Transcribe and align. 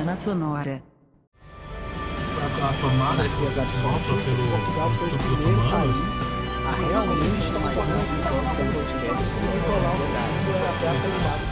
Semana 0.00 0.16
Sonora. 0.16 0.82
A 1.60 2.72
tomada 2.80 3.22
que 3.22 3.28
sopra 3.28 4.16
pelo 4.16 4.48
Portugal 4.48 4.88
foi 4.94 5.08
o 5.08 5.10
pelo 5.10 5.18
primeiro 5.18 5.60
país 5.70 6.16
a 6.64 6.70
realmente 6.72 7.44
tomar 7.52 7.74
essa 8.30 8.62
podcast 8.64 9.28
e 9.28 9.60
colar 9.66 9.92
o 9.92 10.00
segundo 10.00 10.64
até 10.70 10.86
a 10.88 10.94
qualidade. 11.02 11.44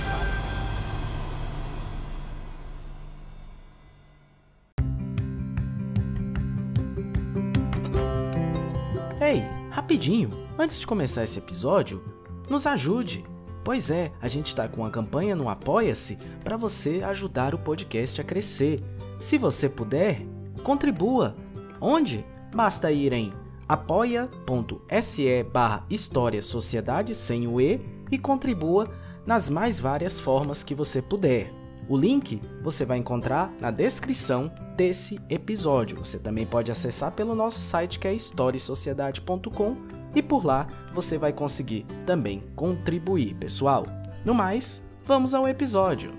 Ei, 9.20 9.44
rapidinho, 9.70 10.30
antes 10.58 10.80
de 10.80 10.86
começar 10.86 11.22
esse 11.22 11.38
episódio, 11.38 12.02
nos 12.48 12.66
ajude. 12.66 13.22
Pois 13.68 13.90
é, 13.90 14.10
a 14.18 14.28
gente 14.28 14.56
tá 14.56 14.66
com 14.66 14.80
uma 14.80 14.88
campanha 14.88 15.36
no 15.36 15.46
Apoia-se 15.46 16.16
para 16.42 16.56
você 16.56 17.02
ajudar 17.04 17.54
o 17.54 17.58
podcast 17.58 18.18
a 18.18 18.24
crescer. 18.24 18.82
Se 19.20 19.36
você 19.36 19.68
puder, 19.68 20.22
contribua. 20.62 21.36
Onde? 21.78 22.24
Basta 22.50 22.90
ir 22.90 23.12
em 23.12 23.30
apoia.se 23.68 25.42
barra 25.52 25.84
História 25.90 26.40
Sociedade 26.40 27.14
sem 27.14 27.46
o 27.46 27.60
E 27.60 27.78
e 28.10 28.16
contribua 28.16 28.90
nas 29.26 29.50
mais 29.50 29.78
várias 29.78 30.18
formas 30.18 30.62
que 30.62 30.74
você 30.74 31.02
puder. 31.02 31.52
O 31.90 31.94
link 31.94 32.40
você 32.62 32.86
vai 32.86 32.96
encontrar 32.96 33.52
na 33.60 33.70
descrição 33.70 34.50
desse 34.78 35.20
episódio. 35.28 35.98
Você 35.98 36.18
também 36.18 36.46
pode 36.46 36.72
acessar 36.72 37.12
pelo 37.12 37.34
nosso 37.34 37.60
site 37.60 37.98
que 37.98 38.08
é 38.08 38.14
historiesociedade.com 38.14 39.97
e 40.14 40.22
por 40.22 40.44
lá 40.44 40.66
você 40.92 41.18
vai 41.18 41.32
conseguir 41.32 41.86
também 42.06 42.40
contribuir, 42.54 43.34
pessoal. 43.34 43.86
No 44.24 44.34
mais, 44.34 44.82
vamos 45.04 45.34
ao 45.34 45.48
episódio. 45.48 46.12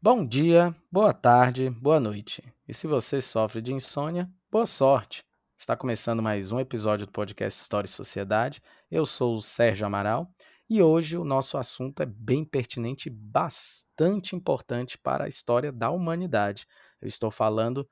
Bom 0.00 0.24
dia, 0.24 0.74
boa 0.90 1.12
tarde, 1.12 1.68
boa 1.68 2.00
noite. 2.00 2.42
E 2.66 2.72
se 2.72 2.86
você 2.86 3.20
sofre 3.20 3.60
de 3.60 3.74
insônia, 3.74 4.30
boa 4.50 4.66
sorte. 4.66 5.22
Está 5.56 5.76
começando 5.76 6.22
mais 6.22 6.52
um 6.52 6.60
episódio 6.60 7.04
do 7.04 7.12
podcast 7.12 7.60
História 7.60 7.86
e 7.86 7.90
Sociedade. 7.90 8.62
Eu 8.90 9.04
sou 9.04 9.34
o 9.34 9.42
Sérgio 9.42 9.86
Amaral 9.86 10.32
e 10.70 10.80
hoje 10.80 11.16
o 11.16 11.24
nosso 11.24 11.58
assunto 11.58 12.02
é 12.02 12.06
bem 12.06 12.44
pertinente 12.44 13.08
e 13.08 13.12
bastante 13.12 14.36
importante 14.36 14.96
para 14.96 15.24
a 15.24 15.28
história 15.28 15.72
da 15.72 15.90
humanidade. 15.90 16.66
Eu 17.00 17.08
estou 17.08 17.30
falando 17.30 17.88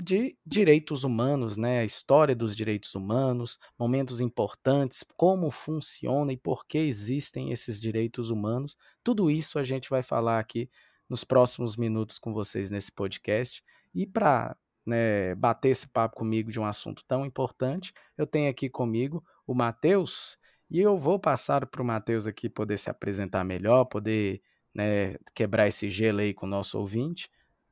de 0.00 0.36
direitos 0.46 1.02
humanos, 1.02 1.56
né? 1.56 1.80
A 1.80 1.84
história 1.84 2.34
dos 2.34 2.54
direitos 2.54 2.94
humanos, 2.94 3.58
momentos 3.78 4.20
importantes, 4.20 5.04
como 5.16 5.50
funciona 5.50 6.32
e 6.32 6.36
por 6.36 6.66
que 6.66 6.78
existem 6.78 7.50
esses 7.50 7.80
direitos 7.80 8.30
humanos. 8.30 8.76
Tudo 9.02 9.30
isso 9.30 9.58
a 9.58 9.64
gente 9.64 9.90
vai 9.90 10.02
falar 10.02 10.38
aqui 10.38 10.70
nos 11.08 11.24
próximos 11.24 11.76
minutos 11.76 12.18
com 12.18 12.32
vocês 12.32 12.70
nesse 12.70 12.92
podcast. 12.92 13.62
E 13.92 14.06
para 14.06 14.56
né, 14.86 15.34
bater 15.34 15.70
esse 15.70 15.88
papo 15.88 16.16
comigo 16.16 16.50
de 16.50 16.60
um 16.60 16.64
assunto 16.64 17.04
tão 17.06 17.26
importante, 17.26 17.92
eu 18.16 18.26
tenho 18.26 18.50
aqui 18.50 18.68
comigo 18.68 19.24
o 19.46 19.54
Matheus. 19.54 20.38
E 20.70 20.80
eu 20.80 20.96
vou 20.96 21.18
passar 21.18 21.66
para 21.66 21.82
o 21.82 21.84
Matheus 21.84 22.26
aqui 22.26 22.48
poder 22.48 22.78
se 22.78 22.88
apresentar 22.88 23.42
melhor, 23.42 23.84
poder 23.86 24.42
né, 24.74 25.16
quebrar 25.34 25.66
esse 25.66 25.88
gelo 25.90 26.20
aí 26.20 26.32
com 26.32 26.46
o 26.46 26.48
nosso 26.48 26.78
ouvinte. 26.78 27.28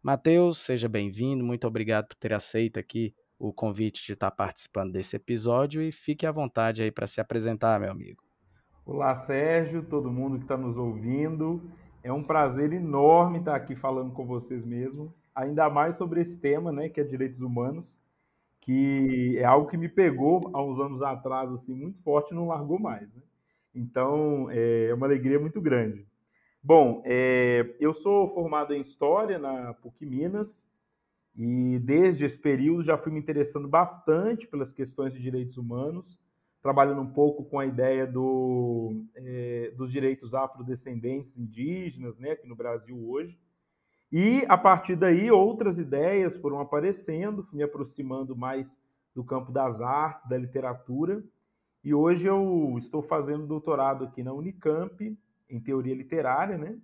Matheus, 0.07 0.59
seja 0.59 0.89
bem-vindo, 0.89 1.43
muito 1.43 1.67
obrigado 1.67 2.07
por 2.07 2.15
ter 2.15 2.33
aceito 2.33 2.79
aqui 2.79 3.13
o 3.37 3.53
convite 3.53 4.07
de 4.07 4.13
estar 4.13 4.31
participando 4.31 4.93
desse 4.93 5.17
episódio 5.17 5.83
e 5.83 5.91
fique 5.91 6.25
à 6.25 6.31
vontade 6.31 6.85
aí 6.85 6.93
para 6.93 7.09
se 7.09 7.21
apresentar, 7.21 7.81
meu 7.81 7.91
amigo. 7.91 8.23
Olá, 8.85 9.17
Sérgio, 9.17 9.83
todo 9.83 10.09
mundo 10.09 10.39
que 10.39 10.45
está 10.45 10.57
nos 10.57 10.79
ouvindo. 10.79 11.61
É 12.05 12.13
um 12.13 12.23
prazer 12.23 12.73
enorme 12.73 13.41
estar 13.41 13.57
aqui 13.57 13.75
falando 13.75 14.13
com 14.13 14.25
vocês 14.25 14.65
mesmo, 14.65 15.13
ainda 15.35 15.69
mais 15.69 15.97
sobre 15.97 16.21
esse 16.21 16.39
tema, 16.39 16.71
né, 16.71 16.89
que 16.89 17.01
é 17.01 17.05
direitos 17.05 17.41
humanos, 17.41 17.99
que 18.61 19.37
é 19.37 19.45
algo 19.45 19.69
que 19.69 19.77
me 19.77 19.89
pegou 19.89 20.53
há 20.55 20.63
uns 20.63 20.79
anos 20.79 21.03
atrás, 21.03 21.51
assim, 21.51 21.75
muito 21.75 22.01
forte 22.05 22.31
e 22.31 22.37
não 22.37 22.47
largou 22.47 22.79
mais. 22.79 23.13
Né? 23.13 23.23
Então, 23.75 24.47
é 24.53 24.95
uma 24.95 25.07
alegria 25.07 25.41
muito 25.41 25.61
grande. 25.61 26.07
Bom, 26.69 27.01
é, 27.05 27.77
eu 27.79 27.95
sou 27.95 28.29
formado 28.31 28.75
em 28.75 28.81
História 28.81 29.39
na 29.39 29.73
PUC 29.75 30.05
Minas 30.05 30.69
e 31.37 31.79
desde 31.79 32.25
esse 32.25 32.37
período 32.37 32.83
já 32.83 32.99
fui 32.99 33.13
me 33.13 33.21
interessando 33.21 33.69
bastante 33.69 34.49
pelas 34.49 34.73
questões 34.73 35.13
de 35.13 35.23
direitos 35.23 35.57
humanos, 35.57 36.19
trabalhando 36.61 37.03
um 37.03 37.13
pouco 37.13 37.45
com 37.45 37.61
a 37.61 37.67
ideia 37.67 38.05
do, 38.05 39.01
é, 39.15 39.73
dos 39.77 39.93
direitos 39.93 40.35
afrodescendentes 40.35 41.39
indígenas, 41.39 42.19
né, 42.19 42.33
aqui 42.33 42.49
no 42.49 42.57
Brasil 42.57 42.99
hoje. 43.09 43.39
E 44.11 44.45
a 44.49 44.59
partir 44.59 44.97
daí 44.97 45.31
outras 45.31 45.79
ideias 45.79 46.37
foram 46.37 46.59
aparecendo, 46.59 47.45
fui 47.45 47.59
me 47.59 47.63
aproximando 47.63 48.35
mais 48.35 48.77
do 49.15 49.23
campo 49.23 49.53
das 49.53 49.81
artes, 49.81 50.29
da 50.29 50.37
literatura. 50.37 51.23
E 51.85 51.95
hoje 51.95 52.27
eu 52.27 52.75
estou 52.77 53.03
fazendo 53.03 53.47
doutorado 53.47 54.03
aqui 54.03 54.21
na 54.21 54.33
Unicamp, 54.33 55.17
em 55.49 55.61
teoria 55.61 55.95
literária, 55.95 56.57
né? 56.57 56.77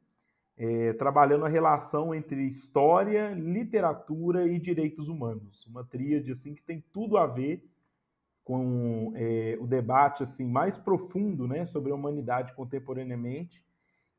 É, 0.57 0.93
trabalhando 0.93 1.45
a 1.45 1.49
relação 1.49 2.15
entre 2.15 2.47
história, 2.47 3.33
literatura 3.35 4.47
e 4.47 4.59
direitos 4.59 5.09
humanos. 5.09 5.67
Uma 5.67 5.83
tríade 5.83 6.31
assim, 6.31 6.55
que 6.55 6.63
tem 6.63 6.85
tudo 6.93 7.17
a 7.17 7.27
ver 7.27 7.65
com 8.45 9.13
é, 9.17 9.57
o 9.61 9.67
debate 9.67 10.23
assim 10.23 10.47
mais 10.47 10.77
profundo 10.77 11.49
né, 11.49 11.65
sobre 11.65 11.91
a 11.91 11.95
humanidade 11.95 12.55
contemporaneamente 12.55 13.65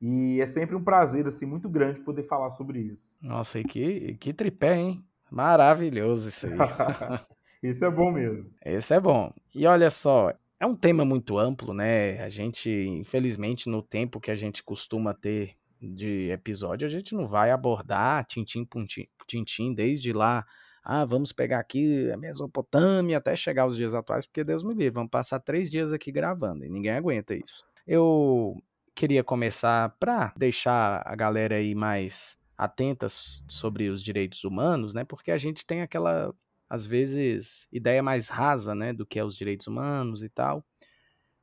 e 0.05 0.41
é 0.41 0.45
sempre 0.45 0.75
um 0.75 0.83
prazer, 0.83 1.25
assim, 1.27 1.45
muito 1.45 1.69
grande 1.69 2.01
poder 2.01 2.23
falar 2.23 2.51
sobre 2.51 2.77
isso. 2.77 3.17
Nossa, 3.21 3.57
e 3.57 3.63
que, 3.63 4.15
que 4.15 4.33
tripé, 4.33 4.75
hein? 4.75 5.01
Maravilhoso 5.31 6.27
isso 6.27 6.45
aí. 6.45 6.51
isso 7.63 7.85
é 7.85 7.89
bom 7.89 8.11
mesmo. 8.11 8.51
Esse 8.65 8.93
é 8.93 8.99
bom. 8.99 9.31
E 9.55 9.65
olha 9.65 9.89
só, 9.89 10.33
é 10.63 10.65
um 10.65 10.75
tema 10.77 11.03
muito 11.03 11.37
amplo, 11.37 11.73
né? 11.73 12.23
A 12.23 12.29
gente, 12.29 12.69
infelizmente, 12.69 13.67
no 13.67 13.81
tempo 13.81 14.21
que 14.21 14.31
a 14.31 14.35
gente 14.35 14.63
costuma 14.63 15.13
ter 15.13 15.57
de 15.81 16.29
episódio, 16.31 16.87
a 16.87 16.89
gente 16.89 17.13
não 17.13 17.27
vai 17.27 17.51
abordar 17.51 18.25
tintim 18.25 18.63
por 18.63 18.85
tintim, 19.27 19.73
desde 19.73 20.13
lá. 20.13 20.45
Ah, 20.81 21.03
vamos 21.03 21.33
pegar 21.33 21.59
aqui 21.59 22.09
a 22.09 22.15
Mesopotâmia 22.15 23.17
até 23.17 23.35
chegar 23.35 23.63
aos 23.63 23.75
dias 23.75 23.93
atuais, 23.93 24.25
porque 24.25 24.41
Deus 24.41 24.63
me 24.63 24.73
livre, 24.73 24.91
vamos 24.91 25.09
passar 25.09 25.41
três 25.41 25.69
dias 25.69 25.91
aqui 25.91 26.13
gravando 26.13 26.63
e 26.63 26.69
ninguém 26.69 26.93
aguenta 26.93 27.35
isso. 27.35 27.65
Eu 27.85 28.55
queria 28.95 29.23
começar 29.23 29.89
para 29.99 30.33
deixar 30.37 31.03
a 31.05 31.13
galera 31.13 31.55
aí 31.55 31.75
mais 31.75 32.37
atenta 32.57 33.07
sobre 33.09 33.89
os 33.89 34.01
direitos 34.01 34.45
humanos, 34.45 34.93
né? 34.93 35.03
Porque 35.03 35.31
a 35.31 35.37
gente 35.37 35.65
tem 35.65 35.81
aquela, 35.81 36.33
às 36.73 36.87
vezes, 36.87 37.67
ideia 37.71 38.01
mais 38.01 38.27
rasa, 38.27 38.73
né, 38.73 38.91
do 38.91 39.05
que 39.05 39.19
é 39.19 39.23
os 39.23 39.37
direitos 39.37 39.67
humanos 39.67 40.23
e 40.23 40.29
tal. 40.29 40.65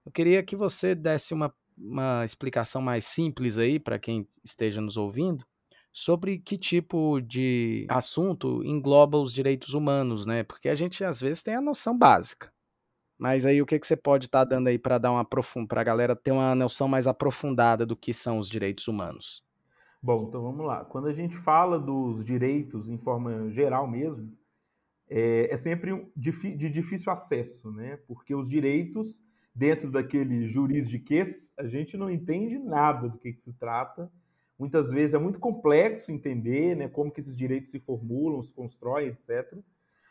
Eu 0.04 0.10
queria 0.10 0.42
que 0.42 0.56
você 0.56 0.92
desse 0.92 1.32
uma, 1.32 1.54
uma 1.78 2.24
explicação 2.24 2.82
mais 2.82 3.04
simples 3.04 3.56
aí 3.56 3.78
para 3.78 3.96
quem 3.96 4.26
esteja 4.42 4.80
nos 4.80 4.96
ouvindo 4.96 5.46
sobre 5.92 6.40
que 6.40 6.56
tipo 6.56 7.20
de 7.20 7.86
assunto 7.88 8.60
engloba 8.64 9.19
os 9.19 9.32
direitos 9.32 9.72
humanos, 9.72 10.26
né? 10.26 10.42
Porque 10.42 10.69
a 10.69 10.74
gente 10.74 11.04
às 11.04 11.20
vezes 11.20 11.44
tem 11.44 11.54
a 11.54 11.60
noção 11.60 11.96
básica. 11.96 12.52
Mas 13.16 13.46
aí 13.46 13.62
o 13.62 13.66
que, 13.66 13.78
que 13.78 13.86
você 13.86 13.96
pode 13.96 14.26
estar 14.26 14.40
tá 14.40 14.56
dando 14.56 14.66
aí 14.66 14.80
para 14.80 14.98
dar 14.98 15.12
uma 15.12 15.24
para 15.24 15.80
a 15.80 15.84
galera 15.84 16.16
ter 16.16 16.32
uma 16.32 16.56
noção 16.56 16.88
mais 16.88 17.06
aprofundada 17.06 17.86
do 17.86 17.94
que 17.94 18.12
são 18.12 18.36
os 18.36 18.50
direitos 18.50 18.88
humanos? 18.88 19.44
Bom, 20.02 20.24
então 20.28 20.42
vamos 20.42 20.66
lá. 20.66 20.84
Quando 20.84 21.06
a 21.06 21.12
gente 21.12 21.36
fala 21.36 21.78
dos 21.78 22.24
direitos 22.24 22.88
em 22.88 22.98
forma 22.98 23.48
geral 23.50 23.86
mesmo, 23.86 24.39
é, 25.10 25.53
é 25.53 25.56
sempre 25.56 26.06
de 26.16 26.71
difícil 26.71 27.12
acesso, 27.12 27.72
né? 27.72 27.98
Porque 28.06 28.32
os 28.32 28.48
direitos, 28.48 29.21
dentro 29.53 29.91
daquele 29.91 30.47
jurisdiquês, 30.47 31.53
a 31.59 31.66
gente 31.66 31.97
não 31.97 32.09
entende 32.09 32.56
nada 32.59 33.09
do 33.09 33.19
que, 33.19 33.32
que 33.32 33.43
se 33.43 33.53
trata. 33.53 34.10
Muitas 34.56 34.91
vezes 34.91 35.15
é 35.15 35.19
muito 35.19 35.41
complexo 35.41 36.12
entender 36.12 36.76
né, 36.76 36.87
como 36.87 37.11
que 37.11 37.19
esses 37.19 37.37
direitos 37.37 37.70
se 37.70 37.81
formulam, 37.81 38.40
se 38.40 38.52
constroem, 38.52 39.08
etc. 39.08 39.58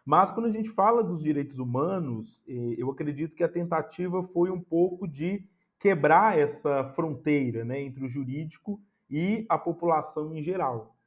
Mas 0.04 0.32
quando 0.32 0.48
a 0.48 0.52
gente 0.52 0.70
fala 0.70 1.04
dos 1.04 1.22
direitos 1.22 1.60
humanos, 1.60 2.44
eh, 2.48 2.76
eu 2.78 2.90
acredito 2.90 3.36
que 3.36 3.44
a 3.44 3.48
tentativa 3.48 4.24
foi 4.24 4.50
um 4.50 4.60
pouco 4.60 5.08
de 5.08 5.48
quebrar 5.80 6.38
essa 6.38 6.84
fronteira 6.96 7.64
né, 7.64 7.82
entre 7.82 8.04
o 8.04 8.10
jurídico 8.10 8.82
e 9.10 9.46
a 9.48 9.58
população 9.58 10.36
em 10.36 10.42
geral. 10.42 10.99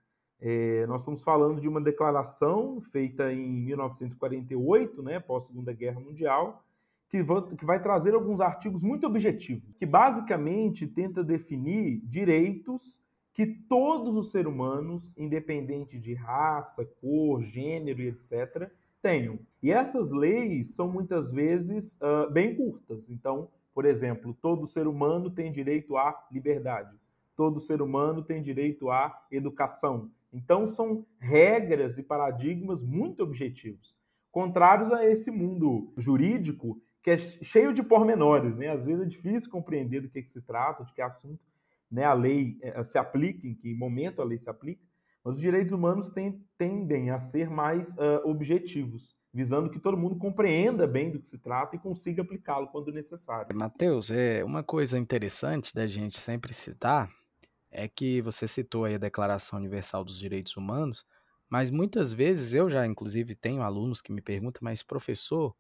É, 0.45 0.85
nós 0.89 1.03
estamos 1.03 1.23
falando 1.23 1.61
de 1.61 1.69
uma 1.69 1.81
declaração 1.81 2.81
feita 2.81 3.33
em 3.33 3.49
1948, 3.49 5.01
né, 5.01 5.21
pós 5.21 5.45
Segunda 5.45 5.73
Guerra 5.73 6.01
Mundial, 6.01 6.65
que 7.09 7.23
vai, 7.23 7.43
que 7.43 7.65
vai 7.65 7.81
trazer 7.81 8.13
alguns 8.13 8.41
artigos 8.41 8.83
muito 8.83 9.07
objetivos, 9.07 9.73
que 9.77 9.87
basicamente 9.87 10.85
tenta 10.85 11.23
definir 11.23 12.01
direitos 12.05 13.01
que 13.33 13.47
todos 13.47 14.17
os 14.17 14.33
seres 14.33 14.53
humanos, 14.53 15.17
independente 15.17 15.97
de 15.97 16.13
raça, 16.13 16.85
cor, 17.01 17.41
gênero 17.41 18.03
e 18.03 18.09
etc., 18.09 18.69
tenham. 19.01 19.39
E 19.63 19.71
essas 19.71 20.11
leis 20.11 20.75
são 20.75 20.89
muitas 20.89 21.31
vezes 21.31 21.97
uh, 22.01 22.29
bem 22.33 22.57
curtas. 22.57 23.09
Então, 23.09 23.49
por 23.73 23.85
exemplo, 23.85 24.37
todo 24.43 24.67
ser 24.67 24.89
humano 24.89 25.31
tem 25.31 25.53
direito 25.53 25.97
à 25.97 26.27
liberdade. 26.33 26.97
todo 27.37 27.61
ser 27.61 27.81
humano 27.81 28.23
tem 28.23 28.43
direito 28.43 28.91
à 28.91 29.25
educação. 29.31 30.11
Então, 30.33 30.67
são 30.67 31.07
regras 31.19 31.99
e 31.99 32.03
paradigmas 32.03 32.83
muito 32.83 33.23
objetivos, 33.23 33.99
contrários 34.31 34.91
a 34.91 35.07
esse 35.07 35.31
mundo 35.31 35.93
jurídico 35.97 36.81
que 37.03 37.11
é 37.11 37.19
cheio 37.19 37.73
de 37.73 37.83
pormenores. 37.83 38.57
Né? 38.57 38.69
Às 38.69 38.85
vezes 38.85 39.03
é 39.03 39.09
difícil 39.09 39.51
compreender 39.51 40.01
do 40.01 40.09
que, 40.09 40.23
que 40.23 40.31
se 40.31 40.41
trata, 40.41 40.85
de 40.85 40.95
que 40.95 41.03
assunto 41.03 41.41
né, 41.91 42.05
a 42.05 42.15
lei 42.15 42.59
eh, 42.63 42.83
se 42.83 42.97
aplica, 42.97 43.47
em 43.47 43.55
que 43.55 43.75
momento 43.75 44.23
a 44.23 44.25
lei 44.25 44.39
se 44.39 44.49
aplica. 44.49 44.81
Mas 45.23 45.35
os 45.35 45.41
direitos 45.41 45.73
humanos 45.73 46.11
tem, 46.11 46.43
tendem 46.57 47.11
a 47.11 47.21
ser 47.21 47.49
mais 47.49 47.95
uh, 47.95 48.23
objetivos, 48.25 49.15
visando 49.33 49.71
que 49.71 49.79
todo 49.79 49.97
mundo 49.97 50.17
compreenda 50.17 50.85
bem 50.85 51.13
do 51.13 51.21
que 51.21 51.29
se 51.29 51.39
trata 51.39 51.77
e 51.77 51.79
consiga 51.79 52.23
aplicá-lo 52.23 52.67
quando 52.69 52.91
necessário. 52.91 53.55
Matheus, 53.55 54.11
é 54.11 54.43
uma 54.43 54.65
coisa 54.65 54.99
interessante 54.99 55.73
da 55.73 55.87
gente 55.87 56.19
sempre 56.19 56.53
citar 56.53 57.09
é 57.73 57.89
que 57.89 58.21
você 58.23 58.47
citou 58.47 58.85
aí 58.85 58.95
a 58.95 58.99
Declaração 58.99 59.59
Universal 59.59 60.05
dos 60.05 60.19
Direitos 60.19 60.57
Humanos, 60.57 61.07
mas 61.49 61.71
muitas 61.71 62.13
vezes 62.13 62.55
eu 62.55 62.71
já, 62.71 62.87
inclusive, 62.87 63.35
tenho 63.35 63.63
alunos 63.63 64.01
que 64.01 64.13
me 64.13 64.23
perguntam, 64.23 64.61
mas 64.63 64.83
professor, 64.83 65.55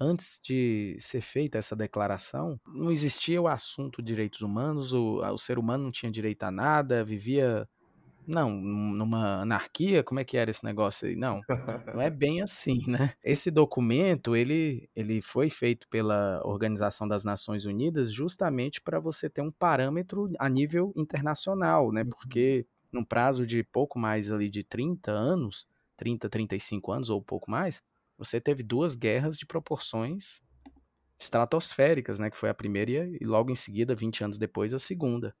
antes 0.00 0.40
de 0.42 0.96
ser 0.98 1.20
feita 1.20 1.58
essa 1.58 1.76
declaração, 1.76 2.60
não 2.66 2.90
existia 2.90 3.40
o 3.40 3.48
assunto 3.48 4.02
direitos 4.02 4.40
humanos, 4.42 4.92
o, 4.92 5.18
o 5.18 5.38
ser 5.38 5.58
humano 5.58 5.84
não 5.84 5.90
tinha 5.90 6.12
direito 6.12 6.42
a 6.44 6.50
nada, 6.50 7.04
vivia 7.04 7.66
não, 8.26 8.50
numa 8.50 9.42
anarquia, 9.42 10.02
como 10.02 10.20
é 10.20 10.24
que 10.24 10.36
era 10.36 10.50
esse 10.50 10.64
negócio 10.64 11.08
aí? 11.08 11.16
Não, 11.16 11.40
não 11.92 12.00
é 12.00 12.10
bem 12.10 12.40
assim, 12.42 12.78
né? 12.86 13.12
Esse 13.22 13.50
documento, 13.50 14.34
ele, 14.34 14.88
ele 14.94 15.20
foi 15.20 15.50
feito 15.50 15.88
pela 15.88 16.40
Organização 16.44 17.06
das 17.06 17.24
Nações 17.24 17.64
Unidas 17.64 18.12
justamente 18.12 18.80
para 18.80 18.98
você 18.98 19.28
ter 19.28 19.42
um 19.42 19.50
parâmetro 19.50 20.30
a 20.38 20.48
nível 20.48 20.92
internacional, 20.96 21.92
né? 21.92 22.02
Uhum. 22.02 22.10
Porque 22.10 22.66
num 22.92 23.04
prazo 23.04 23.46
de 23.46 23.62
pouco 23.64 23.98
mais 23.98 24.30
ali 24.30 24.48
de 24.48 24.62
30 24.62 25.10
anos, 25.10 25.66
30, 25.96 26.28
35 26.28 26.92
anos 26.92 27.10
ou 27.10 27.20
pouco 27.22 27.50
mais, 27.50 27.82
você 28.16 28.40
teve 28.40 28.62
duas 28.62 28.94
guerras 28.94 29.36
de 29.36 29.46
proporções 29.46 30.42
estratosféricas, 31.18 32.18
né? 32.18 32.30
Que 32.30 32.36
foi 32.36 32.48
a 32.48 32.54
primeira 32.54 32.90
e 32.90 33.24
logo 33.24 33.50
em 33.50 33.54
seguida, 33.54 33.94
20 33.94 34.24
anos 34.24 34.38
depois, 34.38 34.72
a 34.72 34.78
segunda. 34.78 35.34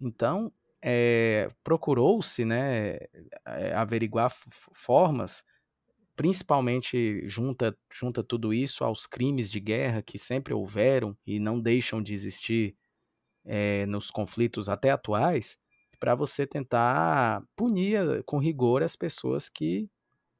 Então, 0.00 0.52
é, 0.88 1.48
procurou-se 1.64 2.44
né, 2.44 2.98
é, 3.44 3.74
averiguar 3.74 4.30
formas, 4.72 5.42
principalmente 6.16 7.28
junta, 7.28 7.76
junta 7.92 8.22
tudo 8.22 8.54
isso 8.54 8.84
aos 8.84 9.04
crimes 9.06 9.50
de 9.50 9.58
guerra 9.58 10.00
que 10.00 10.18
sempre 10.18 10.54
houveram 10.54 11.16
e 11.26 11.40
não 11.40 11.60
deixam 11.60 12.00
de 12.00 12.14
existir 12.14 12.76
é, 13.44 13.86
nos 13.86 14.10
conflitos 14.10 14.68
até 14.68 14.90
atuais, 14.90 15.58
para 15.98 16.14
você 16.14 16.46
tentar 16.46 17.42
punir 17.56 18.22
com 18.24 18.38
rigor 18.38 18.82
as 18.82 18.96
pessoas 18.96 19.48
que 19.48 19.88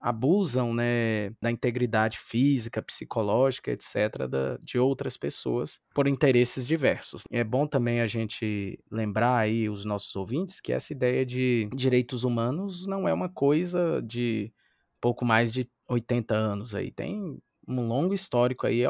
abusam 0.06 0.73
né, 0.73 1.31
da 1.43 1.50
integridade 1.50 2.17
física, 2.17 2.81
psicológica, 2.81 3.73
etc., 3.73 4.29
da, 4.31 4.56
de 4.62 4.79
outras 4.79 5.17
pessoas 5.17 5.81
por 5.93 6.06
interesses 6.06 6.64
diversos. 6.64 7.25
É 7.29 7.43
bom 7.43 7.67
também 7.67 8.00
a 8.00 8.06
gente 8.06 8.79
lembrar 8.88 9.37
aí 9.37 9.69
os 9.69 9.85
nossos 9.85 10.14
ouvintes 10.14 10.61
que 10.61 10.73
essa 10.73 10.93
ideia 10.93 11.26
de 11.26 11.69
direitos 11.75 12.23
humanos 12.23 12.87
não 12.87 13.08
é 13.08 13.12
uma 13.12 13.29
coisa 13.29 14.00
de 14.00 14.53
pouco 15.00 15.25
mais 15.25 15.50
de 15.50 15.69
80 15.88 16.37
anos 16.37 16.76
aí. 16.76 16.93
Tem 16.93 17.37
um 17.67 17.88
longo 17.88 18.14
histórico 18.14 18.64
aí, 18.64 18.82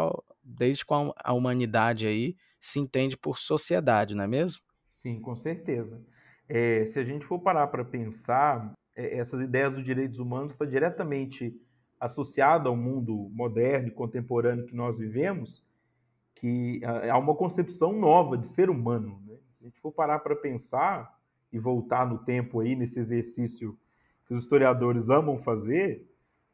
desde 0.45 0.85
quando 0.85 1.15
a 1.17 1.33
humanidade 1.33 2.07
aí 2.07 2.37
se 2.61 2.79
entende 2.79 3.17
por 3.17 3.39
sociedade, 3.39 4.15
não 4.15 4.25
é 4.25 4.27
mesmo? 4.27 4.61
Sim, 4.87 5.19
com 5.19 5.35
certeza. 5.35 6.05
É, 6.47 6.85
se 6.85 6.99
a 6.99 7.05
gente 7.05 7.25
for 7.25 7.39
parar 7.39 7.69
para 7.69 7.87
pensar, 7.87 8.75
essas 8.96 9.40
ideias 9.40 9.75
dos 9.75 9.84
direitos 9.84 10.19
humanos 10.19 10.52
está 10.52 10.64
diretamente 10.64 11.54
associada 12.00 12.69
ao 12.69 12.76
mundo 12.76 13.31
moderno 13.32 13.88
e 13.88 13.90
contemporâneo 13.90 14.66
que 14.66 14.75
nós 14.75 14.96
vivemos, 14.96 15.64
que 16.34 16.81
há 16.84 17.16
uma 17.19 17.34
concepção 17.34 17.93
nova 17.93 18.37
de 18.37 18.46
ser 18.46 18.70
humano. 18.70 19.20
Né? 19.26 19.37
Se 19.50 19.62
a 19.64 19.66
gente 19.66 19.81
for 19.81 19.93
parar 19.93 20.20
para 20.20 20.34
pensar 20.34 21.14
e 21.52 21.58
voltar 21.58 22.06
no 22.06 22.19
tempo 22.19 22.60
aí 22.60 22.75
nesse 22.75 22.98
exercício 22.98 23.78
que 24.26 24.34
os 24.34 24.43
historiadores 24.43 25.08
amam 25.08 25.38
fazer, 25.38 26.06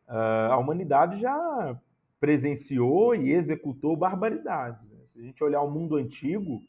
a 0.06 0.56
humanidade 0.58 1.20
já 1.20 1.80
presenciou 2.20 3.14
e 3.14 3.32
executou 3.32 3.96
barbaridades. 3.96 4.88
Né? 4.90 4.98
Se 5.06 5.18
a 5.18 5.22
gente 5.22 5.42
olhar 5.42 5.62
o 5.62 5.70
mundo 5.70 5.96
antigo, 5.96 6.62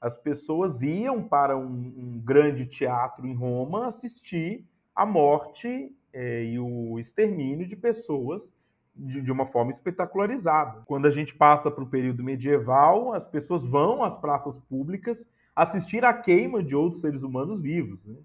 as 0.00 0.16
pessoas 0.16 0.80
iam 0.82 1.22
para 1.22 1.56
um, 1.56 1.66
um 1.66 2.22
grande 2.24 2.64
teatro 2.64 3.26
em 3.26 3.34
Roma 3.34 3.86
assistir 3.86 4.66
a 4.96 5.04
morte 5.04 5.94
é, 6.12 6.44
e 6.44 6.58
o 6.58 6.98
extermínio 6.98 7.66
de 7.66 7.76
pessoas 7.76 8.54
de, 8.94 9.20
de, 9.20 9.30
uma 9.30 9.44
forma 9.44 9.70
espetacularizada. 9.70 10.82
Quando 10.86 11.04
a 11.04 11.10
gente 11.10 11.34
passa 11.34 11.70
para 11.70 11.84
o 11.84 11.88
período 11.88 12.24
medieval, 12.24 13.12
as 13.12 13.26
pessoas 13.26 13.62
vão 13.62 14.02
às 14.02 14.16
praças 14.16 14.56
públicas 14.56 15.28
assistir 15.54 16.02
à 16.04 16.14
queima 16.14 16.62
de 16.62 16.74
outros 16.74 17.02
seres 17.02 17.22
humanos 17.22 17.60
vivos. 17.60 18.02
Né? 18.06 18.16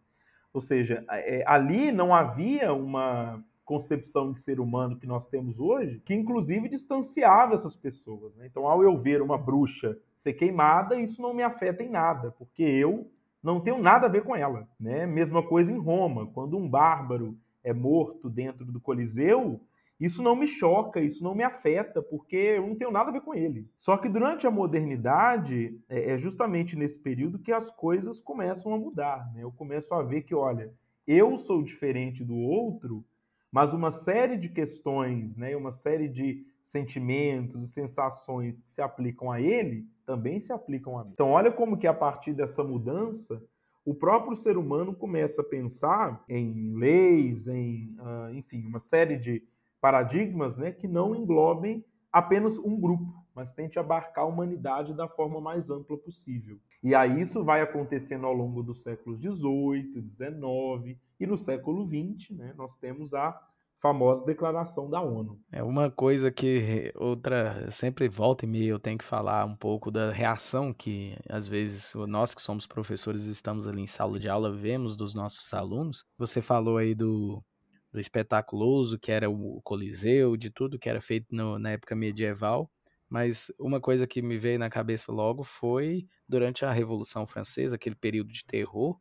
Ou 0.53 0.61
seja, 0.61 1.03
é, 1.09 1.43
ali 1.45 1.91
não 1.91 2.15
havia 2.15 2.73
uma 2.73 3.43
concepção 3.65 4.31
de 4.31 4.39
ser 4.39 4.59
humano 4.59 4.97
que 4.97 5.07
nós 5.07 5.27
temos 5.27 5.59
hoje, 5.59 6.01
que 6.05 6.13
inclusive 6.13 6.69
distanciava 6.69 7.53
essas 7.53 7.75
pessoas. 7.75 8.35
Né? 8.35 8.47
Então, 8.47 8.67
ao 8.67 8.81
eu 8.81 8.97
ver 8.97 9.21
uma 9.21 9.37
bruxa 9.37 9.97
ser 10.15 10.33
queimada, 10.33 10.99
isso 10.99 11.21
não 11.21 11.33
me 11.33 11.43
afeta 11.43 11.83
em 11.83 11.89
nada, 11.89 12.31
porque 12.31 12.63
eu 12.63 13.09
não 13.43 13.59
tenho 13.59 13.77
nada 13.81 14.07
a 14.07 14.09
ver 14.09 14.23
com 14.23 14.35
ela. 14.35 14.67
Né? 14.79 15.05
Mesma 15.05 15.41
coisa 15.41 15.71
em 15.71 15.77
Roma, 15.77 16.27
quando 16.27 16.57
um 16.57 16.69
bárbaro 16.69 17.37
é 17.63 17.73
morto 17.73 18.29
dentro 18.29 18.65
do 18.65 18.79
Coliseu, 18.79 19.61
isso 19.99 20.23
não 20.23 20.35
me 20.35 20.47
choca, 20.47 20.99
isso 20.99 21.23
não 21.23 21.35
me 21.35 21.43
afeta, 21.43 22.01
porque 22.01 22.35
eu 22.35 22.65
não 22.65 22.75
tenho 22.75 22.89
nada 22.89 23.09
a 23.09 23.13
ver 23.13 23.21
com 23.21 23.35
ele. 23.35 23.69
Só 23.77 23.97
que 23.97 24.09
durante 24.09 24.47
a 24.47 24.51
modernidade, 24.51 25.79
é, 25.87 26.13
é 26.13 26.17
justamente 26.17 26.75
nesse 26.75 26.97
período 26.97 27.37
que 27.37 27.51
as 27.51 27.69
coisas 27.69 28.19
começam 28.19 28.73
a 28.73 28.79
mudar. 28.79 29.31
Né? 29.33 29.43
Eu 29.43 29.51
começo 29.51 29.93
a 29.93 30.01
ver 30.01 30.23
que, 30.23 30.33
olha, 30.33 30.73
eu 31.05 31.37
sou 31.37 31.61
diferente 31.61 32.23
do 32.23 32.35
outro, 32.35 33.05
mas 33.51 33.73
uma 33.73 33.91
série 33.91 34.37
de 34.37 34.49
questões, 34.49 35.35
né, 35.35 35.55
uma 35.55 35.71
série 35.71 36.07
de 36.07 36.45
sentimentos 36.63 37.63
e 37.63 37.67
sensações 37.67 38.61
que 38.61 38.69
se 38.69 38.81
aplicam 38.81 39.31
a 39.31 39.41
ele 39.41 39.85
também 40.05 40.39
se 40.39 40.51
aplicam 40.51 40.97
a 40.97 41.03
mim. 41.03 41.11
Então, 41.13 41.31
olha 41.31 41.51
como 41.51 41.77
que 41.77 41.87
a 41.87 41.93
partir 41.93 42.33
dessa 42.33 42.63
mudança, 42.63 43.41
o 43.85 43.95
próprio 43.95 44.35
ser 44.35 44.57
humano 44.57 44.93
começa 44.93 45.41
a 45.41 45.45
pensar 45.45 46.23
em 46.29 46.73
leis, 46.75 47.47
em, 47.47 47.95
uh, 47.99 48.33
enfim, 48.33 48.65
uma 48.65 48.79
série 48.79 49.17
de 49.17 49.43
paradigmas 49.79 50.57
né, 50.57 50.71
que 50.71 50.87
não 50.87 51.15
englobem 51.15 51.83
apenas 52.11 52.57
um 52.59 52.79
grupo, 52.79 53.25
mas 53.33 53.53
tente 53.53 53.79
abarcar 53.79 54.25
a 54.25 54.27
humanidade 54.27 54.93
da 54.93 55.07
forma 55.07 55.39
mais 55.39 55.69
ampla 55.69 55.97
possível. 55.97 56.59
E 56.83 56.93
aí 56.93 57.21
isso 57.21 57.43
vai 57.43 57.61
acontecendo 57.61 58.25
ao 58.25 58.33
longo 58.33 58.61
dos 58.61 58.83
séculos 58.83 59.19
XVIII, 59.19 60.03
XIX 60.07 60.99
e 61.19 61.25
no 61.25 61.37
século 61.37 61.87
XX, 61.87 62.31
né, 62.31 62.53
nós 62.55 62.75
temos 62.75 63.13
a 63.13 63.39
famosa 63.81 64.23
declaração 64.23 64.87
da 64.87 65.01
ONU. 65.01 65.39
É 65.51 65.63
uma 65.63 65.89
coisa 65.89 66.31
que 66.31 66.93
outra 66.95 67.69
sempre 67.71 68.07
volta 68.07 68.45
e 68.45 68.47
meia 68.47 68.69
eu 68.69 68.79
tenho 68.79 68.97
que 68.97 69.03
falar 69.03 69.43
um 69.43 69.55
pouco 69.55 69.89
da 69.89 70.11
reação 70.11 70.71
que 70.71 71.17
às 71.27 71.47
vezes 71.47 71.93
nós 72.07 72.35
que 72.35 72.41
somos 72.41 72.67
professores 72.67 73.25
estamos 73.25 73.67
ali 73.67 73.81
em 73.81 73.87
sala 73.87 74.19
de 74.19 74.29
aula 74.29 74.55
vemos 74.55 74.95
dos 74.95 75.15
nossos 75.15 75.51
alunos. 75.53 76.05
Você 76.17 76.41
falou 76.41 76.77
aí 76.77 76.93
do, 76.93 77.43
do 77.91 77.99
espetaculoso 77.99 78.99
que 78.99 79.11
era 79.11 79.27
o 79.29 79.59
Coliseu, 79.63 80.37
de 80.37 80.51
tudo 80.51 80.77
que 80.77 80.87
era 80.87 81.01
feito 81.01 81.35
no, 81.35 81.57
na 81.57 81.71
época 81.71 81.95
medieval. 81.95 82.69
Mas 83.09 83.51
uma 83.59 83.81
coisa 83.81 84.07
que 84.07 84.21
me 84.21 84.37
veio 84.37 84.59
na 84.59 84.69
cabeça 84.69 85.11
logo 85.11 85.43
foi 85.43 86.07
durante 86.29 86.63
a 86.63 86.71
Revolução 86.71 87.27
Francesa, 87.27 87.75
aquele 87.75 87.95
período 87.95 88.31
de 88.31 88.45
terror, 88.45 88.97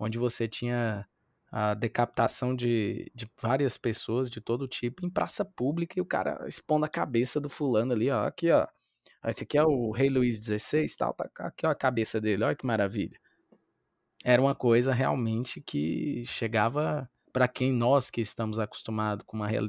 onde 0.00 0.18
você 0.18 0.48
tinha 0.48 1.06
a 1.58 1.72
decapitação 1.72 2.54
de, 2.54 3.10
de 3.14 3.26
várias 3.40 3.78
pessoas 3.78 4.28
de 4.28 4.42
todo 4.42 4.68
tipo 4.68 5.06
em 5.06 5.08
praça 5.08 5.42
pública 5.42 5.98
e 5.98 6.02
o 6.02 6.04
cara 6.04 6.46
expondo 6.46 6.84
a 6.84 6.88
cabeça 6.88 7.40
do 7.40 7.48
fulano 7.48 7.94
ali, 7.94 8.10
ó, 8.10 8.26
aqui, 8.26 8.50
ó. 8.50 8.66
Esse 9.24 9.44
aqui 9.44 9.56
é 9.56 9.64
o 9.64 9.90
rei 9.90 10.10
Luís 10.10 10.36
XVI, 10.36 10.84
tal, 10.98 11.14
tá 11.14 11.46
aqui 11.46 11.66
ó, 11.66 11.70
a 11.70 11.74
cabeça 11.74 12.20
dele, 12.20 12.44
olha 12.44 12.54
que 12.54 12.66
maravilha. 12.66 13.18
Era 14.22 14.42
uma 14.42 14.54
coisa 14.54 14.92
realmente 14.92 15.62
que 15.62 16.24
chegava 16.26 17.08
para 17.32 17.48
quem 17.48 17.72
nós 17.72 18.10
que 18.10 18.20
estamos 18.20 18.58
acostumados 18.58 19.24
com 19.26 19.38
uma, 19.38 19.46
real, 19.46 19.66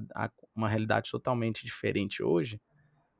uma 0.53 0.67
realidade 0.67 1.09
totalmente 1.09 1.63
diferente 1.63 2.21
hoje, 2.21 2.59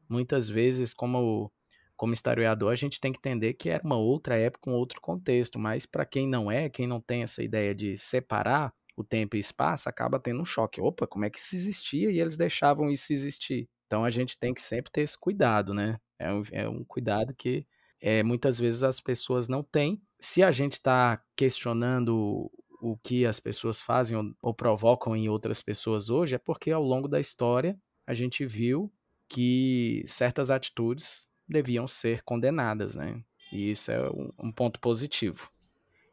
muitas 0.09 0.49
vezes 0.49 0.93
como 0.93 1.49
como 1.97 2.13
historiador, 2.13 2.71
a 2.71 2.75
gente 2.75 2.99
tem 3.01 3.11
que 3.11 3.17
entender 3.17 3.53
que 3.55 3.69
era 3.69 3.83
uma 3.83 3.97
outra 3.97 4.37
época, 4.37 4.69
um 4.69 4.75
outro 4.75 5.01
contexto, 5.01 5.59
mas 5.59 5.85
para 5.85 6.05
quem 6.05 6.27
não 6.27 6.51
é, 6.51 6.69
quem 6.69 6.87
não 6.87 7.01
tem 7.01 7.23
essa 7.23 7.43
ideia 7.43 7.73
de 7.73 7.97
separar 7.97 8.71
o 8.95 9.03
tempo 9.03 9.35
e 9.35 9.39
espaço, 9.39 9.89
acaba 9.89 10.19
tendo 10.19 10.41
um 10.41 10.45
choque. 10.45 10.79
Opa, 10.79 11.05
como 11.05 11.25
é 11.25 11.29
que 11.29 11.39
isso 11.39 11.55
existia 11.55 12.11
e 12.11 12.19
eles 12.19 12.37
deixavam 12.37 12.89
isso 12.89 13.11
existir? 13.11 13.67
Então 13.85 14.03
a 14.05 14.09
gente 14.09 14.37
tem 14.37 14.53
que 14.53 14.61
sempre 14.61 14.91
ter 14.91 15.01
esse 15.01 15.17
cuidado, 15.19 15.73
né? 15.73 15.99
É 16.19 16.31
um, 16.31 16.43
é 16.51 16.69
um 16.69 16.83
cuidado 16.83 17.33
que 17.35 17.65
é, 18.01 18.23
muitas 18.23 18.59
vezes 18.59 18.83
as 18.83 18.99
pessoas 18.99 19.47
não 19.47 19.63
têm 19.63 20.01
se 20.19 20.43
a 20.43 20.51
gente 20.51 20.73
está 20.73 21.21
questionando 21.35 22.51
o 22.81 22.97
que 22.97 23.25
as 23.25 23.39
pessoas 23.39 23.81
fazem 23.81 24.17
ou, 24.17 24.33
ou 24.41 24.53
provocam 24.53 25.15
em 25.15 25.29
outras 25.29 25.61
pessoas 25.61 26.09
hoje, 26.09 26.35
é 26.35 26.37
porque 26.37 26.71
ao 26.71 26.83
longo 26.83 27.07
da 27.07 27.19
história 27.19 27.77
a 28.05 28.13
gente 28.13 28.45
viu 28.45 28.91
que 29.29 30.03
certas 30.05 30.49
atitudes 30.49 31.27
deviam 31.47 31.87
ser 31.87 32.23
condenadas, 32.23 32.95
né? 32.95 33.21
E 33.51 33.71
isso 33.71 33.91
é 33.91 34.09
um, 34.09 34.31
um 34.39 34.51
ponto 34.51 34.79
positivo. 34.79 35.49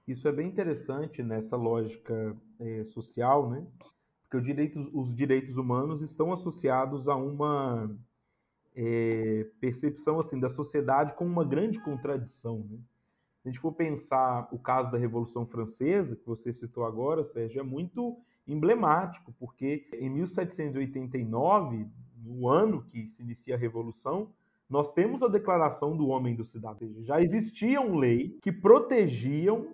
Isso 0.07 0.29
é 0.29 0.33
bem 0.33 0.49
interessante 0.49 1.23
nessa 1.23 1.57
lógica 1.57 2.37
é, 2.61 2.85
social, 2.85 3.51
né? 3.51 3.67
Porque 4.23 4.45
direito, 4.45 4.91
os 4.93 5.15
direitos 5.15 5.57
humanos 5.57 6.03
estão 6.03 6.33
associados 6.33 7.09
a 7.09 7.17
uma 7.17 7.91
é, 8.75 9.47
percepção 9.61 10.19
assim 10.19 10.39
da 10.39 10.49
sociedade 10.49 11.15
como 11.15 11.31
uma 11.31 11.45
grande 11.45 11.81
contradição. 11.81 12.67
Né? 12.71 12.79
Se 13.41 13.49
a 13.49 13.51
gente 13.51 13.61
for 13.61 13.73
pensar 13.73 14.49
o 14.51 14.59
caso 14.59 14.91
da 14.91 14.99
Revolução 14.99 15.47
Francesa, 15.47 16.17
que 16.17 16.27
você 16.27 16.53
citou 16.53 16.85
agora, 16.85 17.25
Sérgio, 17.25 17.61
é 17.61 17.63
muito 17.63 18.19
emblemático, 18.47 19.33
porque 19.39 19.89
em 19.95 20.11
1789, 20.11 21.87
no 22.17 22.49
ano 22.49 22.83
que 22.85 23.07
se 23.09 23.23
inicia 23.23 23.55
a 23.55 23.59
Revolução, 23.59 24.33
nós 24.69 24.91
temos 24.93 25.23
a 25.23 25.29
Declaração 25.29 25.97
do 25.97 26.09
Homem 26.09 26.35
do 26.35 26.45
Cidadão. 26.45 27.03
Já 27.03 27.21
existiam 27.21 27.95
leis 27.95 28.33
que 28.41 28.51
protegiam 28.51 29.69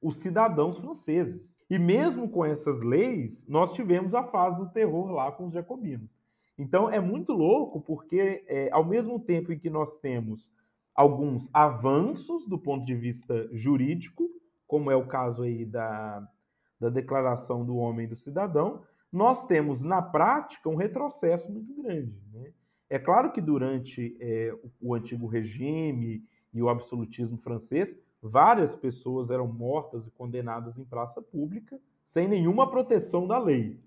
os 0.00 0.18
cidadãos 0.18 0.78
franceses. 0.78 1.56
E 1.68 1.78
mesmo 1.78 2.28
com 2.28 2.44
essas 2.44 2.82
leis, 2.82 3.44
nós 3.48 3.72
tivemos 3.72 4.14
a 4.14 4.22
fase 4.22 4.56
do 4.56 4.68
terror 4.68 5.10
lá 5.10 5.32
com 5.32 5.46
os 5.46 5.52
jacobinos. 5.52 6.14
Então 6.58 6.90
é 6.90 7.00
muito 7.00 7.32
louco 7.32 7.80
porque, 7.80 8.44
é, 8.46 8.70
ao 8.70 8.84
mesmo 8.84 9.18
tempo 9.18 9.52
em 9.52 9.58
que 9.58 9.70
nós 9.70 9.96
temos 9.96 10.52
alguns 10.94 11.50
avanços 11.52 12.46
do 12.46 12.58
ponto 12.58 12.84
de 12.84 12.94
vista 12.94 13.48
jurídico, 13.52 14.30
como 14.66 14.90
é 14.90 14.96
o 14.96 15.06
caso 15.06 15.42
aí 15.42 15.64
da, 15.64 16.28
da 16.78 16.90
Declaração 16.90 17.64
do 17.64 17.76
Homem 17.76 18.06
do 18.06 18.16
Cidadão, 18.16 18.82
nós 19.10 19.44
temos 19.44 19.82
na 19.82 20.02
prática 20.02 20.68
um 20.68 20.76
retrocesso 20.76 21.50
muito 21.50 21.74
grande. 21.74 22.14
Né? 22.32 22.52
É 22.94 22.98
claro 23.00 23.32
que 23.32 23.40
durante 23.40 24.16
é, 24.20 24.56
o 24.80 24.94
antigo 24.94 25.26
regime 25.26 26.22
e 26.52 26.62
o 26.62 26.68
absolutismo 26.68 27.36
francês, 27.36 27.98
várias 28.22 28.76
pessoas 28.76 29.30
eram 29.30 29.48
mortas 29.48 30.06
e 30.06 30.12
condenadas 30.12 30.78
em 30.78 30.84
praça 30.84 31.20
pública 31.20 31.76
sem 32.04 32.28
nenhuma 32.28 32.70
proteção 32.70 33.26
da 33.26 33.36
lei. 33.36 33.80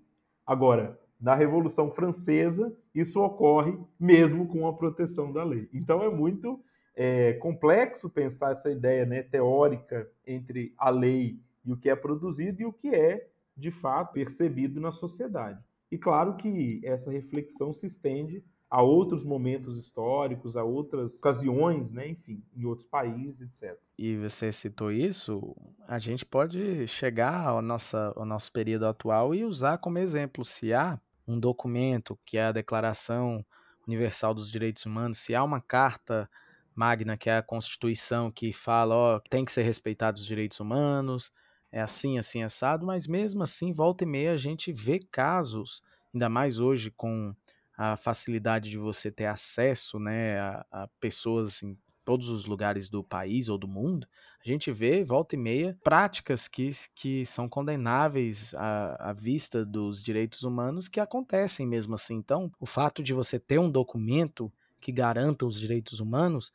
Agora, 0.46 1.00
na 1.18 1.34
Revolução 1.34 1.90
Francesa, 1.90 2.70
isso 2.94 3.18
ocorre 3.22 3.78
mesmo 3.98 4.46
com 4.46 4.68
a 4.68 4.74
proteção 4.74 5.32
da 5.32 5.42
lei. 5.42 5.70
Então 5.72 6.02
é 6.02 6.10
muito 6.10 6.62
é, 6.94 7.32
complexo 7.32 8.10
pensar 8.10 8.52
essa 8.52 8.70
ideia 8.70 9.06
né, 9.06 9.22
teórica 9.22 10.06
entre 10.26 10.74
a 10.76 10.90
lei 10.90 11.40
e 11.64 11.72
o 11.72 11.78
que 11.78 11.88
é 11.88 11.96
produzido 11.96 12.60
e 12.60 12.66
o 12.66 12.74
que 12.74 12.94
é, 12.94 13.26
de 13.56 13.70
fato, 13.70 14.12
percebido 14.12 14.78
na 14.78 14.92
sociedade. 14.92 15.64
E 15.90 15.96
claro 15.96 16.36
que 16.36 16.82
essa 16.84 17.10
reflexão 17.10 17.72
se 17.72 17.86
estende 17.86 18.44
a 18.70 18.82
outros 18.82 19.24
momentos 19.24 19.76
históricos, 19.76 20.56
a 20.56 20.62
outras 20.62 21.14
ocasiões, 21.14 21.90
né, 21.90 22.08
enfim, 22.08 22.42
em 22.54 22.64
outros 22.66 22.86
países, 22.86 23.40
etc. 23.40 23.78
E 23.98 24.16
você 24.16 24.52
citou 24.52 24.92
isso, 24.92 25.56
a 25.86 25.98
gente 25.98 26.24
pode 26.24 26.86
chegar 26.86 27.46
ao, 27.46 27.62
nossa, 27.62 28.12
ao 28.14 28.26
nosso 28.26 28.52
período 28.52 28.86
atual 28.86 29.34
e 29.34 29.44
usar 29.44 29.78
como 29.78 29.98
exemplo 29.98 30.44
se 30.44 30.72
há 30.74 31.00
um 31.26 31.38
documento 31.38 32.18
que 32.24 32.36
é 32.36 32.46
a 32.46 32.52
Declaração 32.52 33.44
Universal 33.86 34.34
dos 34.34 34.50
Direitos 34.50 34.84
Humanos, 34.84 35.18
se 35.18 35.34
há 35.34 35.42
uma 35.42 35.60
carta 35.60 36.28
magna 36.74 37.16
que 37.16 37.30
é 37.30 37.38
a 37.38 37.42
Constituição 37.42 38.30
que 38.30 38.52
fala, 38.52 38.94
ó, 38.94 39.20
tem 39.30 39.44
que 39.44 39.52
ser 39.52 39.62
respeitados 39.62 40.22
os 40.22 40.28
direitos 40.28 40.60
humanos, 40.60 41.32
é 41.72 41.80
assim, 41.80 42.18
assim, 42.18 42.42
assado, 42.42 42.86
mas 42.86 43.06
mesmo 43.06 43.42
assim, 43.42 43.72
volta 43.72 44.04
e 44.04 44.06
meia 44.06 44.32
a 44.32 44.36
gente 44.36 44.72
vê 44.72 44.98
casos, 44.98 45.82
ainda 46.14 46.28
mais 46.28 46.60
hoje 46.60 46.90
com 46.90 47.34
a 47.78 47.96
facilidade 47.96 48.68
de 48.68 48.76
você 48.76 49.08
ter 49.08 49.26
acesso, 49.26 50.00
né, 50.00 50.40
a, 50.40 50.66
a 50.72 50.88
pessoas 50.98 51.62
em 51.62 51.78
todos 52.04 52.28
os 52.28 52.44
lugares 52.44 52.90
do 52.90 53.04
país 53.04 53.48
ou 53.48 53.56
do 53.56 53.68
mundo, 53.68 54.08
a 54.44 54.48
gente 54.48 54.72
vê, 54.72 55.04
volta 55.04 55.36
e 55.36 55.38
meia, 55.38 55.78
práticas 55.84 56.48
que, 56.48 56.70
que 56.94 57.24
são 57.24 57.48
condenáveis 57.48 58.52
à, 58.54 59.10
à 59.10 59.12
vista 59.12 59.64
dos 59.64 60.02
direitos 60.02 60.42
humanos 60.42 60.88
que 60.88 60.98
acontecem 60.98 61.66
mesmo 61.66 61.94
assim. 61.94 62.14
Então, 62.14 62.50
o 62.58 62.66
fato 62.66 63.02
de 63.02 63.12
você 63.12 63.38
ter 63.38 63.60
um 63.60 63.70
documento 63.70 64.50
que 64.80 64.90
garanta 64.90 65.46
os 65.46 65.60
direitos 65.60 66.00
humanos, 66.00 66.52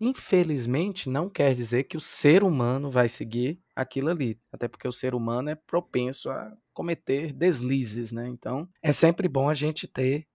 infelizmente 0.00 1.10
não 1.10 1.28
quer 1.28 1.54
dizer 1.54 1.84
que 1.84 1.96
o 1.96 2.00
ser 2.00 2.42
humano 2.42 2.90
vai 2.90 3.08
seguir 3.08 3.60
aquilo 3.76 4.08
ali. 4.08 4.40
Até 4.50 4.66
porque 4.66 4.88
o 4.88 4.92
ser 4.92 5.14
humano 5.14 5.50
é 5.50 5.54
propenso 5.54 6.30
a 6.30 6.56
cometer 6.72 7.32
deslizes, 7.32 8.10
né? 8.10 8.26
Então, 8.26 8.68
é 8.82 8.90
sempre 8.90 9.28
bom 9.28 9.48
a 9.48 9.54
gente 9.54 9.86
ter 9.86 10.26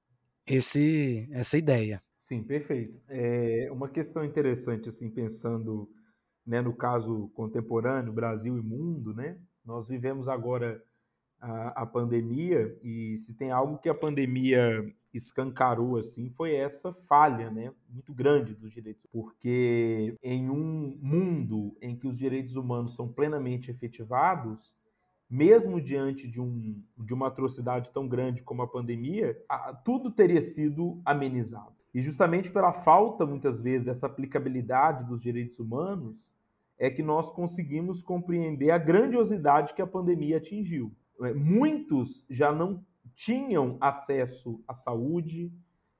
esse, 0.45 1.27
essa 1.31 1.57
ideia. 1.57 1.99
Sim, 2.17 2.43
perfeito. 2.43 3.01
É 3.09 3.69
uma 3.71 3.89
questão 3.89 4.23
interessante, 4.23 4.89
assim, 4.89 5.09
pensando 5.09 5.89
né, 6.45 6.61
no 6.61 6.73
caso 6.73 7.29
contemporâneo, 7.33 8.13
Brasil 8.13 8.57
e 8.57 8.61
mundo, 8.61 9.13
né? 9.13 9.37
Nós 9.65 9.87
vivemos 9.87 10.27
agora 10.27 10.83
a, 11.39 11.83
a, 11.83 11.85
pandemia 11.85 12.77
e 12.81 13.17
se 13.17 13.33
tem 13.33 13.51
algo 13.51 13.77
que 13.77 13.89
a 13.89 13.93
pandemia 13.93 14.85
escancarou 15.13 15.97
assim 15.97 16.29
foi 16.31 16.55
essa 16.55 16.93
falha, 17.07 17.49
né, 17.49 17.73
muito 17.89 18.13
grande 18.13 18.53
dos 18.55 18.71
direitos, 18.71 19.05
porque 19.11 20.15
em 20.23 20.49
um 20.49 20.97
mundo 21.01 21.75
em 21.81 21.97
que 21.97 22.07
os 22.07 22.17
direitos 22.17 22.55
humanos 22.55 22.95
são 22.95 23.11
plenamente 23.11 23.69
efetivados, 23.69 24.75
mesmo 25.29 25.81
diante 25.81 26.27
de, 26.27 26.39
um, 26.39 26.81
de 26.97 27.13
uma 27.13 27.27
atrocidade 27.27 27.91
tão 27.91 28.07
grande 28.07 28.43
como 28.43 28.61
a 28.61 28.67
pandemia, 28.67 29.37
a, 29.49 29.73
tudo 29.73 30.11
teria 30.11 30.41
sido 30.41 31.01
amenizado. 31.03 31.73
E 31.93 32.01
justamente 32.01 32.51
pela 32.51 32.73
falta, 32.73 33.25
muitas 33.25 33.61
vezes, 33.61 33.85
dessa 33.85 34.07
aplicabilidade 34.07 35.05
dos 35.05 35.21
direitos 35.21 35.59
humanos, 35.59 36.33
é 36.77 36.89
que 36.89 37.03
nós 37.03 37.29
conseguimos 37.29 38.01
compreender 38.01 38.71
a 38.71 38.77
grandiosidade 38.77 39.73
que 39.73 39.81
a 39.81 39.87
pandemia 39.87 40.37
atingiu. 40.37 40.91
É, 41.21 41.33
muitos 41.33 42.25
já 42.29 42.51
não 42.51 42.83
tinham 43.15 43.77
acesso 43.79 44.63
à 44.67 44.73
saúde, 44.73 45.53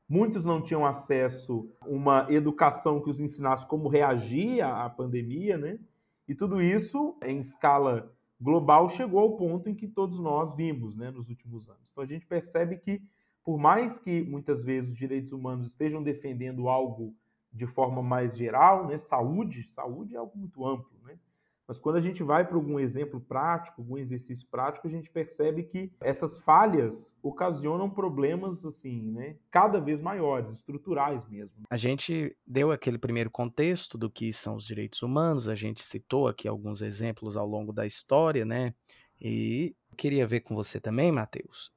muitos 0.10 0.44
não 0.44 0.62
tinham 0.62 0.86
acesso 0.86 1.70
a 1.80 1.88
uma 1.88 2.28
educação 2.30 3.02
que 3.02 3.10
os 3.10 3.20
ensinasse 3.20 3.66
como 3.68 3.88
reagir 3.88 4.62
à 4.62 4.90
pandemia, 4.90 5.58
né? 5.58 5.80
E 6.28 6.34
tudo 6.34 6.62
isso, 6.62 7.18
em 7.22 7.40
escala 7.40 8.12
global, 8.44 8.90
chegou 8.90 9.22
ao 9.22 9.38
ponto 9.38 9.70
em 9.70 9.74
que 9.74 9.88
todos 9.88 10.20
nós 10.20 10.54
vimos 10.54 10.98
né, 10.98 11.10
nos 11.10 11.30
últimos 11.30 11.70
anos. 11.70 11.90
Então 11.90 12.04
a 12.04 12.08
gente 12.08 12.26
percebe 12.26 12.78
que 12.78 13.02
por 13.42 13.58
mais 13.58 13.98
que 13.98 14.22
muitas 14.22 14.64
vezes 14.64 14.92
os 14.92 14.98
direitos 14.98 15.32
humanos 15.32 15.68
estejam 15.68 16.04
defendendo 16.04 16.68
algo 16.68 17.16
de 17.52 17.66
forma 17.66 18.04
mais 18.04 18.36
geral, 18.36 18.88
né, 18.88 18.98
saúde, 18.98 19.64
saúde 19.64 20.16
é 20.16 20.18
algo 20.18 20.38
muito 20.38 20.66
amplo, 20.66 20.92
né? 21.04 21.18
Mas 21.68 21.78
quando 21.78 21.96
a 21.96 22.02
gente 22.02 22.22
vai 22.24 22.46
para 22.46 22.56
algum 22.56 22.80
exemplo 22.80 23.22
prático, 23.22 23.82
algum 23.82 23.98
exercício 23.98 24.48
prático, 24.50 24.88
a 24.88 24.92
gente 24.92 25.10
percebe 25.10 25.64
que 25.64 25.92
essas 26.02 26.38
falhas 26.38 27.18
ocasionam 27.24 27.90
problemas 27.90 28.66
assim, 28.66 29.02
né, 29.12 29.38
cada 29.50 29.80
vez 29.80 30.02
maiores, 30.02 30.52
estruturais 30.52 31.26
mesmo. 31.28 31.64
A 31.70 31.78
gente 31.78 32.36
deu 32.46 32.72
aquele 32.72 32.98
primeiro 32.98 33.32
contexto 33.32 33.98
do 33.98 34.10
que 34.10 34.34
são 34.34 34.56
os 34.56 34.66
direitos 34.66 35.02
humanos, 35.02 35.48
a 35.48 35.56
gente 35.56 35.84
citou 35.84 36.28
aqui 36.28 36.48
alguns 36.48 36.82
exemplos 36.82 37.38
ao 37.38 37.48
longo 37.48 37.72
da 37.72 37.86
história, 37.86 38.46
né? 38.46 38.74
E 39.22 39.76
queria 39.96 40.28
ver 40.28 40.42
com 40.42 40.54
você 40.54 40.82
também, 40.82 41.12
Matheus, 41.12 41.72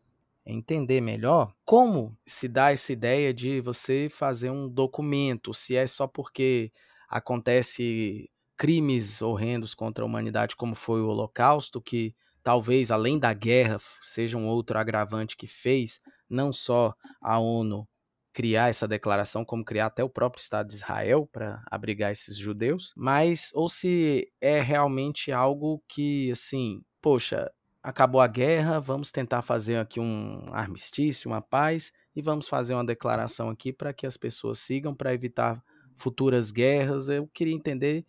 entender 0.45 1.00
melhor 1.00 1.52
como 1.64 2.16
se 2.26 2.49
dá 2.49 2.73
essa 2.73 2.93
ideia 2.93 3.33
de 3.33 3.61
você 3.61 4.09
fazer 4.11 4.50
um 4.50 4.69
documento, 4.69 5.55
se 5.55 5.76
é 5.76 5.87
só 5.87 6.07
porque 6.07 6.73
acontece 7.09 8.28
crimes 8.57 9.21
horrendos 9.23 9.75
contra 9.75 10.05
a 10.05 10.07
humanidade, 10.07 10.57
como 10.57 10.75
foi 10.75 11.01
o 11.01 11.09
Holocausto, 11.09 11.81
que 11.81 12.15
talvez 12.43 12.91
além 12.91 13.19
da 13.19 13.33
guerra 13.33 13.77
seja 14.01 14.39
um 14.39 14.47
outro 14.47 14.79
agravante 14.79 15.37
que 15.37 15.47
fez 15.47 16.01
não 16.29 16.53
só 16.53 16.95
a 17.21 17.39
ONU 17.39 17.87
criar 18.33 18.69
essa 18.69 18.87
declaração, 18.87 19.45
como 19.45 19.65
criar 19.65 19.87
até 19.87 20.05
o 20.05 20.11
próprio 20.11 20.43
Estado 20.43 20.69
de 20.69 20.75
Israel 20.75 21.27
para 21.33 21.63
abrigar 21.71 22.13
esses 22.13 22.37
judeus, 22.37 22.93
mas 22.95 23.51
ou 23.55 23.69
se 23.69 24.31
é 24.41 24.61
realmente 24.61 25.33
algo 25.33 25.83
que 25.89 26.31
assim, 26.31 26.83
poxa, 27.01 27.51
acabou 27.83 28.21
a 28.21 28.27
guerra, 28.27 28.79
vamos 28.79 29.11
tentar 29.11 29.43
fazer 29.43 29.77
aqui 29.77 29.99
um 30.01 30.51
armistício, 30.53 31.31
uma 31.31 31.41
paz, 31.41 31.93
e 32.15 32.21
vamos 32.21 32.49
fazer 32.49 32.75
uma 32.75 32.85
declaração 32.85 33.49
aqui 33.49 33.73
para 33.73 33.93
que 33.93 34.07
as 34.07 34.17
pessoas 34.17 34.59
sigam, 34.59 34.95
para 34.95 35.15
evitar 35.15 35.63
futuras 35.95 36.51
guerras. 36.51 37.09
Eu 37.09 37.27
queria 37.29 37.55
entender 37.55 38.05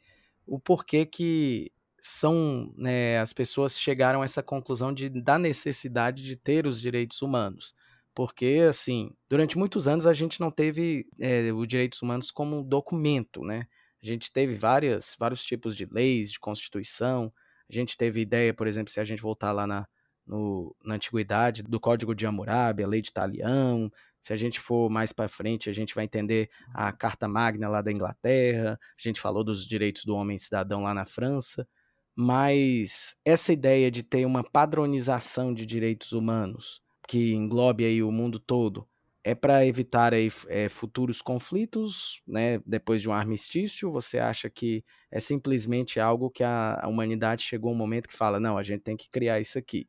o 0.48 0.60
porquê 0.60 1.06
que 1.06 1.72
são 2.00 2.74
né, 2.77 3.20
as 3.20 3.34
pessoas 3.34 3.80
chegaram 3.80 4.22
a 4.22 4.25
essa 4.25 4.42
conclusão 4.42 4.94
de, 4.94 5.10
da 5.10 5.38
necessidade 5.38 6.24
de 6.24 6.36
ter 6.36 6.66
os 6.66 6.80
direitos 6.80 7.22
humanos. 7.22 7.74
Porque, 8.16 8.66
assim, 8.68 9.12
durante 9.30 9.58
muitos 9.58 9.88
anos 9.88 10.08
a 10.08 10.13
gente 10.13 10.39
não 10.39 10.50
teve 10.50 11.08
é, 11.20 11.51
os 11.51 11.68
direitos 11.68 12.01
humanos 12.01 12.32
como 12.32 12.63
documento, 12.63 13.44
né? 13.44 13.68
A 14.01 14.06
gente 14.06 14.32
teve 14.32 14.56
várias, 14.56 15.16
vários 15.20 15.44
tipos 15.44 15.75
de 15.75 15.86
leis, 15.86 16.32
de 16.32 16.39
constituição. 16.39 17.32
A 17.70 17.74
gente 17.74 17.98
teve 17.98 18.22
ideia, 18.22 18.54
por 18.54 18.68
exemplo, 18.68 18.92
se 18.92 19.00
a 19.00 19.06
gente 19.06 19.22
voltar 19.22 19.51
lá 19.51 19.68
na, 19.68 19.88
no, 20.25 20.75
na 20.84 20.96
antiguidade, 20.96 21.63
do 21.63 21.80
Código 21.80 22.16
de 22.16 22.25
Hammurabi, 22.25 22.84
a 22.84 22.88
lei 22.88 23.01
de 23.01 23.12
Talião. 23.12 23.92
Se 24.21 24.33
a 24.33 24.38
gente 24.38 24.59
for 24.59 24.89
mais 24.89 25.12
para 25.13 25.29
frente, 25.29 25.69
a 25.69 25.74
gente 25.74 25.95
vai 25.95 26.05
entender 26.05 26.50
a 26.74 26.91
Carta 26.91 27.27
Magna 27.27 27.69
lá 27.69 27.81
da 27.81 27.91
Inglaterra. 27.91 28.79
A 28.81 29.01
gente 29.01 29.21
falou 29.21 29.43
dos 29.43 29.65
direitos 29.65 30.05
do 30.05 30.15
homem 30.15 30.38
cidadão 30.38 30.83
lá 30.83 30.93
na 30.93 31.05
França. 31.05 31.67
Mas 32.15 33.15
essa 33.24 33.53
ideia 33.53 33.91
de 33.91 34.01
ter 34.03 34.25
uma 34.25 34.43
padronização 34.43 35.53
de 35.53 35.65
direitos 35.65 36.13
humanos 36.13 36.81
que 37.07 37.33
englobe 37.33 37.86
aí 37.86 38.03
o 38.03 38.12
mundo 38.12 38.39
todo, 38.39 38.88
é 39.24 39.36
para 39.36 39.65
evitar 39.65 40.13
aí, 40.13 40.29
é, 40.47 40.69
futuros 40.69 41.21
conflitos, 41.21 42.21
né? 42.25 42.59
Depois 42.65 43.01
de 43.01 43.09
um 43.09 43.13
armistício, 43.13 43.91
você 43.91 44.19
acha 44.19 44.50
que 44.50 44.86
é 45.12 45.19
simplesmente 45.19 46.00
algo 46.00 46.29
que 46.29 46.43
a, 46.43 46.79
a 46.81 46.88
humanidade 46.88 47.43
chegou 47.43 47.71
um 47.74 47.75
momento 47.75 48.07
que 48.07 48.15
fala, 48.15 48.39
não, 48.39 48.57
a 48.57 48.63
gente 48.63 48.81
tem 48.83 48.95
que 48.95 49.09
criar 49.09 49.39
isso 49.39 49.59
aqui. 49.59 49.88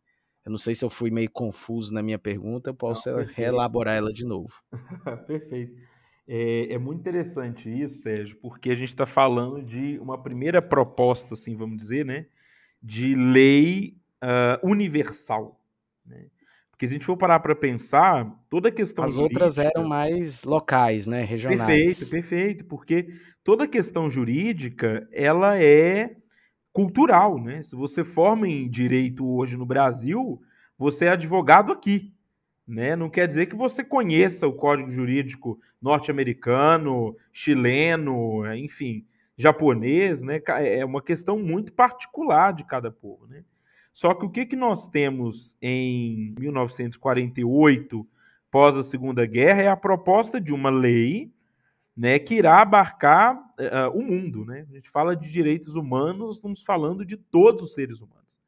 Eu 0.49 0.51
não 0.51 0.57
sei 0.57 0.75
se 0.75 0.83
eu 0.83 0.89
fui 0.89 1.11
meio 1.11 1.31
confuso 1.31 1.93
na 1.93 2.03
minha 2.03 2.19
pergunta, 2.19 2.71
eu 2.71 2.75
posso 2.75 3.11
não, 3.11 3.19
reelaborar 3.23 3.95
ela 3.95 4.11
de 4.11 4.25
novo. 4.25 4.55
perfeito. 5.27 5.77
É, 6.27 6.73
é, 6.73 6.79
muito 6.79 7.01
interessante 7.01 7.69
isso, 7.69 8.01
Sérgio, 8.01 8.35
porque 8.41 8.71
a 8.71 8.75
gente 8.75 8.89
está 8.89 9.05
falando 9.05 9.61
de 9.61 9.99
uma 9.99 10.17
primeira 10.17 10.63
proposta, 10.63 11.35
assim, 11.35 11.55
vamos 11.55 11.77
dizer, 11.77 12.03
né, 12.03 12.25
de 12.83 13.15
lei 13.15 13.99
uh, 14.25 14.67
universal. 14.67 15.61
Né? 16.07 16.29
Porque 16.71 16.89
se 16.89 16.95
a 16.95 16.97
gente 16.97 17.05
for 17.05 17.19
parar 17.19 17.41
para 17.41 17.55
pensar, 17.55 18.27
toda 18.49 18.71
a 18.71 18.73
questão. 18.73 19.05
As 19.05 19.13
jurídica... 19.13 19.45
outras 19.45 19.59
eram 19.59 19.87
mais 19.87 20.45
locais, 20.45 21.07
né? 21.07 21.25
Regionais. 21.25 21.99
Perfeito, 21.99 22.11
perfeito. 22.11 22.65
Porque 22.65 23.09
toda 23.45 23.65
a 23.65 23.69
questão 23.69 24.09
jurídica 24.09 25.07
ela 25.13 25.63
é 25.63 26.17
cultural, 26.79 27.43
né? 27.43 27.61
Se 27.61 27.75
você 27.75 28.05
forma 28.05 28.47
em 28.47 28.71
direito 28.71 29.29
hoje 29.29 29.57
no 29.57 29.67
Brasil, 29.67 30.41
você 30.79 31.07
é 31.07 31.09
advogado 31.09 31.73
aqui. 31.73 32.15
Né? 32.65 32.95
Não 32.95 33.11
quer 33.11 33.27
dizer 33.27 33.47
que 33.47 33.57
você 33.57 33.83
conheça 33.83 34.47
o 34.47 34.53
código 34.53 34.89
jurídico 34.89 35.59
norte-americano, 35.83 37.17
chileno, 37.33 38.47
enfim, 38.55 39.05
japonês, 39.37 40.23
né? 40.23 40.41
É 40.61 40.85
uma 40.85 41.03
questão 41.03 41.37
muito 41.37 41.73
particular 41.73 42.53
de 42.53 42.63
cada 42.63 42.93
povo, 42.93 43.27
né? 43.27 43.43
Só 43.93 44.15
que 44.15 44.25
o 44.25 44.31
que, 44.31 44.47
que 44.47 44.55
nós 44.55 44.87
temos 44.87 45.57
em 45.61 46.33
1948, 46.39 48.07
pós 48.53 48.77
a 48.77 48.85
Segunda 48.85 49.27
Guerra, 49.27 49.63
é 49.63 49.69
a 49.69 49.77
proposta 49.77 50.41
de 50.41 50.55
uma 50.55 50.71
lei 50.71 51.33
né, 51.99 52.17
que 52.17 52.37
irá 52.37 52.63
abarcar 52.63 53.37
uh, 53.37 53.91
o 53.93 54.01
mundo. 54.01 54.45
Né? 54.45 54.65
A 54.71 54.75
gente 54.77 54.89
fala 54.89 55.17
de 55.17 55.29
direitos 55.33 55.75
humanos, 55.75 56.37
estamos 56.37 56.63
falando 56.63 57.05
de 57.05 57.17
todos 57.17 57.65
os 57.65 57.73
seres 57.75 58.01
humanos. 58.01 58.39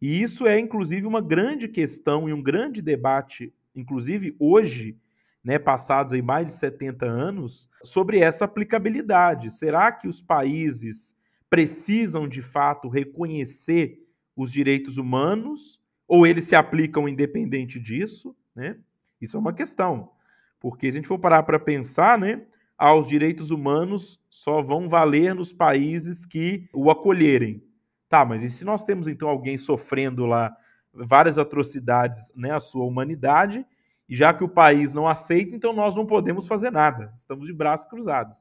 E 0.00 0.22
isso 0.22 0.46
é, 0.46 0.58
inclusive, 0.58 1.06
uma 1.06 1.20
grande 1.20 1.68
questão 1.68 2.26
e 2.26 2.32
um 2.32 2.42
grande 2.42 2.80
debate, 2.80 3.52
inclusive 3.76 4.34
hoje, 4.38 4.96
né, 5.44 5.58
passados 5.58 6.14
aí 6.14 6.22
mais 6.22 6.46
de 6.46 6.52
70 6.52 7.04
anos, 7.04 7.68
sobre 7.82 8.20
essa 8.20 8.46
aplicabilidade. 8.46 9.50
Será 9.50 9.92
que 9.92 10.08
os 10.08 10.22
países 10.22 11.14
precisam, 11.50 12.26
de 12.26 12.40
fato, 12.40 12.88
reconhecer 12.88 14.02
os 14.34 14.50
direitos 14.50 14.96
humanos 14.96 15.78
ou 16.08 16.26
eles 16.26 16.46
se 16.46 16.56
aplicam 16.56 17.06
independente 17.06 17.78
disso, 17.78 18.34
né? 18.56 18.78
Isso 19.20 19.36
é 19.36 19.40
uma 19.40 19.52
questão. 19.52 20.10
Porque 20.58 20.90
se 20.90 20.96
a 20.96 21.00
gente 21.00 21.08
for 21.08 21.18
parar 21.18 21.42
para 21.42 21.58
pensar, 21.58 22.18
né, 22.18 22.42
aos 22.76 23.06
direitos 23.06 23.50
humanos 23.50 24.20
só 24.28 24.60
vão 24.62 24.88
valer 24.88 25.34
nos 25.34 25.52
países 25.52 26.26
que 26.26 26.68
o 26.72 26.90
acolherem. 26.90 27.62
Tá, 28.08 28.24
mas 28.24 28.42
e 28.42 28.50
se 28.50 28.64
nós 28.64 28.84
temos 28.84 29.08
então 29.08 29.28
alguém 29.28 29.58
sofrendo 29.58 30.26
lá 30.26 30.54
várias 30.92 31.38
atrocidades, 31.38 32.30
né, 32.34 32.52
a 32.52 32.60
sua 32.60 32.84
humanidade, 32.84 33.66
e 34.08 34.14
já 34.14 34.32
que 34.32 34.44
o 34.44 34.48
país 34.48 34.92
não 34.92 35.08
aceita, 35.08 35.56
então 35.56 35.72
nós 35.72 35.94
não 35.94 36.06
podemos 36.06 36.46
fazer 36.46 36.70
nada. 36.70 37.10
Estamos 37.14 37.46
de 37.46 37.52
braços 37.52 37.88
cruzados. 37.88 38.36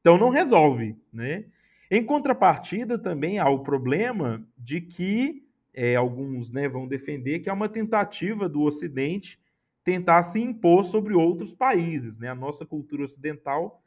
Então 0.00 0.16
não 0.16 0.30
resolve, 0.30 0.96
né? 1.12 1.44
Em 1.90 2.04
contrapartida, 2.04 2.98
também 2.98 3.38
há 3.38 3.48
o 3.48 3.60
problema 3.60 4.46
de 4.56 4.80
que 4.80 5.42
é, 5.74 5.96
alguns 5.96 6.50
né, 6.50 6.68
vão 6.68 6.86
defender 6.86 7.40
que 7.40 7.48
é 7.48 7.52
uma 7.52 7.68
tentativa 7.68 8.48
do 8.48 8.62
Ocidente 8.62 9.40
tentar 9.88 10.22
se 10.22 10.38
impor 10.38 10.84
sobre 10.84 11.14
outros 11.14 11.54
países. 11.54 12.18
Né? 12.18 12.28
A 12.28 12.34
nossa 12.34 12.66
cultura 12.66 13.04
ocidental 13.04 13.82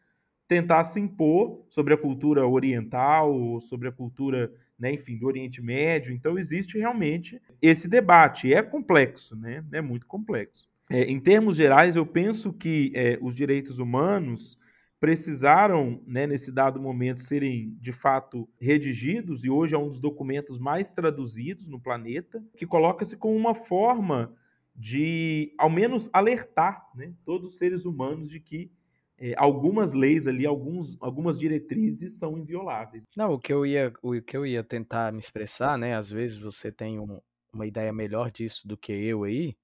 tentar 0.47 0.83
se 0.83 0.99
impor 0.99 1.63
sobre 1.69 1.93
a 1.93 1.97
cultura 1.97 2.47
oriental, 2.47 3.59
sobre 3.59 3.87
a 3.87 3.91
cultura, 3.91 4.51
né, 4.77 4.91
enfim, 4.91 5.15
do 5.15 5.27
Oriente 5.27 5.61
Médio. 5.61 6.11
Então 6.11 6.39
existe 6.39 6.75
realmente 6.75 7.39
esse 7.61 7.87
debate. 7.87 8.51
É 8.51 8.63
complexo, 8.63 9.35
né? 9.35 9.63
É 9.71 9.79
muito 9.79 10.07
complexo. 10.07 10.67
É, 10.89 11.03
em 11.03 11.19
termos 11.19 11.55
gerais, 11.55 11.95
eu 11.95 12.05
penso 12.05 12.51
que 12.51 12.91
é, 12.95 13.19
os 13.21 13.35
direitos 13.35 13.77
humanos 13.77 14.59
precisaram, 14.99 16.01
né, 16.05 16.25
nesse 16.25 16.51
dado 16.51 16.81
momento, 16.81 17.21
serem 17.21 17.77
de 17.79 17.91
fato 17.91 18.49
redigidos, 18.59 19.43
e 19.43 19.49
hoje 19.51 19.75
é 19.75 19.77
um 19.77 19.87
dos 19.87 19.99
documentos 19.99 20.57
mais 20.57 20.91
traduzidos 20.91 21.67
no 21.67 21.79
planeta, 21.79 22.43
que 22.57 22.65
coloca-se 22.65 23.15
como 23.15 23.35
uma 23.35 23.53
forma 23.53 24.35
de, 24.81 25.53
ao 25.59 25.69
menos, 25.69 26.09
alertar 26.11 26.89
né, 26.95 27.13
todos 27.23 27.49
os 27.49 27.57
seres 27.57 27.85
humanos 27.85 28.31
de 28.31 28.39
que 28.39 28.71
é, 29.15 29.35
algumas 29.37 29.93
leis 29.93 30.25
ali, 30.25 30.43
alguns, 30.43 30.97
algumas 30.99 31.37
diretrizes 31.37 32.17
são 32.17 32.35
invioláveis. 32.35 33.05
Não, 33.15 33.33
o 33.33 33.39
que 33.39 33.53
eu 33.53 33.63
ia, 33.63 33.93
o 34.01 34.19
que 34.19 34.35
eu 34.35 34.43
ia 34.43 34.63
tentar 34.63 35.13
me 35.13 35.19
expressar, 35.19 35.77
né? 35.77 35.95
Às 35.95 36.09
vezes 36.09 36.39
você 36.39 36.71
tem 36.71 36.99
um, 36.99 37.21
uma 37.53 37.67
ideia 37.67 37.93
melhor 37.93 38.31
disso 38.31 38.67
do 38.67 38.75
que 38.75 38.91
eu 38.91 39.23
aí. 39.23 39.55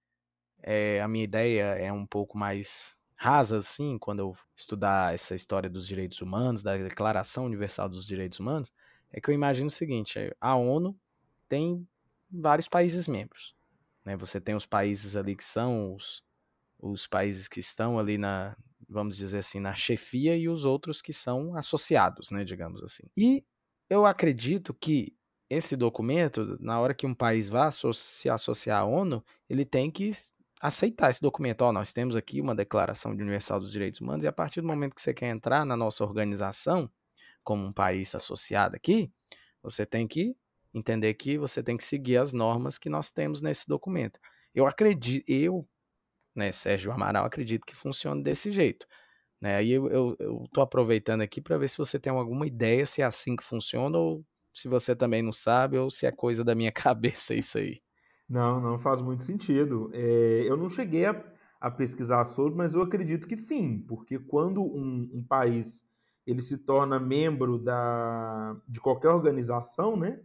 É, 0.62 1.02
a 1.02 1.08
minha 1.08 1.24
ideia 1.24 1.64
é 1.64 1.92
um 1.92 2.06
pouco 2.06 2.38
mais 2.38 2.96
rasa, 3.16 3.58
assim, 3.58 3.98
quando 3.98 4.20
eu 4.20 4.36
estudar 4.56 5.16
essa 5.16 5.34
história 5.34 5.68
dos 5.68 5.88
direitos 5.88 6.22
humanos, 6.22 6.62
da 6.62 6.78
Declaração 6.78 7.46
Universal 7.46 7.90
dos 7.90 8.06
Direitos 8.06 8.40
Humanos, 8.40 8.72
é 9.12 9.20
que 9.20 9.32
eu 9.32 9.34
imagino 9.34 9.66
o 9.66 9.72
seguinte: 9.72 10.20
é, 10.20 10.36
a 10.40 10.56
ONU 10.56 10.96
tem 11.50 11.88
vários 12.30 12.68
países 12.68 13.08
membros. 13.08 13.57
Né? 14.08 14.16
Você 14.16 14.40
tem 14.40 14.56
os 14.56 14.66
países 14.66 15.18
ali 15.18 15.36
que 15.36 15.44
são 15.44 15.94
os, 15.94 16.24
os 16.80 17.06
países 17.06 17.50
que 17.50 17.60
estão 17.60 18.00
ali 18.00 18.18
na, 18.18 18.56
vamos 18.88 19.18
dizer 19.18 19.40
assim, 19.40 19.60
na 19.60 19.76
chefia 19.76 20.38
e 20.38 20.48
os 20.48 20.64
outros 20.64 21.02
que 21.02 21.12
são 21.12 21.54
associados, 21.58 22.32
né, 22.32 22.46
digamos 22.46 22.82
assim. 22.82 23.04
E 23.18 23.44
eu 23.90 24.06
acredito 24.06 24.74
que 24.74 25.14
esse 25.50 25.76
documento, 25.76 26.58
na 26.62 26.80
hora 26.80 26.94
que 26.94 27.06
um 27.06 27.14
país 27.14 27.50
vá 27.50 27.70
se 27.70 28.30
associar 28.30 28.82
à 28.82 28.86
ONU, 28.86 29.22
ele 29.50 29.66
tem 29.66 29.92
que 29.92 30.10
aceitar 30.62 31.10
esse 31.10 31.22
documento. 31.22 31.64
Ó, 31.64 31.74
nós 31.74 31.92
temos 31.92 32.16
aqui 32.16 32.40
uma 32.40 32.56
Declaração 32.56 33.12
Universal 33.12 33.60
dos 33.60 33.72
Direitos 33.72 34.00
Humanos 34.00 34.24
e 34.24 34.28
a 34.28 34.32
partir 34.32 34.62
do 34.62 34.68
momento 34.68 34.96
que 34.96 35.02
você 35.02 35.14
quer 35.14 35.28
entrar 35.28 35.66
na 35.66 35.76
nossa 35.76 36.06
organização, 36.06 36.90
como 37.44 37.66
um 37.66 37.74
país 37.74 38.16
associado 38.16 38.78
aqui, 38.78 39.12
você 39.62 39.86
tem 39.86 40.08
que 40.08 40.34
entender 40.74 41.14
que 41.14 41.38
você 41.38 41.64
tem 41.64 41.78
que 41.78 41.84
seguir 41.84 42.18
as 42.18 42.34
normas 42.34 42.78
que 42.78 42.90
nós 42.90 43.12
temos 43.12 43.42
nesse 43.42 43.68
documento. 43.68 44.20
Eu 44.54 44.66
acredito, 44.68 45.24
eu, 45.30 45.68
né, 46.36 46.52
Sérgio 46.52 46.92
Amaral, 46.92 47.26
acredito 47.26 47.66
que 47.66 47.76
funcione 47.76 48.24
desse 48.24 48.52
jeito. 48.52 48.88
Né? 49.40 49.56
Aí 49.58 49.72
eu 49.72 50.16
estou 50.46 50.64
aproveitando 50.64 51.22
aqui 51.22 51.40
para 51.42 51.58
ver 51.58 51.70
se 51.70 51.78
você 51.78 52.00
tem 52.00 52.12
alguma 52.12 52.48
ideia 52.48 52.86
se 52.86 53.02
é 53.02 53.06
assim 53.06 53.36
que 53.36 53.44
funciona 53.44 53.98
ou 53.98 54.26
se 54.54 54.68
você 54.68 54.96
também 54.96 55.22
não 55.22 55.32
sabe 55.32 55.78
ou 55.78 55.90
se 55.90 56.08
é 56.08 56.12
coisa 56.12 56.44
da 56.44 56.56
minha 56.56 56.72
cabeça 56.74 57.36
isso 57.36 57.58
aí. 57.58 57.80
Não, 58.28 58.60
não 58.60 58.78
faz 58.78 59.00
muito 59.00 59.24
sentido. 59.24 59.90
É, 59.94 60.44
eu 60.46 60.58
não 60.58 60.70
cheguei 60.70 61.06
a, 61.06 61.24
a, 61.62 61.72
pesquisar 61.72 62.26
sobre, 62.26 62.58
mas 62.58 62.74
eu 62.74 62.82
acredito 62.82 63.28
que 63.28 63.36
sim, 63.36 63.80
porque 63.88 64.20
quando 64.20 64.62
um, 64.62 65.10
um 65.14 65.24
país 65.24 65.86
ele 66.26 66.42
se 66.42 66.58
torna 66.58 67.00
membro 67.00 67.58
da, 67.58 68.58
de 68.68 68.82
qualquer 68.82 69.10
organização, 69.10 69.96
né? 69.96 70.20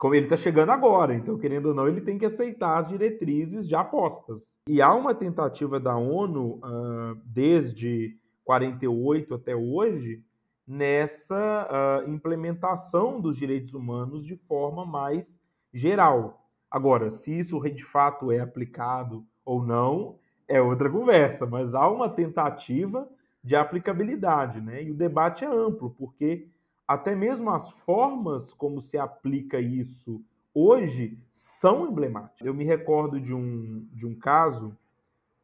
Como 0.00 0.14
ele 0.14 0.24
está 0.24 0.36
chegando 0.38 0.70
agora, 0.70 1.14
então, 1.14 1.36
querendo 1.36 1.66
ou 1.66 1.74
não, 1.74 1.86
ele 1.86 2.00
tem 2.00 2.16
que 2.16 2.24
aceitar 2.24 2.78
as 2.78 2.88
diretrizes 2.88 3.68
já 3.68 3.84
postas. 3.84 4.56
E 4.66 4.80
há 4.80 4.94
uma 4.94 5.14
tentativa 5.14 5.78
da 5.78 5.94
ONU, 5.94 6.54
uh, 6.54 7.20
desde 7.22 8.16
48 8.42 9.34
até 9.34 9.54
hoje, 9.54 10.24
nessa 10.66 11.68
uh, 11.68 12.10
implementação 12.10 13.20
dos 13.20 13.36
direitos 13.36 13.74
humanos 13.74 14.24
de 14.24 14.36
forma 14.36 14.86
mais 14.86 15.38
geral. 15.70 16.48
Agora, 16.70 17.10
se 17.10 17.38
isso 17.38 17.60
de 17.68 17.84
fato 17.84 18.32
é 18.32 18.40
aplicado 18.40 19.26
ou 19.44 19.62
não, 19.62 20.18
é 20.48 20.62
outra 20.62 20.88
conversa, 20.88 21.44
mas 21.44 21.74
há 21.74 21.86
uma 21.90 22.08
tentativa 22.08 23.06
de 23.44 23.54
aplicabilidade, 23.54 24.62
né? 24.62 24.82
E 24.82 24.90
o 24.90 24.94
debate 24.94 25.44
é 25.44 25.46
amplo, 25.46 25.90
porque 25.90 26.48
até 26.90 27.14
mesmo 27.14 27.50
as 27.50 27.70
formas 27.70 28.52
como 28.52 28.80
se 28.80 28.98
aplica 28.98 29.60
isso 29.60 30.20
hoje 30.52 31.16
são 31.30 31.86
emblemáticas. 31.88 32.44
Eu 32.44 32.52
me 32.52 32.64
recordo 32.64 33.20
de 33.20 33.32
um, 33.32 33.86
de 33.92 34.04
um 34.04 34.12
caso 34.12 34.76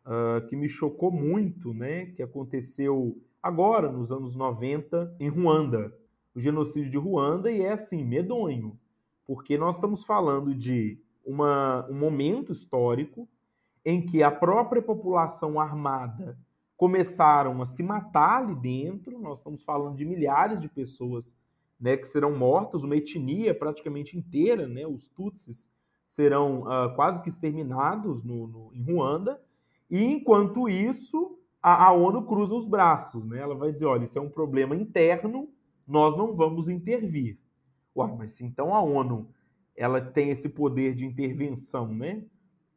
uh, 0.05 0.45
que 0.49 0.57
me 0.57 0.69
chocou 0.69 1.13
muito, 1.13 1.73
né? 1.73 2.07
Que 2.07 2.21
aconteceu 2.21 3.17
agora, 3.41 3.93
nos 3.93 4.11
anos 4.11 4.35
90, 4.35 5.15
em 5.21 5.29
Ruanda. 5.29 5.97
o 6.35 6.41
genocídio 6.41 6.91
de 6.91 6.99
Ruanda 6.99 7.49
e 7.49 7.63
é 7.63 7.75
assim, 7.75 8.05
medonho, 8.05 8.77
porque 9.25 9.57
nós 9.57 9.77
estamos 9.77 10.03
falando 10.03 10.53
de 10.53 10.99
uma, 11.25 11.87
um 11.89 11.95
momento 11.95 12.51
histórico 12.51 13.29
em 13.85 14.05
que 14.05 14.21
a 14.21 14.33
própria 14.33 14.83
população 14.83 15.61
armada 15.61 16.37
começaram 16.77 17.61
a 17.63 17.67
se 17.67 17.83
matar 17.83 18.43
ali 18.43 18.55
dentro. 18.55 19.19
Nós 19.19 19.39
estamos 19.39 19.65
falando 19.65 19.97
de 19.97 20.05
milhares 20.05 20.61
de 20.61 20.69
pessoas 20.69 21.37
né, 21.81 21.97
que 21.97 22.07
serão 22.07 22.37
mortas, 22.37 22.85
uma 22.85 22.97
etnia 22.97 23.55
praticamente 23.55 24.17
inteira, 24.17 24.67
né, 24.67 24.87
os 24.87 25.09
Tutsis 25.09 25.71
serão 26.07 26.61
uh, 26.61 26.95
quase 26.95 27.21
que 27.21 27.29
exterminados 27.29 28.23
no, 28.23 28.47
no, 28.47 28.71
em 28.73 28.83
Ruanda. 28.83 29.41
E 29.91 30.05
enquanto 30.05 30.69
isso, 30.69 31.39
a, 31.61 31.87
a, 31.87 31.93
ONU 31.93 32.23
cruza 32.23 32.55
os 32.55 32.67
braços, 32.67 33.27
né? 33.27 33.41
Ela 33.41 33.57
vai 33.57 33.73
dizer, 33.73 33.87
olha, 33.87 34.05
isso 34.05 34.19
é 34.19 34.23
um 34.23 34.31
problema 34.31 34.77
interno, 34.77 35.49
nós 35.87 36.17
não 36.17 36.35
vamos 36.35 36.69
intervir. 36.69 37.39
Ué, 37.97 38.15
mas 38.17 38.33
se 38.33 38.45
então 38.45 38.75
a 38.75 38.81
ONU 38.81 39.29
ela 39.77 40.01
tem 40.01 40.31
esse 40.31 40.49
poder 40.49 40.95
de 40.95 41.05
intervenção, 41.05 41.89
né? 41.93 42.25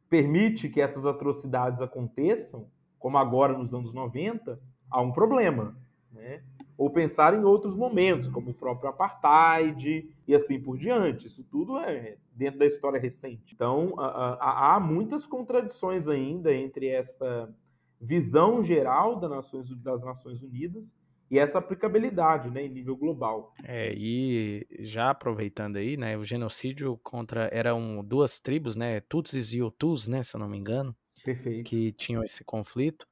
Permite 0.08 0.68
que 0.68 0.80
essas 0.80 1.06
atrocidades 1.06 1.80
aconteçam, 1.80 2.68
como 3.00 3.18
agora 3.18 3.58
nos 3.58 3.74
anos 3.74 3.92
90, 3.92 4.60
há 4.88 5.00
um 5.00 5.10
problema. 5.10 5.76
Né? 6.12 6.44
Ou 6.78 6.90
pensar 6.90 7.34
em 7.34 7.42
outros 7.42 7.74
momentos, 7.74 8.28
como 8.28 8.50
o 8.50 8.54
próprio 8.54 8.90
apartheid 8.90 10.08
e 10.28 10.34
assim 10.34 10.60
por 10.60 10.78
diante. 10.78 11.26
Isso 11.26 11.42
tudo 11.42 11.78
é 11.78 12.16
dentro 12.32 12.60
da 12.60 12.66
história 12.66 13.00
recente. 13.00 13.54
Então, 13.54 13.94
há 13.98 14.78
muitas 14.80 15.26
contradições 15.26 16.06
ainda 16.06 16.54
entre 16.54 16.86
esta 16.86 17.52
visão 18.00 18.62
geral 18.62 19.18
das 19.18 19.30
Nações, 19.30 19.70
das 19.76 20.02
Nações 20.02 20.42
Unidas 20.42 20.96
e 21.30 21.38
essa 21.38 21.58
aplicabilidade 21.58 22.50
né, 22.50 22.64
em 22.64 22.68
nível 22.68 22.96
global. 22.96 23.54
É, 23.62 23.94
e 23.94 24.66
já 24.80 25.10
aproveitando 25.10 25.76
aí, 25.76 25.96
né, 25.96 26.16
o 26.16 26.24
genocídio 26.24 26.98
contra 27.02 27.48
eram 27.52 28.02
duas 28.04 28.40
tribos, 28.40 28.74
né, 28.74 29.00
Tutsis 29.00 29.52
e 29.52 29.62
Hutus, 29.62 30.08
né, 30.08 30.22
se 30.22 30.34
eu 30.34 30.40
não 30.40 30.48
me 30.48 30.58
engano, 30.58 30.94
Perfeito. 31.24 31.68
que 31.68 31.92
tinham 31.92 32.22
esse 32.22 32.44
conflito. 32.44 33.06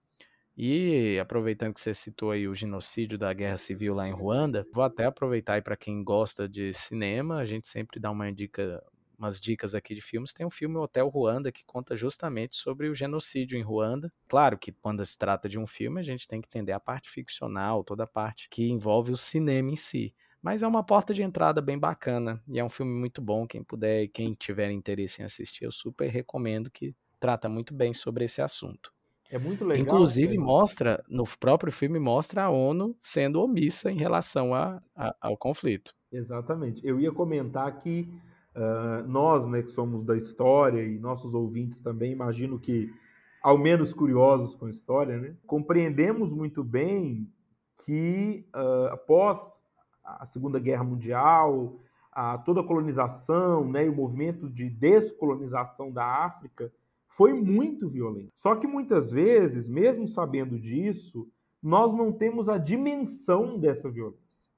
E 0.57 1.19
aproveitando 1.21 1.73
que 1.73 1.81
você 1.81 1.95
citou 1.95 2.33
aí 2.33 2.49
o 2.49 2.55
genocídio 2.55 3.17
da 3.17 3.33
guerra 3.33 3.57
civil 3.57 3.95
lá 3.95 4.09
em 4.09 4.13
Ruanda, 4.13 4.67
vou 4.73 4.83
até 4.83 5.05
aproveitar 5.05 5.55
aí 5.55 5.63
para 5.63 5.77
quem 5.77 6.03
gosta 6.03 6.49
de 6.49 6.75
cinema, 6.75 7.37
a 7.37 7.45
gente 7.45 7.69
sempre 7.69 8.01
dá 8.01 8.11
uma 8.11 8.33
dica, 8.33 8.85
umas 9.17 9.41
dicas 9.41 9.73
aqui 9.73 9.95
de 9.95 10.01
filmes. 10.01 10.33
Tem 10.33 10.45
um 10.45 10.51
filme 10.51 10.77
Hotel 10.77 11.09
Ruanda 11.09 11.53
que 11.53 11.65
conta 11.65 11.97
justamente 11.97 12.57
sobre 12.57 12.89
o 12.89 12.95
genocídio 12.95 13.57
em 13.57 13.63
Ruanda. 13.63 14.13
Claro 14.27 14.59
que 14.59 14.73
quando 14.73 15.07
se 15.07 15.17
trata 15.17 15.49
de 15.49 15.61
um 15.61 15.67
filme, 15.67 16.01
a 16.01 16.05
gente 16.05 16.27
tem 16.27 16.41
que 16.41 16.49
entender 16.49 16.73
a 16.73 16.81
parte 16.81 17.09
ficcional, 17.09 17.85
toda 17.85 18.03
a 18.03 18.09
parte 18.09 18.49
que 18.51 18.69
envolve 18.69 19.13
o 19.13 19.17
cinema 19.17 19.71
em 19.71 19.77
si. 19.77 20.13
Mas 20.43 20.65
é 20.65 20.67
uma 20.67 20.83
porta 20.85 21.15
de 21.15 21.23
entrada 21.23 21.61
bem 21.61 21.79
bacana 21.79 22.43
e 22.49 22.59
é 22.59 22.65
um 22.65 22.69
filme 22.69 22.93
muito 22.93 23.23
bom. 23.23 23.47
Quem 23.47 23.63
puder, 23.63 24.09
quem 24.09 24.35
tiver 24.35 24.73
interesse 24.73 25.23
em 25.23 25.25
assistir, 25.25 25.65
eu 25.65 25.73
super 25.73 26.09
recomendo 26.09 26.69
que 26.69 26.97
trata 27.19 27.49
muito 27.49 27.75
bem 27.75 27.93
sobre 27.93 28.25
esse 28.25 28.41
assunto. 28.41 28.93
É 29.31 29.39
muito 29.39 29.65
legal. 29.65 29.85
Inclusive 29.85 30.39
mostra, 30.39 31.05
no 31.09 31.25
próprio 31.39 31.71
filme, 31.71 31.99
mostra 31.99 32.45
a 32.45 32.51
ONU 32.51 32.97
sendo 33.01 33.43
omissa 33.43 33.91
em 33.91 33.99
relação 33.99 34.55
a, 34.55 34.83
a, 34.97 35.15
ao 35.21 35.37
conflito. 35.37 35.95
Exatamente. 36.11 36.81
Eu 36.87 36.99
ia 36.99 37.13
comentar 37.13 37.79
que 37.79 38.09
uh, 38.57 39.07
nós, 39.07 39.47
né, 39.47 39.63
que 39.63 39.71
somos 39.71 40.03
da 40.03 40.17
história 40.17 40.83
e 40.83 40.99
nossos 40.99 41.35
ouvintes 41.35 41.81
também, 41.81 42.13
imagino 42.13 42.59
que, 42.59 42.91
ao 43.43 43.59
menos 43.59 43.93
curiosos 43.93 44.55
com 44.55 44.65
a 44.65 44.71
história, 44.71 45.19
né, 45.19 45.37
compreendemos 45.47 46.33
muito 46.33 46.65
bem 46.65 47.31
que 47.85 48.47
uh, 48.57 48.93
após 48.93 49.63
a 50.03 50.25
Segunda 50.25 50.59
Guerra 50.59 50.85
Mundial, 50.85 51.79
a, 52.11 52.39
toda 52.39 52.63
a 52.63 52.65
colonização 52.65 53.71
né, 53.71 53.85
e 53.85 53.89
o 53.91 53.95
movimento 53.95 54.49
de 54.49 54.71
descolonização 54.71 55.93
da 55.93 56.05
África, 56.25 56.73
foi 57.09 57.33
muito 57.33 57.89
violento. 57.89 58.31
Só 58.35 58.55
que 58.55 58.67
muitas 58.67 59.11
vezes, 59.11 59.69
mesmo 59.69 60.07
sabendo 60.07 60.59
disso, 60.59 61.29
nós 61.63 61.95
não 61.95 62.13
temos 62.13 62.49
a 62.49 62.59
dimensão 62.59 63.59
dessa 63.59 63.91
violência. 63.91 64.49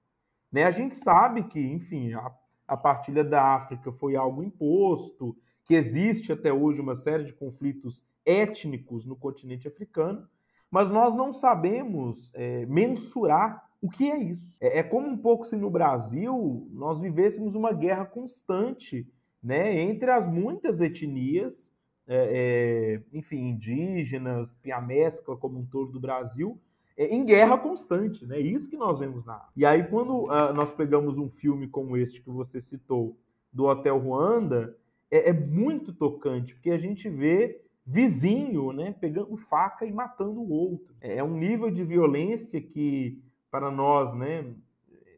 Né? 0.52 0.64
A 0.64 0.70
gente 0.70 0.94
sabe 0.94 1.44
que, 1.44 1.60
enfim, 1.60 2.12
a, 2.12 2.30
a 2.66 2.76
partilha 2.76 3.24
da 3.24 3.54
África 3.54 3.90
foi 3.92 4.16
algo 4.16 4.42
imposto, 4.42 5.36
que 5.64 5.74
existe 5.74 6.32
até 6.32 6.52
hoje 6.52 6.80
uma 6.80 6.94
série 6.94 7.24
de 7.24 7.32
conflitos 7.32 8.04
étnicos 8.26 9.06
no 9.06 9.16
continente 9.16 9.68
africano, 9.68 10.28
mas 10.70 10.90
nós 10.90 11.14
não 11.14 11.32
sabemos 11.32 12.30
é, 12.34 12.66
mensurar 12.66 13.70
o 13.80 13.88
que 13.88 14.10
é 14.10 14.18
isso. 14.18 14.58
É, 14.60 14.78
é, 14.78 14.82
como 14.82 15.08
um 15.08 15.16
pouco 15.16 15.44
se 15.44 15.56
no 15.56 15.70
Brasil 15.70 16.68
nós 16.72 17.00
vivêssemos 17.00 17.54
uma 17.54 17.72
guerra 17.72 18.04
constante 18.04 19.08
né, 19.42 19.80
entre 19.80 20.10
as 20.10 20.26
muitas 20.26 20.80
etnias 20.80 21.72
é, 22.12 23.02
é, 23.12 23.16
enfim, 23.16 23.50
indígenas, 23.50 24.54
tem 24.56 24.72
a 24.72 24.80
mescla 24.80 25.36
como 25.36 25.60
um 25.60 25.64
todo 25.64 25.92
do 25.92 26.00
Brasil, 26.00 26.60
é, 26.96 27.06
em 27.06 27.24
guerra 27.24 27.56
constante, 27.56 28.26
né? 28.26 28.40
Isso 28.40 28.68
que 28.68 28.76
nós 28.76 28.98
vemos 28.98 29.24
na. 29.24 29.48
E 29.56 29.64
aí, 29.64 29.84
quando 29.84 30.22
uh, 30.22 30.52
nós 30.52 30.72
pegamos 30.72 31.18
um 31.18 31.28
filme 31.28 31.68
como 31.68 31.96
este 31.96 32.20
que 32.20 32.28
você 32.28 32.60
citou, 32.60 33.16
do 33.52 33.66
Hotel 33.66 33.96
Ruanda, 33.96 34.76
é, 35.10 35.30
é, 35.30 35.32
muito 35.32 35.92
tocante, 35.92 36.54
porque 36.54 36.70
a 36.70 36.78
gente 36.78 37.08
vê 37.08 37.62
vizinho, 37.86 38.72
né, 38.72 38.92
pegando 38.92 39.36
faca 39.36 39.84
e 39.84 39.92
matando 39.92 40.40
o 40.40 40.50
outro. 40.50 40.94
É, 41.00 41.16
é 41.16 41.24
um 41.24 41.36
nível 41.36 41.70
de 41.70 41.84
violência 41.84 42.60
que, 42.60 43.20
para 43.50 43.70
nós, 43.70 44.14
né, 44.14 44.52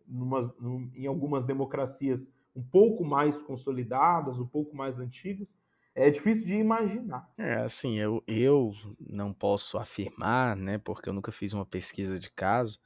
numas, 0.07 0.55
num, 0.59 0.91
em 0.95 1.07
algumas 1.07 1.43
democracias 1.43 2.31
um 2.55 2.63
pouco 2.63 3.03
mais 3.03 3.41
consolidadas, 3.41 4.39
um 4.39 4.47
pouco 4.47 4.77
mais 4.77 4.99
antigas, 4.99 5.59
é 5.95 6.11
difícil 6.11 6.47
de 6.47 6.55
imaginar. 6.55 7.31
É, 7.37 7.55
assim, 7.57 7.99
eu, 7.99 8.23
eu 8.27 8.73
não 8.99 9.33
posso 9.33 9.79
afirmar, 9.79 10.57
né, 10.57 10.79
porque 10.79 11.09
eu 11.09 11.13
nunca 11.13 11.31
fiz 11.31 11.53
uma 11.53 11.67
pesquisa 11.67 12.19
de 12.19 12.31
caso, 12.31 12.79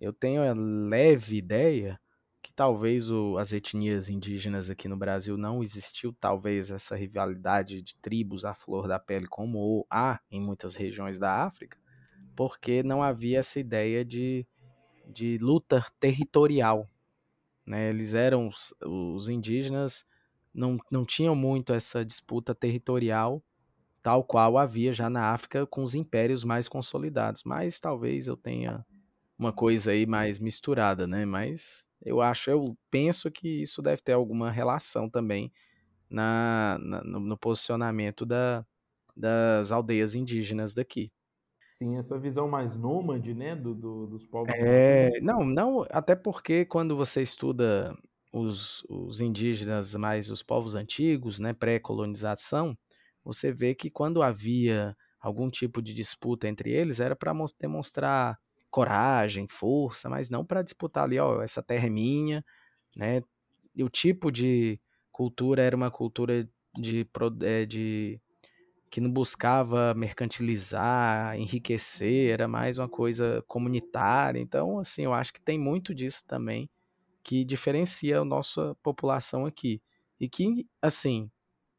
eu 0.00 0.12
tenho 0.12 0.42
a 0.42 0.54
leve 0.54 1.36
ideia 1.36 1.98
que 2.42 2.52
talvez 2.52 3.10
o, 3.10 3.36
as 3.38 3.52
etnias 3.52 4.08
indígenas 4.08 4.70
aqui 4.70 4.86
no 4.86 4.96
Brasil 4.96 5.36
não 5.36 5.62
existiu 5.62 6.12
talvez 6.12 6.70
essa 6.70 6.94
rivalidade 6.94 7.82
de 7.82 7.96
tribos 7.96 8.44
à 8.44 8.54
flor 8.54 8.86
da 8.86 9.00
pele 9.00 9.26
como 9.26 9.84
há 9.90 10.20
em 10.30 10.40
muitas 10.40 10.76
regiões 10.76 11.18
da 11.18 11.44
África, 11.44 11.76
porque 12.36 12.84
não 12.84 13.02
havia 13.02 13.40
essa 13.40 13.58
ideia 13.58 14.04
de, 14.04 14.46
de 15.08 15.38
luta 15.38 15.84
territorial. 15.98 16.88
Né? 17.66 17.88
Eles 17.88 18.14
eram 18.14 18.46
os, 18.46 18.72
os 18.80 19.28
indígenas 19.28 20.06
não, 20.56 20.78
não 20.90 21.04
tinham 21.04 21.36
muito 21.36 21.72
essa 21.72 22.04
disputa 22.04 22.54
territorial, 22.54 23.42
tal 24.02 24.24
qual 24.24 24.56
havia 24.56 24.92
já 24.92 25.10
na 25.10 25.30
África 25.30 25.66
com 25.66 25.82
os 25.82 25.94
impérios 25.94 26.44
mais 26.44 26.66
consolidados. 26.66 27.42
Mas 27.44 27.78
talvez 27.78 28.26
eu 28.26 28.36
tenha 28.36 28.84
uma 29.38 29.52
coisa 29.52 29.90
aí 29.90 30.06
mais 30.06 30.38
misturada, 30.38 31.06
né? 31.06 31.26
Mas 31.26 31.86
eu 32.02 32.20
acho, 32.22 32.50
eu 32.50 32.76
penso 32.90 33.30
que 33.30 33.62
isso 33.62 33.82
deve 33.82 34.00
ter 34.00 34.12
alguma 34.12 34.50
relação 34.50 35.10
também 35.10 35.52
na, 36.08 36.78
na 36.80 37.04
no, 37.04 37.20
no, 37.20 37.36
posicionamento 37.36 38.24
da, 38.24 38.64
das 39.14 39.72
aldeias 39.72 40.14
indígenas 40.14 40.74
daqui. 40.74 41.12
Sim, 41.70 41.98
essa 41.98 42.18
visão 42.18 42.48
mais 42.48 42.74
nômade, 42.74 43.34
né, 43.34 43.54
do, 43.54 43.74
do 43.74 44.06
dos 44.06 44.24
povos. 44.24 44.54
É, 44.54 45.20
não, 45.20 45.44
não, 45.44 45.86
até 45.90 46.14
porque 46.14 46.64
quando 46.64 46.96
você 46.96 47.20
estuda 47.20 47.94
os, 48.38 48.84
os 48.88 49.20
indígenas, 49.20 49.94
mais 49.94 50.30
os 50.30 50.42
povos 50.42 50.74
antigos, 50.74 51.38
né, 51.38 51.52
pré-colonização, 51.52 52.76
você 53.24 53.52
vê 53.52 53.74
que 53.74 53.90
quando 53.90 54.22
havia 54.22 54.96
algum 55.20 55.50
tipo 55.50 55.82
de 55.82 55.94
disputa 55.94 56.46
entre 56.46 56.70
eles, 56.70 57.00
era 57.00 57.16
para 57.16 57.32
demonstrar 57.58 58.38
coragem, 58.70 59.46
força, 59.48 60.08
mas 60.08 60.30
não 60.30 60.44
para 60.44 60.62
disputar 60.62 61.04
ali, 61.04 61.18
ó, 61.18 61.42
essa 61.42 61.62
terra 61.62 61.86
é 61.86 61.90
minha, 61.90 62.44
né? 62.94 63.22
E 63.74 63.82
o 63.82 63.88
tipo 63.88 64.30
de 64.30 64.80
cultura 65.10 65.62
era 65.62 65.76
uma 65.76 65.90
cultura 65.90 66.48
de, 66.78 67.08
eh, 67.42 67.64
de 67.64 68.20
que 68.90 69.00
não 69.00 69.10
buscava 69.10 69.94
mercantilizar, 69.94 71.36
enriquecer, 71.38 72.30
era 72.30 72.46
mais 72.48 72.78
uma 72.78 72.88
coisa 72.88 73.42
comunitária. 73.46 74.40
Então, 74.40 74.78
assim, 74.78 75.04
eu 75.04 75.14
acho 75.14 75.32
que 75.32 75.40
tem 75.40 75.58
muito 75.58 75.94
disso 75.94 76.24
também 76.26 76.68
que 77.26 77.44
diferencia 77.44 78.20
a 78.20 78.24
nossa 78.24 78.76
população 78.84 79.46
aqui. 79.46 79.82
E 80.20 80.28
que, 80.28 80.64
assim, 80.80 81.28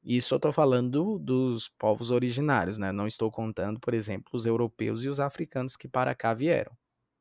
isso 0.04 0.34
eu 0.34 0.36
estou 0.36 0.52
falando 0.52 1.18
dos 1.20 1.70
povos 1.70 2.12
originários, 2.12 2.78
né? 2.78 2.92
Não 2.92 3.08
estou 3.08 3.32
contando, 3.32 3.80
por 3.80 3.94
exemplo, 3.94 4.30
os 4.34 4.46
europeus 4.46 5.06
e 5.06 5.08
os 5.08 5.22
africanos 5.22 5.78
que 5.78 5.88
para 5.88 6.14
cá 6.14 6.34
vieram. 6.34 6.74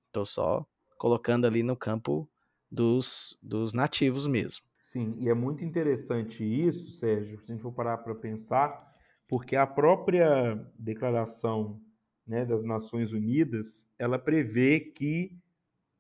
Estou 0.08 0.26
só 0.26 0.66
colocando 0.98 1.46
ali 1.46 1.62
no 1.62 1.76
campo 1.76 2.28
dos, 2.68 3.38
dos 3.40 3.72
nativos 3.72 4.26
mesmo. 4.26 4.66
Sim, 4.80 5.14
e 5.20 5.28
é 5.28 5.34
muito 5.34 5.64
interessante 5.64 6.42
isso, 6.42 6.98
Sérgio, 6.98 7.38
se 7.38 7.52
a 7.52 7.54
gente 7.54 7.62
for 7.62 7.72
parar 7.72 7.98
para 7.98 8.14
pensar, 8.16 8.76
porque 9.28 9.54
a 9.54 9.68
própria 9.68 10.56
declaração 10.76 11.80
né, 12.26 12.44
das 12.44 12.64
Nações 12.64 13.12
Unidas, 13.12 13.86
ela 13.96 14.18
prevê 14.18 14.80
que 14.80 15.32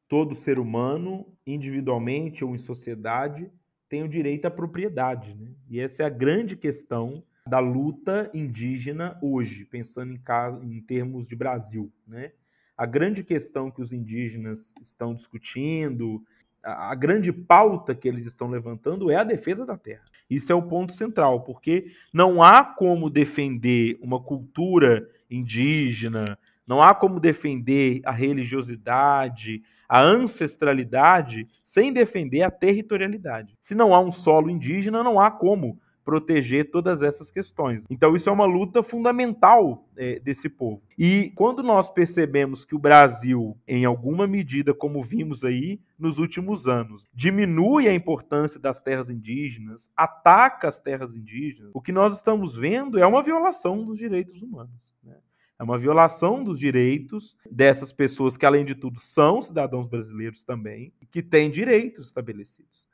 todo 0.08 0.34
ser 0.34 0.58
humano, 0.58 1.26
individualmente 1.46 2.44
ou 2.44 2.54
em 2.54 2.58
sociedade, 2.58 3.50
tem 3.88 4.02
o 4.02 4.08
direito 4.08 4.46
à 4.46 4.50
propriedade. 4.50 5.34
Né? 5.34 5.50
E 5.68 5.80
essa 5.80 6.02
é 6.02 6.06
a 6.06 6.10
grande 6.10 6.56
questão 6.56 7.22
da 7.46 7.58
luta 7.58 8.30
indígena 8.34 9.16
hoje, 9.22 9.64
pensando 9.64 10.12
em, 10.12 10.18
caso, 10.18 10.62
em 10.64 10.80
termos 10.80 11.28
de 11.28 11.36
Brasil. 11.36 11.92
Né? 12.06 12.32
A 12.76 12.84
grande 12.84 13.22
questão 13.22 13.70
que 13.70 13.80
os 13.80 13.92
indígenas 13.92 14.74
estão 14.80 15.14
discutindo, 15.14 16.22
a, 16.62 16.94
grande 16.94 17.32
pauta 17.32 17.94
que 17.94 18.08
eles 18.08 18.26
estão 18.26 18.48
levantando 18.48 19.10
é 19.10 19.16
a 19.16 19.24
defesa 19.24 19.64
da 19.64 19.76
terra. 19.76 20.04
Isso 20.28 20.50
é 20.50 20.54
o 20.54 20.62
ponto 20.66 20.92
central, 20.92 21.42
porque 21.42 21.92
não 22.12 22.42
há 22.42 22.64
como 22.64 23.08
defender 23.08 23.96
uma 24.02 24.20
cultura 24.20 25.08
indígena, 25.30 26.36
não 26.66 26.82
há 26.82 26.94
como 26.94 27.20
defender 27.20 28.00
a 28.04 28.10
religiosidade, 28.10 29.62
a 29.88 30.02
ancestralidade, 30.02 31.46
sem 31.64 31.92
defender 31.92 32.42
a 32.42 32.50
territorialidade. 32.50 33.56
Se 33.60 33.74
não 33.74 33.94
há 33.94 34.00
um 34.00 34.10
solo 34.10 34.50
indígena, 34.50 35.02
não 35.02 35.20
há 35.20 35.30
como 35.30 35.78
proteger 36.06 36.70
todas 36.70 37.02
essas 37.02 37.32
questões. 37.32 37.84
Então, 37.90 38.14
isso 38.14 38.30
é 38.30 38.32
uma 38.32 38.44
luta 38.44 38.80
fundamental 38.80 39.88
é, 39.96 40.20
desse 40.20 40.48
povo. 40.48 40.80
E 40.96 41.32
quando 41.34 41.64
nós 41.64 41.90
percebemos 41.90 42.64
que 42.64 42.76
o 42.76 42.78
Brasil, 42.78 43.58
em 43.66 43.84
alguma 43.84 44.24
medida, 44.24 44.72
como 44.72 45.02
vimos 45.02 45.42
aí 45.42 45.80
nos 45.98 46.18
últimos 46.18 46.68
anos, 46.68 47.08
diminui 47.12 47.88
a 47.88 47.94
importância 47.94 48.60
das 48.60 48.80
terras 48.80 49.10
indígenas, 49.10 49.90
ataca 49.96 50.68
as 50.68 50.78
terras 50.78 51.16
indígenas, 51.16 51.72
o 51.74 51.80
que 51.80 51.90
nós 51.90 52.14
estamos 52.14 52.54
vendo 52.54 53.00
é 53.00 53.06
uma 53.06 53.22
violação 53.22 53.84
dos 53.84 53.98
direitos 53.98 54.40
humanos. 54.42 54.94
Né? 55.02 55.16
É 55.58 55.64
uma 55.64 55.78
violação 55.78 56.44
dos 56.44 56.58
direitos 56.58 57.36
dessas 57.50 57.92
pessoas 57.92 58.36
que, 58.36 58.44
além 58.44 58.64
de 58.64 58.74
tudo, 58.74 59.00
são 59.00 59.40
cidadãos 59.40 59.86
brasileiros 59.86 60.44
também, 60.44 60.92
e 61.00 61.06
que 61.06 61.22
têm 61.22 61.50
direitos 61.50 62.06
estabelecidos. 62.06 62.86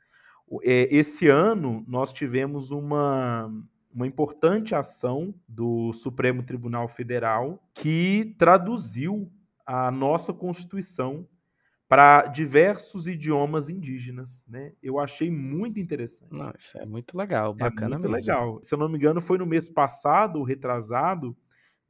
É, 0.63 0.87
esse 0.95 1.27
ano 1.27 1.83
nós 1.87 2.13
tivemos 2.13 2.71
uma, 2.71 3.51
uma 3.93 4.07
importante 4.07 4.75
ação 4.75 5.33
do 5.47 5.91
Supremo 5.93 6.43
Tribunal 6.43 6.87
Federal 6.87 7.61
que 7.73 8.35
traduziu 8.37 9.31
a 9.65 9.89
nossa 9.91 10.33
Constituição 10.33 11.27
para 11.87 12.25
diversos 12.25 13.07
idiomas 13.07 13.69
indígenas, 13.69 14.43
né? 14.47 14.73
Eu 14.81 14.99
achei 14.99 15.29
muito 15.29 15.79
interessante. 15.79 16.33
Não, 16.33 16.51
isso 16.57 16.77
é 16.77 16.85
muito 16.85 17.15
legal, 17.15 17.53
bacana 17.53 17.95
é 17.95 17.99
muito 17.99 18.11
mesmo. 18.11 18.15
legal. 18.15 18.59
Se 18.63 18.73
eu 18.73 18.79
não 18.79 18.89
me 18.89 18.97
engano, 18.97 19.21
foi 19.21 19.37
no 19.37 19.45
mês 19.45 19.69
passado, 19.69 20.41
retrasado, 20.43 21.37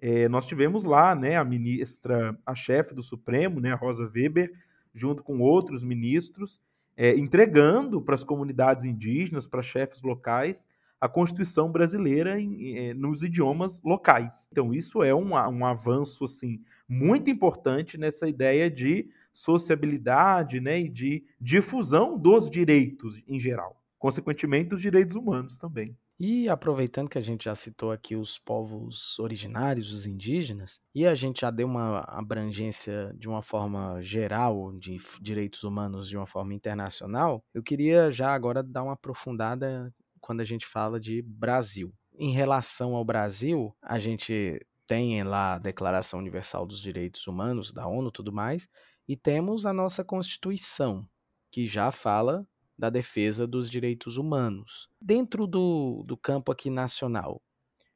é, 0.06 0.28
nós 0.28 0.46
tivemos 0.46 0.84
lá, 0.84 1.16
né, 1.16 1.38
a 1.38 1.46
ministra, 1.46 2.38
a 2.46 2.54
chefe 2.54 2.94
do 2.94 3.02
Supremo, 3.02 3.62
né, 3.62 3.74
Rosa 3.74 4.04
Weber, 4.14 4.52
junto 4.94 5.24
com 5.24 5.40
outros 5.40 5.82
ministros, 5.82 6.60
é, 6.98 7.18
entregando 7.18 8.02
para 8.02 8.14
as 8.14 8.24
comunidades 8.24 8.84
indígenas, 8.84 9.48
para 9.48 9.62
chefes 9.62 10.02
locais, 10.02 10.68
a 11.00 11.08
Constituição 11.08 11.72
brasileira 11.72 12.38
em, 12.38 12.78
é, 12.78 12.94
nos 12.94 13.24
idiomas 13.24 13.82
locais. 13.82 14.46
Então, 14.52 14.74
isso 14.74 15.02
é 15.02 15.16
um, 15.16 15.36
um 15.36 15.66
avanço 15.66 16.26
assim, 16.26 16.62
muito 16.86 17.30
importante 17.30 17.98
nessa 17.98 18.28
ideia 18.28 18.70
de 18.70 19.10
sociabilidade 19.32 20.60
né, 20.60 20.82
e 20.82 20.90
de 20.90 21.24
difusão 21.40 22.18
dos 22.18 22.50
direitos 22.50 23.24
em 23.26 23.40
geral. 23.40 23.82
Consequentemente, 23.98 24.76
os 24.76 24.82
direitos 24.82 25.16
humanos 25.16 25.58
também. 25.58 25.96
E 26.20 26.48
aproveitando 26.48 27.10
que 27.10 27.18
a 27.18 27.22
gente 27.22 27.46
já 27.46 27.56
citou 27.56 27.92
aqui 27.92 28.16
os 28.16 28.38
povos 28.38 29.18
originários, 29.20 29.92
os 29.92 30.06
indígenas, 30.06 30.80
e 30.94 31.08
a 31.08 31.16
gente 31.16 31.42
já 31.42 31.50
deu 31.50 31.68
uma 31.68 32.00
abrangência 32.08 33.14
de 33.18 33.28
uma 33.28 33.42
forma 33.42 34.02
geral 34.02 34.72
de 34.74 34.98
direitos 35.20 35.64
humanos 35.64 36.08
de 36.08 36.16
uma 36.16 36.28
forma 36.28 36.54
internacional, 36.54 37.44
eu 37.54 37.64
queria 37.64 38.12
já 38.12 38.34
agora 38.34 38.62
dar 38.62 38.84
uma 38.84 38.94
aprofundada 38.94 39.94
quando 40.22 40.42
a 40.42 40.46
gente 40.46 40.66
fala 40.66 41.00
de 41.00 41.22
Brasil. 41.22 41.94
Em 42.16 42.32
relação 42.32 42.96
ao 42.96 43.04
Brasil, 43.04 43.76
a 43.82 43.98
gente 43.98 44.66
tem 44.86 45.24
lá 45.24 45.56
a 45.56 45.60
Declaração 45.60 46.20
Universal 46.20 46.66
dos 46.66 46.80
Direitos 46.80 47.26
Humanos 47.26 47.74
da 47.74 47.88
ONU, 47.88 48.12
tudo 48.12 48.32
mais, 48.32 48.68
e 49.08 49.18
temos 49.18 49.66
a 49.66 49.74
nossa 49.74 50.04
Constituição, 50.04 51.08
que 51.52 51.66
já 51.66 51.92
fala 51.92 52.48
da 52.78 52.90
defesa 52.90 53.46
dos 53.46 53.70
direitos 53.70 54.18
humanos. 54.18 54.90
Dentro 55.02 55.46
do, 55.48 56.04
do 56.06 56.18
campo 56.18 56.52
aqui 56.52 56.70
nacional, 56.70 57.42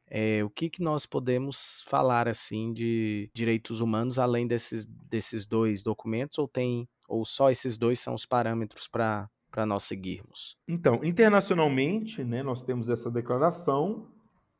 é, 0.09 0.43
o 0.43 0.49
que, 0.49 0.69
que 0.69 0.81
nós 0.81 1.05
podemos 1.05 1.83
falar 1.87 2.27
assim 2.27 2.71
de 2.71 3.29
direitos 3.33 3.81
humanos 3.81 4.17
além 4.17 4.47
desses, 4.47 4.85
desses 4.85 5.45
dois 5.45 5.83
documentos 5.83 6.37
ou 6.37 6.47
tem 6.47 6.87
ou 7.07 7.25
só 7.25 7.49
esses 7.49 7.77
dois 7.77 7.99
são 7.99 8.13
os 8.13 8.25
parâmetros 8.25 8.87
para 8.87 9.29
para 9.49 9.65
nós 9.65 9.83
seguirmos? 9.83 10.57
Então, 10.67 11.03
internacionalmente, 11.03 12.23
né, 12.23 12.43
nós 12.43 12.61
temos 12.61 12.89
essa 12.89 13.09
declaração 13.09 14.07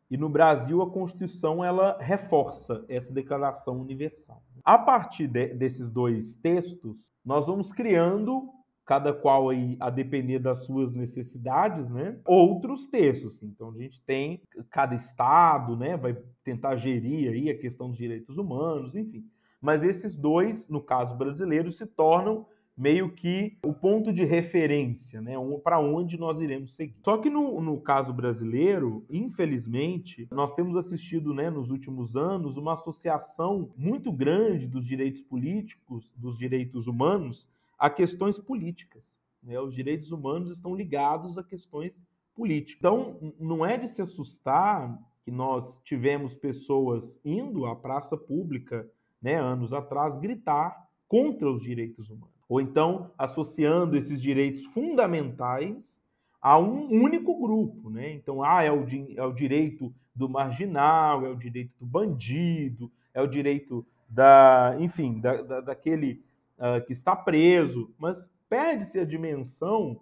e 0.09 0.17
no 0.17 0.29
Brasil 0.29 0.81
a 0.81 0.89
Constituição 0.89 1.63
ela 1.63 1.97
reforça 1.99 2.83
essa 2.87 3.13
declaração 3.13 3.79
universal. 3.79 4.41
A 4.63 4.77
partir 4.77 5.27
de, 5.27 5.53
desses 5.53 5.89
dois 5.89 6.35
textos, 6.35 7.13
nós 7.23 7.47
vamos 7.47 7.71
criando 7.71 8.49
cada 8.87 9.13
qual 9.13 9.49
aí 9.49 9.75
a 9.81 9.89
depender 9.89 10.39
das 10.39 10.65
suas 10.65 10.93
necessidades, 10.93 11.89
né? 11.89 12.17
Outros 12.25 12.87
textos, 12.87 13.43
então 13.43 13.69
a 13.69 13.77
gente 13.77 14.01
tem 14.01 14.41
cada 14.71 14.95
estado, 14.95 15.75
né, 15.75 15.97
vai 15.97 16.17
tentar 16.41 16.77
gerir 16.77 17.29
aí 17.29 17.49
a 17.49 17.57
questão 17.57 17.89
dos 17.89 17.97
direitos 17.97 18.37
humanos, 18.37 18.95
enfim. 18.95 19.25
Mas 19.61 19.83
esses 19.83 20.15
dois, 20.15 20.69
no 20.69 20.81
caso 20.81 21.17
brasileiro, 21.17 21.69
se 21.69 21.85
tornam 21.85 22.45
meio 22.77 23.11
que 23.11 23.57
o 23.65 23.73
ponto 23.73 24.13
de 24.13 24.23
referência, 24.23 25.19
né, 25.19 25.33
para 25.63 25.79
onde 25.79 26.17
nós 26.17 26.39
iremos 26.39 26.73
seguir. 26.75 26.95
Só 27.03 27.17
que 27.17 27.29
no, 27.29 27.59
no 27.59 27.81
caso 27.81 28.13
brasileiro, 28.13 29.03
infelizmente, 29.09 30.27
nós 30.31 30.53
temos 30.53 30.77
assistido, 30.77 31.33
né, 31.33 31.49
nos 31.49 31.71
últimos 31.71 32.15
anos, 32.15 32.55
uma 32.55 32.73
associação 32.73 33.69
muito 33.75 34.13
grande 34.13 34.65
dos 34.65 34.85
direitos 34.85 35.21
políticos, 35.21 36.13
dos 36.15 36.37
direitos 36.37 36.87
humanos, 36.87 37.49
a 37.77 37.89
questões 37.89 38.37
políticas. 38.37 39.17
Né? 39.43 39.59
Os 39.59 39.73
direitos 39.73 40.11
humanos 40.11 40.51
estão 40.51 40.75
ligados 40.75 41.37
a 41.37 41.43
questões 41.43 42.01
políticas. 42.35 42.77
Então, 42.79 43.33
não 43.39 43.65
é 43.65 43.77
de 43.77 43.87
se 43.87 44.01
assustar 44.01 44.97
que 45.23 45.31
nós 45.31 45.81
tivemos 45.83 46.35
pessoas 46.35 47.19
indo 47.25 47.65
à 47.65 47.75
praça 47.75 48.15
pública, 48.15 48.89
né, 49.21 49.35
anos 49.35 49.73
atrás, 49.73 50.15
gritar 50.15 50.87
contra 51.07 51.49
os 51.49 51.61
direitos 51.61 52.09
humanos. 52.09 52.35
Ou 52.47 52.61
então 52.61 53.11
associando 53.17 53.97
esses 53.97 54.21
direitos 54.21 54.63
fundamentais 54.65 56.01
a 56.41 56.57
um 56.57 56.87
único 56.89 57.37
grupo. 57.39 57.89
Né? 57.89 58.13
Então, 58.13 58.41
ah, 58.43 58.63
é 58.63 58.71
o, 58.71 58.85
é 59.15 59.25
o 59.25 59.33
direito 59.33 59.93
do 60.15 60.29
marginal, 60.29 61.25
é 61.25 61.29
o 61.29 61.35
direito 61.35 61.73
do 61.79 61.85
bandido, 61.85 62.91
é 63.13 63.21
o 63.21 63.27
direito 63.27 63.85
da, 64.07 64.77
enfim, 64.79 65.19
da, 65.19 65.41
da, 65.41 65.61
daquele 65.61 66.23
uh, 66.57 66.85
que 66.85 66.91
está 66.91 67.15
preso, 67.15 67.93
mas 67.97 68.31
perde-se 68.49 68.99
a 68.99 69.05
dimensão 69.05 70.01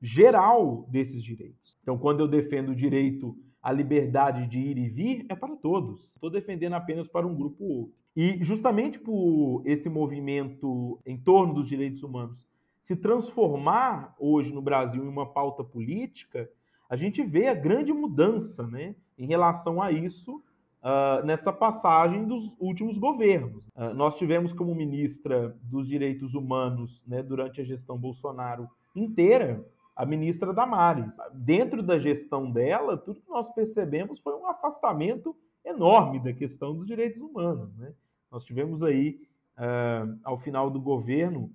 geral 0.00 0.86
desses 0.88 1.22
direitos. 1.22 1.78
Então, 1.82 1.98
quando 1.98 2.20
eu 2.20 2.28
defendo 2.28 2.70
o 2.70 2.74
direito 2.74 3.36
à 3.62 3.72
liberdade 3.72 4.46
de 4.46 4.60
ir 4.60 4.78
e 4.78 4.88
vir, 4.88 5.26
é 5.28 5.34
para 5.34 5.56
todos. 5.56 6.12
Estou 6.12 6.30
defendendo 6.30 6.74
apenas 6.74 7.08
para 7.08 7.26
um 7.26 7.34
grupo 7.34 7.64
ou 7.64 7.70
outro. 7.80 7.94
E 8.14 8.42
justamente 8.42 8.98
por 8.98 9.62
esse 9.64 9.88
movimento 9.88 11.00
em 11.04 11.16
torno 11.16 11.54
dos 11.54 11.68
direitos 11.68 12.02
humanos 12.02 12.46
se 12.82 12.96
transformar 12.96 14.14
hoje 14.18 14.52
no 14.52 14.62
Brasil 14.62 15.04
em 15.04 15.08
uma 15.08 15.26
pauta 15.26 15.62
política, 15.62 16.50
a 16.88 16.96
gente 16.96 17.22
vê 17.22 17.46
a 17.46 17.54
grande 17.54 17.92
mudança 17.92 18.66
né, 18.66 18.96
em 19.18 19.26
relação 19.26 19.82
a 19.82 19.92
isso 19.92 20.42
uh, 20.82 21.24
nessa 21.24 21.52
passagem 21.52 22.24
dos 22.24 22.52
últimos 22.58 22.98
governos. 22.98 23.68
Uh, 23.68 23.94
nós 23.94 24.16
tivemos 24.16 24.52
como 24.52 24.74
ministra 24.74 25.56
dos 25.62 25.88
Direitos 25.88 26.34
Humanos, 26.34 27.04
né, 27.06 27.22
durante 27.22 27.60
a 27.60 27.64
gestão 27.64 27.98
Bolsonaro 27.98 28.68
inteira, 28.94 29.64
a 29.94 30.06
ministra 30.06 30.52
Damares. 30.52 31.16
Dentro 31.34 31.82
da 31.82 31.98
gestão 31.98 32.50
dela, 32.50 32.96
tudo 32.96 33.20
que 33.20 33.28
nós 33.28 33.48
percebemos 33.52 34.20
foi 34.20 34.34
um 34.34 34.46
afastamento 34.46 35.36
enorme 35.64 36.20
da 36.20 36.32
questão 36.32 36.74
dos 36.74 36.86
direitos 36.86 37.20
humanos. 37.20 37.76
Né? 37.76 37.92
Nós 38.30 38.44
tivemos 38.44 38.82
aí, 38.82 39.20
uh, 39.56 40.18
ao 40.22 40.38
final 40.38 40.70
do 40.70 40.80
governo, 40.80 41.52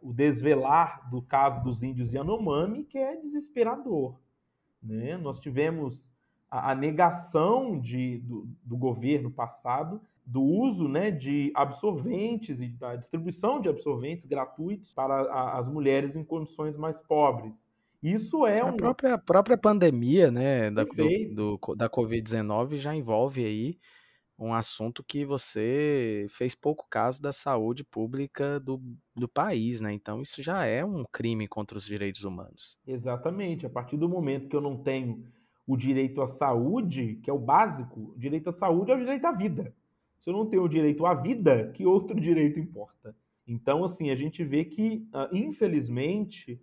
o 0.00 0.10
desvelar 0.14 1.08
do 1.10 1.20
caso 1.20 1.62
dos 1.62 1.82
índios 1.82 2.14
Yanomami, 2.14 2.82
que 2.84 2.96
é 2.96 3.14
desesperador. 3.14 4.18
Né? 4.82 5.18
Nós 5.18 5.38
tivemos 5.38 6.10
a, 6.50 6.72
a 6.72 6.74
negação 6.74 7.78
de, 7.78 8.18
do, 8.18 8.48
do, 8.64 8.76
governo 8.76 9.30
passado 9.30 10.00
do 10.24 10.42
uso 10.42 10.88
né, 10.88 11.10
de 11.10 11.50
absorventes 11.54 12.60
e 12.60 12.68
da 12.68 12.96
distribuição 12.96 13.60
de 13.60 13.68
absorventes 13.68 14.26
gratuitos 14.26 14.92
para 14.92 15.14
a, 15.14 15.58
as 15.58 15.68
mulheres 15.68 16.16
em 16.16 16.24
condições 16.24 16.76
mais 16.76 17.00
pobres. 17.00 17.70
Isso 18.02 18.46
é 18.46 18.60
a 18.60 18.66
um... 18.66 18.76
própria, 18.76 19.14
a 19.14 19.18
própria 19.18 19.58
pandemia 19.58 20.30
né, 20.30 20.70
da, 20.70 20.84
do, 20.84 21.34
do, 21.34 21.74
da 21.74 21.88
Covid-19 21.88 22.76
já 22.76 22.94
envolve 22.94 23.44
aí 23.44 23.78
um 24.38 24.54
assunto 24.54 25.02
que 25.02 25.24
você 25.24 26.26
fez 26.30 26.54
pouco 26.54 26.86
caso 26.88 27.20
da 27.20 27.32
saúde 27.32 27.82
pública 27.82 28.60
do, 28.60 28.80
do 29.14 29.26
país, 29.26 29.80
né? 29.80 29.92
Então 29.92 30.22
isso 30.22 30.40
já 30.42 30.64
é 30.64 30.84
um 30.84 31.04
crime 31.10 31.48
contra 31.48 31.76
os 31.76 31.84
direitos 31.84 32.22
humanos. 32.22 32.78
Exatamente. 32.86 33.66
A 33.66 33.70
partir 33.70 33.96
do 33.96 34.08
momento 34.08 34.48
que 34.48 34.54
eu 34.54 34.60
não 34.60 34.76
tenho 34.76 35.24
o 35.68 35.76
direito 35.76 36.22
à 36.22 36.26
saúde, 36.26 37.16
que 37.22 37.28
é 37.28 37.32
o 37.32 37.38
básico, 37.38 38.14
o 38.16 38.18
direito 38.18 38.48
à 38.48 38.52
saúde 38.52 38.90
é 38.90 38.94
o 38.94 38.98
direito 38.98 39.26
à 39.26 39.32
vida. 39.32 39.74
Se 40.18 40.30
eu 40.30 40.34
não 40.34 40.46
tenho 40.46 40.62
o 40.62 40.68
direito 40.68 41.04
à 41.04 41.12
vida, 41.12 41.70
que 41.74 41.84
outro 41.84 42.18
direito 42.18 42.58
importa? 42.58 43.14
Então, 43.46 43.84
assim, 43.84 44.10
a 44.10 44.14
gente 44.14 44.42
vê 44.42 44.64
que, 44.64 45.06
ah, 45.12 45.28
infelizmente, 45.30 46.58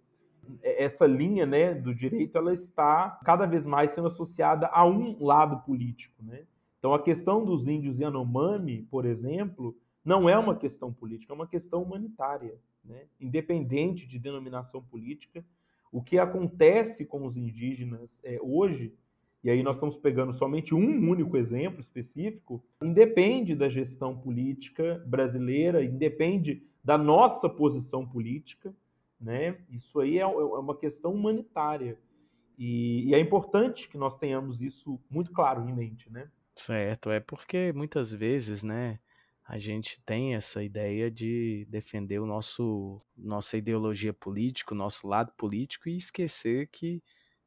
essa 0.62 1.06
linha 1.06 1.46
né, 1.46 1.76
do 1.76 1.94
direito 1.94 2.36
ela 2.36 2.52
está 2.52 3.20
cada 3.24 3.46
vez 3.46 3.63
mais 3.63 3.91
sendo 3.91 4.08
associada 4.08 4.68
a 4.68 4.84
um 4.84 5.24
lado 5.24 5.63
político. 5.63 6.24
Né? 6.24 6.44
Então, 6.80 6.91
a 6.91 7.02
questão 7.02 7.46
dos 7.46 7.68
índios 7.68 8.00
Yanomami, 8.00 8.88
por 8.89 9.06
exemplo, 9.06 9.78
não 10.04 10.28
é 10.28 10.36
uma 10.36 10.56
questão 10.56 10.91
política, 10.91 11.32
é 11.32 11.36
uma 11.36 11.48
questão 11.48 11.84
humanitária. 11.84 12.60
Né? 12.84 13.06
Independente 13.20 14.08
de 14.08 14.18
denominação 14.18 14.82
política, 14.82 15.46
o 15.91 16.02
que 16.02 16.17
acontece 16.17 17.06
com 17.06 17.26
os 17.26 17.38
indígenas 17.38 18.21
é, 18.24 18.39
hoje, 18.41 18.93
e 19.43 19.50
aí 19.50 19.62
nós 19.62 19.76
estamos 19.76 19.95
pegando 19.95 20.34
somente 20.34 20.74
um 20.74 21.10
único 21.10 21.38
exemplo 21.38 21.80
específico, 21.80 22.63
independe 22.82 23.56
da 23.56 23.69
gestão 23.69 24.17
política 24.17 25.04
brasileira, 25.06 25.84
independe 25.84 26.63
da 26.84 26.98
nossa 26.98 27.48
posição 27.48 28.06
política, 28.08 28.76
né? 29.19 29.58
Isso 29.69 30.00
aí 30.00 30.17
é, 30.17 30.21
é 30.21 30.28
uma 30.28 30.76
questão 30.76 31.13
humanitária. 31.13 31.98
E, 32.58 33.10
e, 33.10 33.13
é 33.13 33.19
importante 33.19 33.89
que 33.89 33.98
nós 33.98 34.17
tenhamos 34.17 34.62
isso 34.62 35.00
muito 35.10 35.32
claro 35.32 35.67
em 35.67 35.74
mente, 35.74 36.12
né? 36.12 36.30
Certo, 36.56 37.12
é 37.12 37.19
porque 37.19 37.74
muitas 37.74 38.13
vezes, 38.13 38.63
né, 38.63 38.98
a 39.45 39.60
gente 39.60 40.01
tem 40.01 40.34
essa 40.34 40.63
ideia 40.63 41.10
de 41.12 41.65
defender 41.69 42.19
o 42.19 42.25
nosso 42.25 43.01
nossa 43.15 43.58
ideologia 43.58 44.12
política, 44.13 44.73
o 44.73 44.77
nosso 44.77 45.08
lado 45.08 45.31
político 45.38 45.88
e 45.88 45.95
esquecer 45.95 46.67
que 46.71 47.03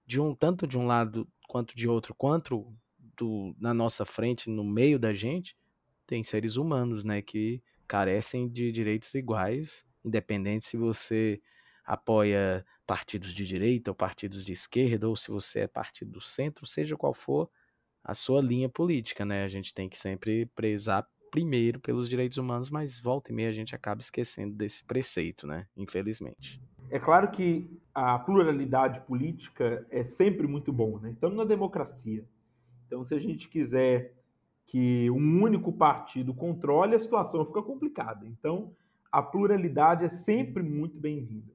de 0.06 0.20
um 0.20 0.34
tanto 0.34 0.66
de 0.66 0.78
um 0.78 0.86
lado 0.86 1.28
quanto 1.48 1.76
de 1.76 1.88
outro, 1.88 2.14
quanto 2.14 2.72
do, 3.16 3.54
na 3.58 3.74
nossa 3.74 4.06
frente, 4.06 4.48
no 4.48 4.64
meio 4.64 4.98
da 4.98 5.12
gente, 5.12 5.56
tem 6.06 6.22
seres 6.22 6.56
humanos, 6.56 7.04
né, 7.04 7.20
que 7.20 7.62
carecem 7.86 8.48
de 8.48 8.70
direitos 8.72 9.14
iguais, 9.14 9.84
independente 10.04 10.64
se 10.64 10.76
você 10.76 11.40
apoia 11.84 12.64
partidos 12.86 13.32
de 13.34 13.44
direita 13.46 13.90
ou 13.90 13.94
partidos 13.94 14.44
de 14.44 14.52
esquerda, 14.52 15.08
ou 15.08 15.16
se 15.16 15.30
você 15.30 15.60
é 15.60 15.66
partido 15.66 16.12
do 16.12 16.20
centro, 16.20 16.64
seja 16.64 16.96
qual 16.96 17.12
for 17.12 17.50
a 18.04 18.14
sua 18.14 18.40
linha 18.40 18.68
política, 18.68 19.24
né? 19.24 19.44
A 19.44 19.48
gente 19.48 19.74
tem 19.74 19.88
que 19.88 19.98
sempre 19.98 20.46
prezar 20.46 21.06
primeiro 21.30 21.80
pelos 21.80 22.08
direitos 22.08 22.38
humanos, 22.38 22.70
mas 22.70 22.98
volta 22.98 23.30
e 23.30 23.34
meia 23.34 23.48
a 23.48 23.52
gente 23.52 23.74
acaba 23.74 24.00
esquecendo 24.00 24.54
desse 24.54 24.84
preceito, 24.84 25.46
né? 25.46 25.66
Infelizmente. 25.76 26.60
É 26.90 26.98
claro 26.98 27.30
que 27.30 27.68
a 27.94 28.18
pluralidade 28.18 29.00
política 29.00 29.86
é 29.90 30.02
sempre 30.02 30.46
muito 30.46 30.72
bom, 30.72 30.98
né? 30.98 31.10
Estamos 31.10 31.36
na 31.36 31.44
democracia. 31.44 32.24
Então, 32.86 33.04
se 33.04 33.14
a 33.14 33.18
gente 33.18 33.48
quiser 33.48 34.14
que 34.64 35.10
um 35.10 35.42
único 35.42 35.72
partido 35.72 36.32
controle, 36.34 36.94
a 36.94 36.98
situação 36.98 37.44
fica 37.44 37.62
complicada. 37.62 38.26
Então, 38.26 38.72
a 39.10 39.22
pluralidade 39.22 40.04
é 40.04 40.08
sempre 40.08 40.62
muito 40.62 40.98
bem-vinda. 40.98 41.52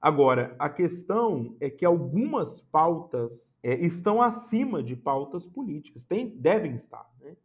Agora, 0.00 0.56
a 0.58 0.68
questão 0.68 1.56
é 1.60 1.70
que 1.70 1.84
algumas 1.84 2.60
pautas 2.60 3.56
é, 3.62 3.74
estão 3.74 4.20
acima 4.20 4.82
de 4.82 4.96
pautas 4.96 5.46
políticas, 5.46 6.02
Tem, 6.04 6.28
devem 6.28 6.74
estar. 6.74 7.08
Né? 7.20 7.36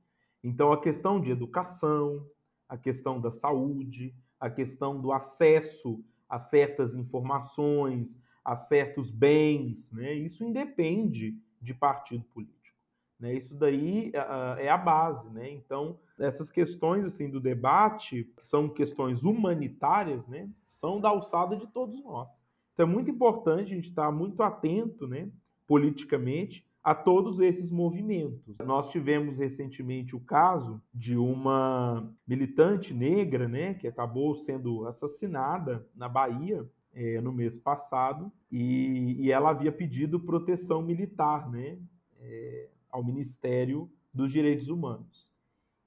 Então, 0.48 0.72
a 0.72 0.80
questão 0.80 1.20
de 1.20 1.32
educação, 1.32 2.26
a 2.68 2.78
questão 2.78 3.20
da 3.20 3.32
saúde, 3.32 4.16
a 4.40 4.50
questão 4.50 5.00
do 5.02 5.12
acesso 5.12 6.04
a 6.30 6.40
certas 6.40 6.94
informações, 6.94 8.22
a 8.44 8.56
certos 8.56 9.10
bens, 9.10 9.92
né? 9.92 10.14
isso 10.14 10.44
independe 10.44 11.38
de 11.62 11.74
partido 11.74 12.24
político. 12.26 12.78
Né? 13.20 13.34
Isso 13.34 13.58
daí 13.58 14.12
é 14.58 14.70
a 14.70 14.78
base. 14.78 15.30
Né? 15.30 15.52
Então, 15.52 16.00
essas 16.20 16.52
questões 16.52 17.06
assim 17.06 17.30
do 17.30 17.40
debate, 17.40 18.32
que 18.36 18.46
são 18.46 18.70
questões 18.70 19.24
humanitárias, 19.24 20.28
né? 20.28 20.50
são 20.66 21.00
da 21.00 21.10
alçada 21.10 21.56
de 21.56 21.68
todos 21.68 22.04
nós. 22.04 22.44
Então 22.74 22.86
é 22.88 22.90
muito 22.90 23.10
importante 23.10 23.72
a 23.72 23.76
gente 23.76 23.90
estar 23.90 24.12
muito 24.12 24.44
atento, 24.44 25.08
né, 25.08 25.32
politicamente, 25.66 26.64
a 26.88 26.96
todos 26.96 27.42
esses 27.42 27.70
movimentos. 27.70 28.56
Nós 28.66 28.90
tivemos 28.90 29.36
recentemente 29.36 30.16
o 30.16 30.22
caso 30.22 30.82
de 30.94 31.18
uma 31.18 32.10
militante 32.26 32.94
negra, 32.94 33.46
né, 33.46 33.74
que 33.74 33.90
acabou 33.90 34.34
sendo 34.34 34.88
assassinada 34.88 35.86
na 35.94 36.08
Bahia 36.08 36.66
é, 36.94 37.20
no 37.20 37.34
mês 37.34 37.58
passado 37.58 38.32
e, 38.50 39.18
e, 39.20 39.30
ela 39.34 39.50
havia 39.50 39.70
pedido 39.70 40.18
proteção 40.18 40.82
militar, 40.82 41.52
né, 41.52 41.78
é, 42.22 42.70
ao 42.90 43.04
Ministério 43.04 43.92
dos 44.14 44.32
Direitos 44.32 44.70
Humanos. 44.70 45.30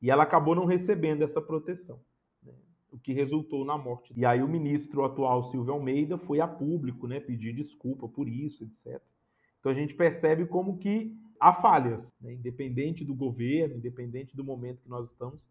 E 0.02 0.10
ela 0.10 0.24
acabou 0.24 0.54
não 0.54 0.66
recebendo 0.66 1.22
essa 1.22 1.40
proteção 1.40 1.98
o 2.92 2.98
que 2.98 3.14
resultou 3.14 3.64
na 3.64 3.78
morte. 3.78 4.12
E 4.16 4.26
aí 4.26 4.42
o 4.42 4.48
ministro 4.48 5.04
atual 5.04 5.42
Silvio 5.44 5.72
Almeida 5.72 6.18
foi 6.18 6.40
a 6.40 6.48
público, 6.48 7.06
né, 7.06 7.20
pedir 7.20 7.54
desculpa 7.54 8.06
por 8.06 8.28
isso, 8.28 8.64
etc. 8.64 9.00
Então 9.60 9.70
a 9.70 9.74
gente 9.74 9.94
percebe 9.94 10.46
como 10.46 10.78
que 10.78 11.14
há 11.38 11.52
falhas, 11.52 12.12
né, 12.20 12.34
independente 12.34 13.04
do 13.04 13.14
governo, 13.14 13.76
independente 13.76 14.34
do 14.34 14.42
momento 14.42 14.82
que 14.82 14.88
nós 14.88 15.06
estamos, 15.06 15.48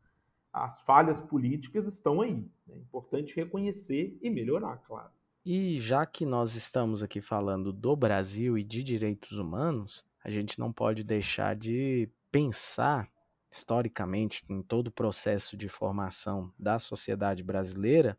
as 0.52 0.82
falhas 0.82 1.22
políticas 1.22 1.86
estão 1.88 2.22
aí. 2.22 2.46
Né? 2.68 2.76
É 2.76 2.78
importante 2.78 3.36
reconhecer 3.36 4.18
e 4.22 4.30
melhorar, 4.30 4.78
claro. 4.78 5.12
E 5.46 5.80
já 5.80 6.06
que 6.06 6.26
nós 6.26 6.56
estamos 6.56 7.02
aqui 7.02 7.22
falando 7.22 7.72
do 7.72 7.96
Brasil 7.96 8.58
e 8.58 8.64
de 8.64 8.84
direitos 8.84 9.38
humanos, 9.38 10.06
a 10.24 10.30
gente 10.30 10.60
não 10.60 10.74
pode 10.74 11.04
deixar 11.04 11.56
de 11.56 12.10
pensar 12.32 13.10
historicamente, 13.52 14.44
em 14.48 14.62
todo 14.62 14.88
o 14.88 14.92
processo 14.92 15.58
de 15.58 15.68
formação 15.68 16.54
da 16.60 16.78
sociedade 16.78 17.44
brasileira, 17.44 18.18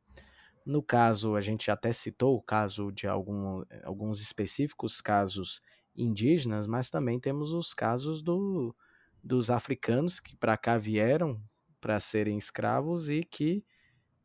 no 0.65 0.83
caso, 0.83 1.35
a 1.37 1.41
gente 1.41 1.71
até 1.71 1.93
citou 1.93 2.37
o 2.37 2.43
caso 2.43 2.93
de 2.93 3.07
algum, 3.07 3.65
alguns 3.83 4.21
específicos 4.21 5.01
casos 5.01 5.63
indígenas, 5.97 6.67
mas 6.67 6.91
também 6.91 7.19
temos 7.21 7.53
os 7.53 7.75
casos 7.75 8.23
do, 8.23 8.75
dos 9.23 9.51
africanos 9.51 10.21
que 10.21 10.37
para 10.37 10.57
cá 10.57 10.79
vieram 10.79 11.43
para 11.81 11.99
serem 12.01 12.37
escravos 12.37 13.11
e 13.11 13.23
que 13.23 13.65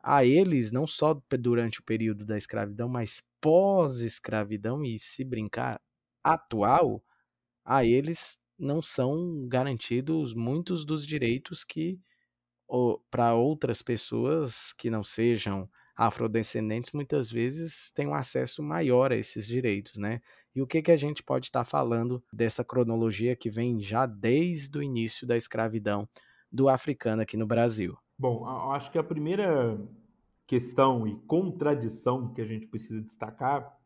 a 0.03 0.23
eles, 0.23 0.71
não 0.71 0.85
só 0.85 1.19
durante 1.39 1.79
o 1.79 1.83
período 1.83 2.25
da 2.25 2.37
escravidão, 2.37 2.87
mas 2.87 3.27
pós-escravidão 3.41 4.83
e 4.83 4.99
se 4.99 5.23
brincar 5.23 5.81
atual, 6.23 7.03
a 7.65 7.83
eles 7.83 8.39
não 8.57 8.81
são 8.81 9.47
garantidos 9.47 10.33
muitos 10.33 10.85
dos 10.85 11.05
direitos 11.05 11.63
que 11.63 11.99
para 13.09 13.33
outras 13.33 13.81
pessoas 13.81 14.73
que 14.73 14.89
não 14.89 15.03
sejam 15.03 15.69
afrodescendentes 15.95 16.91
muitas 16.91 17.31
vezes 17.31 17.91
têm 17.91 18.07
um 18.07 18.13
acesso 18.13 18.61
maior 18.61 19.11
a 19.11 19.15
esses 19.15 19.47
direitos, 19.47 19.97
né? 19.97 20.21
E 20.55 20.61
o 20.61 20.67
que, 20.67 20.81
que 20.81 20.91
a 20.91 20.95
gente 20.95 21.23
pode 21.23 21.47
estar 21.47 21.61
tá 21.61 21.65
falando 21.65 22.23
dessa 22.31 22.63
cronologia 22.63 23.35
que 23.35 23.49
vem 23.49 23.79
já 23.79 24.05
desde 24.05 24.77
o 24.77 24.83
início 24.83 25.27
da 25.27 25.35
escravidão 25.35 26.07
do 26.51 26.69
africano 26.69 27.21
aqui 27.21 27.35
no 27.35 27.45
Brasil? 27.45 27.97
Bom, 28.17 28.45
acho 28.71 28.91
que 28.91 28.97
a 28.97 29.03
primeira 29.03 29.77
questão 30.47 31.07
e 31.07 31.15
contradição 31.27 32.33
que 32.33 32.41
a 32.41 32.45
gente 32.45 32.67
precisa 32.67 33.01
destacar 33.01 33.77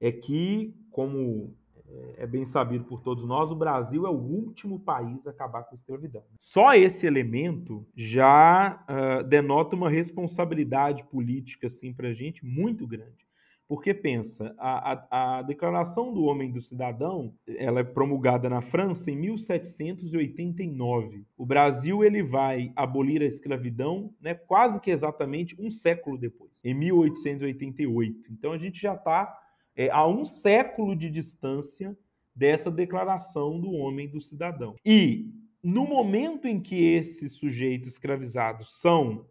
é 0.00 0.12
que, 0.12 0.74
como 0.90 1.56
é, 1.88 2.24
é 2.24 2.26
bem 2.26 2.44
sabido 2.44 2.84
por 2.84 3.00
todos 3.00 3.24
nós, 3.24 3.50
o 3.50 3.56
Brasil 3.56 4.06
é 4.06 4.10
o 4.10 4.12
último 4.12 4.78
país 4.78 5.26
a 5.26 5.30
acabar 5.30 5.64
com 5.64 5.72
a 5.72 5.74
escravidão. 5.74 6.22
Só 6.38 6.74
esse 6.74 7.06
elemento 7.06 7.86
já 7.94 8.84
uh, 8.88 9.24
denota 9.24 9.76
uma 9.76 9.90
responsabilidade 9.90 11.04
política 11.04 11.66
assim, 11.66 11.92
para 11.92 12.08
a 12.08 12.14
gente 12.14 12.44
muito 12.44 12.86
grande. 12.86 13.24
Porque 13.66 13.94
pensa, 13.94 14.54
a, 14.58 14.92
a, 14.92 15.38
a, 15.38 15.42
Declaração 15.42 16.12
do 16.12 16.24
Homem 16.24 16.52
do 16.52 16.60
Cidadão, 16.60 17.32
ela 17.46 17.80
é 17.80 17.84
promulgada 17.84 18.46
na 18.46 18.60
França 18.60 19.10
em 19.10 19.16
1789. 19.16 21.24
O 21.36 21.46
Brasil 21.46 22.04
ele 22.04 22.22
vai 22.22 22.70
abolir 22.76 23.22
a 23.22 23.26
escravidão, 23.26 24.12
né, 24.20 24.34
quase 24.34 24.78
que 24.80 24.90
exatamente 24.90 25.56
um 25.58 25.70
século 25.70 26.18
depois, 26.18 26.62
em 26.62 26.74
1888. 26.74 28.30
Então 28.30 28.52
a 28.52 28.58
gente 28.58 28.78
já 28.80 28.94
está 28.94 29.34
é, 29.76 29.90
a 29.90 30.06
um 30.06 30.24
século 30.24 30.94
de 30.94 31.10
distância 31.10 31.96
dessa 32.34 32.70
declaração 32.70 33.60
do 33.60 33.72
homem 33.72 34.08
do 34.08 34.20
cidadão. 34.20 34.74
E 34.84 35.30
no 35.62 35.86
momento 35.86 36.46
em 36.46 36.60
que 36.60 36.74
esses 36.74 37.32
sujeitos 37.32 37.88
escravizados 37.88 38.80
são 38.80 39.26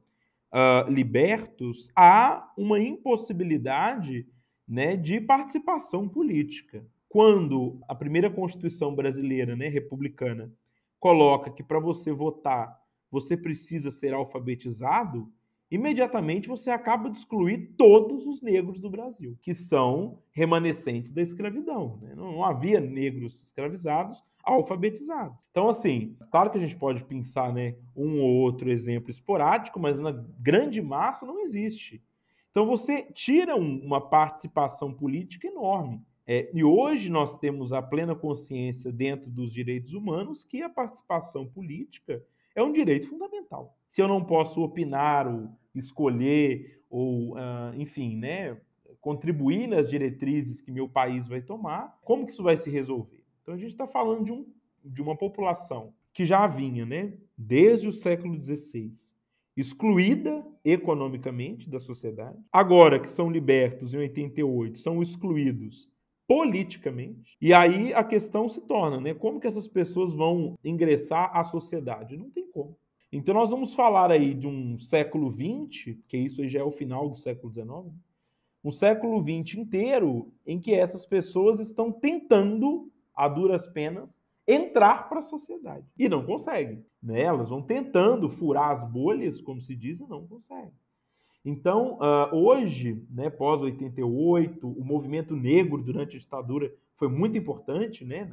uh, 0.52 0.90
libertos, 0.90 1.90
há 1.96 2.52
uma 2.58 2.80
impossibilidade 2.80 4.28
né, 4.68 4.96
de 4.96 5.20
participação 5.20 6.08
política. 6.08 6.86
Quando 7.10 7.80
a 7.88 7.94
primeira 7.94 8.30
Constituição 8.32 8.96
brasileira, 8.96 9.56
né, 9.56 9.68
republicana, 9.68 10.52
coloca 11.00 11.52
que 11.52 11.62
para 11.62 11.80
você 11.80 12.12
votar 12.12 12.82
você 13.12 13.38
precisa 13.38 13.92
ser 13.92 14.12
alfabetizado, 14.12 15.32
imediatamente 15.74 16.48
você 16.48 16.70
acaba 16.70 17.10
de 17.10 17.18
excluir 17.18 17.74
todos 17.76 18.28
os 18.28 18.42
negros 18.44 18.80
do 18.80 18.92
Brasil, 18.92 19.36
que 19.42 19.56
são 19.56 20.20
remanescentes 20.32 21.12
da 21.12 21.22
escravidão. 21.22 21.98
Né? 22.00 22.14
Não, 22.16 22.44
havia 22.44 22.80
negros 22.80 23.42
escravizados 23.44 24.24
alfabetizados. 24.44 25.48
Então, 25.50 25.68
assim, 25.68 26.16
claro 26.30 26.52
que 26.52 26.58
a 26.58 26.62
gente 26.62 26.76
pode 26.76 27.04
pensar 27.06 27.52
né, 27.52 27.76
um 27.96 28.22
ou 28.22 28.36
outro 28.42 28.70
exemplo 28.70 29.10
esporádico, 29.10 29.80
mas 29.80 30.00
na 30.00 30.12
grande 30.12 30.80
massa 30.82 31.26
não 31.26 31.40
existe. 31.40 32.04
Então, 32.52 32.68
você 32.68 33.04
tira 33.12 33.56
um, 33.56 33.80
uma 33.84 34.00
participação 34.00 34.94
política 34.94 35.48
enorme. 35.48 36.02
É, 36.28 36.52
e 36.54 36.64
hoje 36.64 37.10
nós 37.10 37.38
temos 37.38 37.74
a 37.74 37.82
plena 37.82 38.16
consciência 38.16 38.92
dentro 38.92 39.30
dos 39.30 39.52
direitos 39.52 39.94
humanos 39.94 40.44
que 40.44 40.62
a 40.62 40.70
participação 40.70 41.46
política 41.48 42.24
é 42.56 42.64
um 42.64 42.72
direito 42.72 43.08
fundamental. 43.08 43.78
Se 43.88 44.02
eu 44.02 44.08
não 44.08 44.24
posso 44.24 44.62
opinar 44.62 45.28
ou 45.28 45.50
escolher 45.74 46.82
ou, 46.90 47.34
uh, 47.34 47.74
enfim, 47.76 48.18
né, 48.18 48.58
contribuir 49.02 49.68
nas 49.68 49.90
diretrizes 49.90 50.62
que 50.62 50.72
meu 50.72 50.88
país 50.88 51.28
vai 51.28 51.42
tomar, 51.42 52.00
como 52.04 52.26
que 52.26 52.32
isso 52.32 52.44
vai 52.44 52.56
se 52.56 52.70
resolver? 52.70 53.24
Então 53.42 53.54
a 53.54 53.58
gente 53.58 53.72
está 53.72 53.88
falando 53.88 54.24
de, 54.24 54.32
um, 54.32 54.46
de 54.84 55.02
uma 55.02 55.16
população 55.16 55.94
que 56.14 56.24
já 56.24 56.46
vinha, 56.48 56.86
né, 56.86 57.14
desde 57.38 57.88
o 57.88 57.92
século 57.92 58.40
XVI, 58.42 58.92
excluída 59.58 60.46
economicamente 60.64 61.70
da 61.70 61.80
sociedade. 61.80 62.38
Agora 62.52 63.00
que 63.00 63.10
são 63.10 63.30
libertos 63.30 63.94
em 63.94 63.98
88, 63.98 64.80
são 64.80 65.02
excluídos 65.02 65.90
politicamente. 66.28 67.38
E 67.42 67.54
aí 67.54 67.94
a 67.94 68.04
questão 68.04 68.48
se 68.48 68.62
torna, 68.62 69.00
né, 69.00 69.14
como 69.14 69.40
que 69.40 69.48
essas 69.48 69.68
pessoas 69.68 70.14
vão 70.14 70.58
ingressar 70.64 71.36
à 71.36 71.44
sociedade? 71.44 72.18
Não 72.18 72.30
tem 72.30 72.50
como. 72.52 72.78
Então 73.12 73.36
nós 73.36 73.52
vamos 73.52 73.74
falar 73.74 74.12
aí 74.12 74.34
de 74.34 74.48
um 74.48 74.80
século 74.80 75.32
XX, 75.32 75.98
que 76.08 76.18
isso 76.18 76.42
aí 76.42 76.50
já 76.50 76.62
é 76.62 76.64
o 76.64 76.72
final 76.72 77.10
do 77.10 77.16
século 77.16 77.54
XIX, 77.54 77.94
um 78.64 78.72
século 78.72 79.22
XX 79.22 79.60
inteiro 79.60 80.32
em 80.48 80.60
que 80.60 80.74
essas 80.74 81.06
pessoas 81.06 81.60
estão 81.60 81.92
tentando, 81.92 82.90
a 83.14 83.28
duras 83.28 83.68
penas, 83.68 84.20
entrar 84.48 85.10
para 85.10 85.20
a 85.20 85.22
sociedade. 85.22 85.86
E 85.98 86.10
não 86.10 86.26
conseguem. 86.26 86.84
Né? 87.02 87.22
Elas 87.22 87.50
vão 87.50 87.62
tentando 87.62 88.30
furar 88.30 88.72
as 88.72 88.84
bolhas, 88.84 89.40
como 89.40 89.62
se 89.62 89.76
diz, 89.76 90.00
e 90.00 90.08
não 90.08 90.26
conseguem. 90.26 90.74
Então, 91.46 91.98
uh, 91.98 92.36
hoje, 92.36 93.06
né, 93.10 93.30
pós 93.30 93.62
88, 93.62 94.66
o 94.68 94.84
movimento 94.84 95.36
negro 95.36 95.82
durante 95.82 96.16
a 96.16 96.20
ditadura 96.20 96.74
foi 96.96 97.10
muito 97.10 97.38
importante 97.38 98.06
né, 98.06 98.30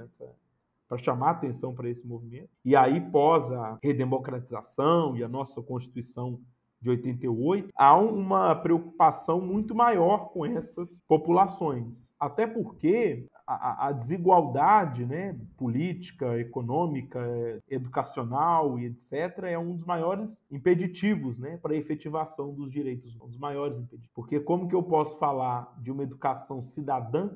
para 0.89 0.97
chamar 0.99 1.31
atenção 1.31 1.75
para 1.75 1.89
esse 1.89 2.07
movimento. 2.07 2.51
E 2.65 2.77
aí, 2.77 3.01
pós 3.11 3.51
a 3.51 3.79
redemocratização 3.83 5.17
e 5.17 5.25
a 5.25 5.29
nossa 5.29 5.61
Constituição 5.61 6.41
de 6.81 6.91
88, 6.91 7.69
há 7.77 7.97
uma 7.97 8.55
preocupação 8.55 9.41
muito 9.41 9.75
maior 9.75 10.31
com 10.31 10.47
essas 10.47 10.99
populações. 11.07 12.15
Até 12.19 12.47
porque 12.47 13.27
a, 13.47 13.89
a 13.89 13.93
desigualdade 13.93 15.05
né, 15.05 15.39
política, 15.57 16.39
econômica, 16.39 17.21
educacional 17.69 18.79
e 18.79 18.87
etc. 18.87 19.45
é 19.45 19.59
um 19.59 19.75
dos 19.75 19.85
maiores 19.85 20.43
impeditivos 20.51 21.39
né, 21.39 21.59
para 21.59 21.75
a 21.75 21.77
efetivação 21.77 22.55
dos 22.55 22.71
direitos, 22.71 23.15
um 23.21 23.27
dos 23.27 23.39
maiores 23.39 23.77
impeditivos. 23.77 24.15
Porque 24.15 24.41
como 24.41 24.69
que 24.69 24.75
eu 24.75 24.83
posso 24.83 25.19
falar 25.19 25.75
de 25.81 25.91
uma 25.91 26.03
educação 26.03 26.63
cidadã 26.63 27.31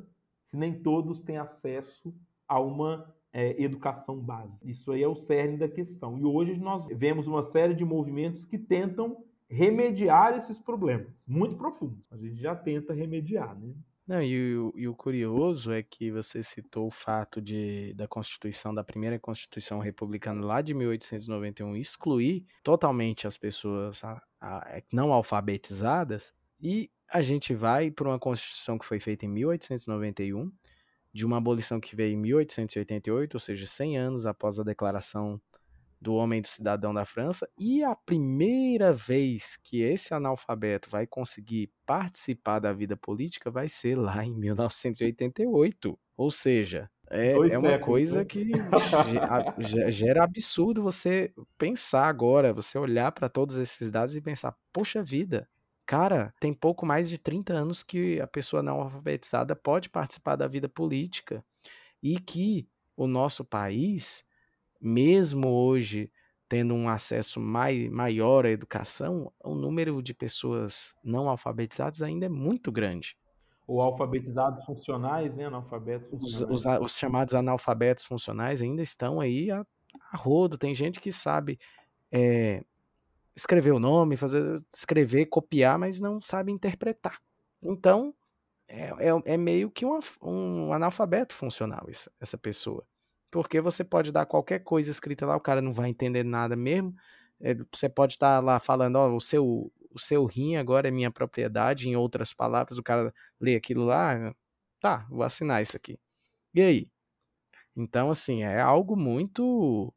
se 0.44 0.56
nem 0.56 0.72
todos 0.72 1.20
têm 1.20 1.36
acesso 1.36 2.14
a 2.46 2.60
uma 2.60 3.12
é, 3.32 3.60
educação 3.60 4.16
básica. 4.16 4.70
Isso 4.70 4.92
aí 4.92 5.02
é 5.02 5.08
o 5.08 5.16
cerne 5.16 5.56
da 5.56 5.68
questão. 5.68 6.16
E 6.16 6.24
hoje 6.24 6.56
nós 6.56 6.86
vemos 6.86 7.26
uma 7.26 7.42
série 7.42 7.74
de 7.74 7.84
movimentos 7.84 8.44
que 8.44 8.56
tentam 8.56 9.24
remediar 9.54 10.36
esses 10.36 10.58
problemas, 10.58 11.24
muito 11.28 11.56
profundos. 11.56 12.04
A 12.10 12.16
gente 12.16 12.36
já 12.36 12.54
tenta 12.56 12.92
remediar, 12.92 13.58
né? 13.58 13.72
Não, 14.06 14.20
e 14.20 14.54
o, 14.58 14.72
e 14.76 14.86
o 14.86 14.94
curioso 14.94 15.72
é 15.72 15.82
que 15.82 16.10
você 16.10 16.42
citou 16.42 16.88
o 16.88 16.90
fato 16.90 17.40
de 17.40 17.94
da 17.94 18.06
Constituição, 18.06 18.74
da 18.74 18.84
primeira 18.84 19.18
Constituição 19.18 19.78
republicana 19.78 20.44
lá 20.44 20.60
de 20.60 20.74
1891, 20.74 21.74
excluir 21.76 22.44
totalmente 22.62 23.26
as 23.26 23.38
pessoas 23.38 24.04
a, 24.04 24.20
a, 24.38 24.82
não 24.92 25.10
alfabetizadas, 25.10 26.34
e 26.60 26.90
a 27.08 27.22
gente 27.22 27.54
vai 27.54 27.90
para 27.90 28.08
uma 28.08 28.18
Constituição 28.18 28.76
que 28.76 28.84
foi 28.84 29.00
feita 29.00 29.24
em 29.24 29.28
1891, 29.28 30.52
de 31.12 31.24
uma 31.24 31.38
abolição 31.38 31.80
que 31.80 31.96
veio 31.96 32.12
em 32.12 32.20
1888, 32.20 33.34
ou 33.34 33.40
seja, 33.40 33.66
100 33.66 33.96
anos 33.96 34.26
após 34.26 34.58
a 34.58 34.64
declaração 34.64 35.40
do 36.04 36.14
homem 36.14 36.42
do 36.42 36.46
cidadão 36.46 36.92
da 36.92 37.06
França, 37.06 37.48
e 37.58 37.82
a 37.82 37.96
primeira 37.96 38.92
vez 38.92 39.56
que 39.56 39.80
esse 39.82 40.12
analfabeto 40.12 40.90
vai 40.90 41.06
conseguir 41.06 41.72
participar 41.86 42.58
da 42.58 42.72
vida 42.72 42.96
política 42.96 43.50
vai 43.50 43.68
ser 43.68 43.96
lá 43.96 44.24
em 44.24 44.34
1988. 44.34 45.98
Ou 46.16 46.30
seja, 46.30 46.90
é, 47.10 47.32
é 47.32 47.58
uma 47.58 47.78
coisa 47.78 48.18
né? 48.18 48.24
que 48.24 48.52
gera 49.90 50.24
absurdo 50.24 50.82
você 50.82 51.32
pensar 51.56 52.06
agora, 52.06 52.52
você 52.52 52.78
olhar 52.78 53.10
para 53.12 53.28
todos 53.28 53.56
esses 53.56 53.90
dados 53.90 54.14
e 54.14 54.20
pensar, 54.20 54.54
poxa 54.72 55.02
vida, 55.02 55.48
Cara, 55.86 56.32
tem 56.40 56.54
pouco 56.54 56.86
mais 56.86 57.10
de 57.10 57.18
30 57.18 57.52
anos 57.52 57.82
que 57.82 58.18
a 58.18 58.26
pessoa 58.26 58.62
não 58.62 58.80
alfabetizada 58.80 59.54
pode 59.54 59.90
participar 59.90 60.34
da 60.34 60.48
vida 60.48 60.66
política 60.66 61.44
e 62.02 62.18
que 62.18 62.66
o 62.96 63.06
nosso 63.06 63.44
país, 63.44 64.24
mesmo 64.84 65.48
hoje 65.48 66.10
tendo 66.46 66.74
um 66.74 66.88
acesso 66.88 67.40
mai, 67.40 67.88
maior 67.88 68.44
à 68.44 68.50
educação, 68.50 69.32
o 69.42 69.54
número 69.54 70.02
de 70.02 70.12
pessoas 70.12 70.94
não 71.02 71.28
alfabetizadas 71.28 72.02
ainda 72.02 72.26
é 72.26 72.28
muito 72.28 72.70
grande. 72.70 73.16
Ou 73.66 73.80
alfabetizados 73.80 74.62
funcionais, 74.64 75.34
né? 75.36 75.46
Analfabetos 75.46 76.08
funcionais. 76.10 76.50
Os, 76.50 76.66
os, 76.66 76.80
os 76.82 76.98
chamados 76.98 77.34
analfabetos 77.34 78.04
funcionais 78.04 78.60
ainda 78.60 78.82
estão 78.82 79.20
aí 79.20 79.50
a, 79.50 79.64
a 80.12 80.16
rodo. 80.18 80.58
Tem 80.58 80.74
gente 80.74 81.00
que 81.00 81.10
sabe 81.10 81.58
é, 82.12 82.62
escrever 83.34 83.72
o 83.72 83.78
nome, 83.78 84.18
fazer, 84.18 84.54
escrever, 84.72 85.26
copiar, 85.26 85.78
mas 85.78 85.98
não 85.98 86.20
sabe 86.20 86.52
interpretar. 86.52 87.18
Então, 87.64 88.14
é, 88.68 88.90
é, 88.90 89.34
é 89.34 89.36
meio 89.38 89.70
que 89.70 89.86
uma, 89.86 89.98
um 90.22 90.74
analfabeto 90.74 91.34
funcional 91.34 91.86
essa, 91.88 92.12
essa 92.20 92.36
pessoa. 92.36 92.86
Porque 93.34 93.60
você 93.60 93.82
pode 93.82 94.12
dar 94.12 94.26
qualquer 94.26 94.60
coisa 94.60 94.92
escrita 94.92 95.26
lá, 95.26 95.34
o 95.34 95.40
cara 95.40 95.60
não 95.60 95.72
vai 95.72 95.90
entender 95.90 96.22
nada 96.22 96.54
mesmo. 96.54 96.94
É, 97.40 97.52
você 97.72 97.88
pode 97.88 98.14
estar 98.14 98.38
lá 98.38 98.60
falando, 98.60 98.94
ó, 98.94 99.08
o 99.12 99.20
seu, 99.20 99.72
o 99.90 99.98
seu 99.98 100.24
rim 100.24 100.54
agora 100.54 100.86
é 100.86 100.90
minha 100.92 101.10
propriedade, 101.10 101.88
em 101.88 101.96
outras 101.96 102.32
palavras, 102.32 102.78
o 102.78 102.82
cara 102.82 103.12
lê 103.40 103.56
aquilo 103.56 103.86
lá, 103.86 104.32
tá, 104.80 105.04
vou 105.10 105.24
assinar 105.24 105.60
isso 105.60 105.76
aqui. 105.76 105.98
E 106.54 106.62
aí? 106.62 106.88
Então, 107.76 108.10
assim, 108.10 108.44
é 108.44 108.60
algo 108.60 108.96
muito 108.96 109.92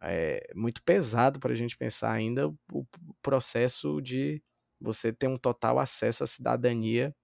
é 0.00 0.50
muito 0.54 0.82
pesado 0.82 1.40
para 1.40 1.52
a 1.52 1.56
gente 1.56 1.76
pensar 1.76 2.12
ainda 2.12 2.48
o 2.72 2.86
processo 3.22 4.00
de 4.00 4.42
você 4.80 5.12
ter 5.12 5.28
um 5.28 5.38
total 5.38 5.78
acesso 5.78 6.24
à 6.24 6.26
cidadania 6.26 7.14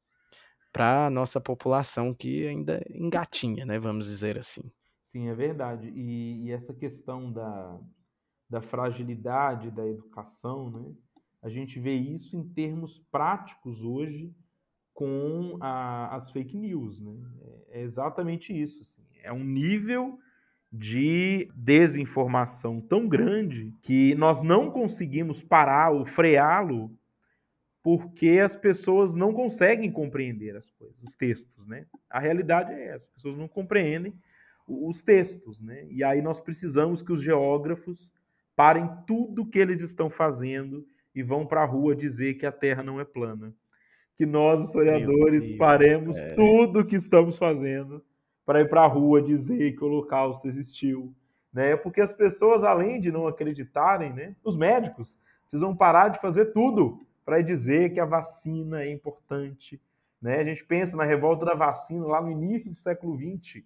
para 0.72 1.06
a 1.06 1.10
nossa 1.10 1.40
população 1.40 2.14
que 2.14 2.46
ainda 2.46 2.82
engatinha, 2.90 3.64
né, 3.66 3.78
vamos 3.78 4.06
dizer 4.08 4.38
assim. 4.38 4.70
Sim, 5.14 5.28
é 5.28 5.34
verdade. 5.34 5.92
E, 5.94 6.42
e, 6.42 6.50
essa 6.50 6.74
questão 6.74 7.30
da, 7.30 7.80
da 8.50 8.60
fragilidade 8.60 9.70
da 9.70 9.86
educação, 9.86 10.72
né, 10.72 10.92
a 11.40 11.48
gente 11.48 11.78
vê 11.78 11.94
isso 11.94 12.36
em 12.36 12.42
termos 12.42 12.98
práticos 12.98 13.84
hoje 13.84 14.34
com 14.92 15.56
a, 15.60 16.16
as 16.16 16.32
fake 16.32 16.56
news. 16.56 17.00
Né? 17.00 17.12
É, 17.68 17.78
é 17.78 17.82
exatamente 17.82 18.52
isso. 18.52 18.80
Assim. 18.80 19.06
É 19.22 19.32
um 19.32 19.44
nível 19.44 20.18
de 20.72 21.48
desinformação 21.54 22.80
tão 22.80 23.06
grande 23.06 23.72
que 23.82 24.16
nós 24.16 24.42
não 24.42 24.68
conseguimos 24.68 25.44
parar 25.44 25.92
ou 25.92 26.04
freá-lo 26.04 26.90
porque 27.84 28.40
as 28.44 28.56
pessoas 28.56 29.14
não 29.14 29.32
conseguem 29.32 29.92
compreender 29.92 30.56
as 30.56 30.72
coisas, 30.72 31.00
os 31.00 31.14
textos, 31.14 31.68
né? 31.68 31.86
A 32.10 32.18
realidade 32.18 32.72
é 32.72 32.86
essa, 32.86 33.06
as 33.06 33.14
pessoas 33.14 33.36
não 33.36 33.46
compreendem 33.46 34.12
os 34.66 35.02
textos, 35.02 35.60
né? 35.60 35.86
E 35.90 36.02
aí 36.02 36.22
nós 36.22 36.40
precisamos 36.40 37.02
que 37.02 37.12
os 37.12 37.22
geógrafos 37.22 38.12
parem 38.56 38.88
tudo 39.06 39.46
que 39.46 39.58
eles 39.58 39.80
estão 39.80 40.08
fazendo 40.08 40.86
e 41.14 41.22
vão 41.22 41.46
para 41.46 41.62
a 41.62 41.66
rua 41.66 41.94
dizer 41.94 42.34
que 42.34 42.46
a 42.46 42.52
Terra 42.52 42.82
não 42.82 43.00
é 43.00 43.04
plana. 43.04 43.54
Que 44.16 44.24
nós, 44.24 44.64
historiadores, 44.64 45.46
Deus, 45.46 45.58
paremos 45.58 46.18
é... 46.18 46.34
tudo 46.34 46.84
que 46.84 46.96
estamos 46.96 47.36
fazendo 47.36 48.02
para 48.44 48.60
ir 48.60 48.68
para 48.68 48.82
a 48.82 48.86
rua 48.86 49.22
dizer 49.22 49.72
que 49.72 49.82
o 49.82 49.86
Holocausto 49.86 50.46
existiu, 50.46 51.14
né? 51.52 51.76
Porque 51.76 52.00
as 52.00 52.12
pessoas, 52.12 52.62
além 52.62 53.00
de 53.00 53.10
não 53.10 53.26
acreditarem, 53.26 54.12
né, 54.12 54.36
os 54.44 54.56
médicos 54.56 55.18
precisam 55.42 55.74
parar 55.74 56.08
de 56.08 56.20
fazer 56.20 56.46
tudo 56.46 57.06
para 57.24 57.40
dizer 57.40 57.92
que 57.92 58.00
a 58.00 58.04
vacina 58.04 58.82
é 58.82 58.90
importante, 58.90 59.80
né? 60.20 60.40
A 60.40 60.44
gente 60.44 60.64
pensa 60.64 60.96
na 60.96 61.04
revolta 61.04 61.44
da 61.44 61.54
vacina 61.54 62.06
lá 62.06 62.20
no 62.20 62.30
início 62.30 62.70
do 62.70 62.76
século 62.76 63.16
XX, 63.16 63.64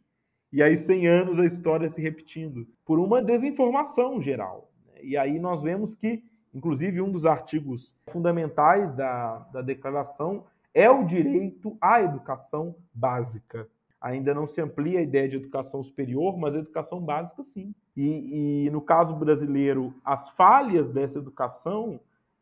e 0.53 0.63
aí 0.63 0.77
100 0.79 1.07
anos 1.07 1.39
a 1.39 1.45
história 1.45 1.89
se 1.89 2.01
repetindo 2.01 2.67
por 2.85 2.99
uma 2.99 3.23
desinformação 3.23 4.21
geral. 4.21 4.71
Né? 4.87 5.01
E 5.03 5.17
aí 5.17 5.39
nós 5.39 5.63
vemos 5.63 5.95
que, 5.95 6.23
inclusive, 6.55 7.01
um 7.01 7.11
dos 7.11 7.27
artigos 7.27 7.97
fundamentais 8.09 8.93
da, 8.93 9.39
da 9.53 9.63
declaração 9.63 10.45
é 10.73 10.91
o 10.91 11.05
direito 11.05 11.77
à 11.81 12.01
educação 12.01 12.75
básica. 12.95 13.69
Ainda 14.01 14.33
não 14.33 14.47
se 14.47 14.61
amplia 14.61 15.01
a 15.01 15.03
ideia 15.03 15.29
de 15.29 15.37
educação 15.37 15.83
superior, 15.83 16.39
mas 16.39 16.55
educação 16.55 17.01
básica 17.01 17.43
sim. 17.43 17.75
E, 17.97 18.67
e 18.67 18.71
no 18.71 18.81
caso 18.81 19.15
brasileiro, 19.15 19.93
as 20.05 20.31
falhas 20.31 20.89
dessa 20.89 21.19
educação 21.19 22.01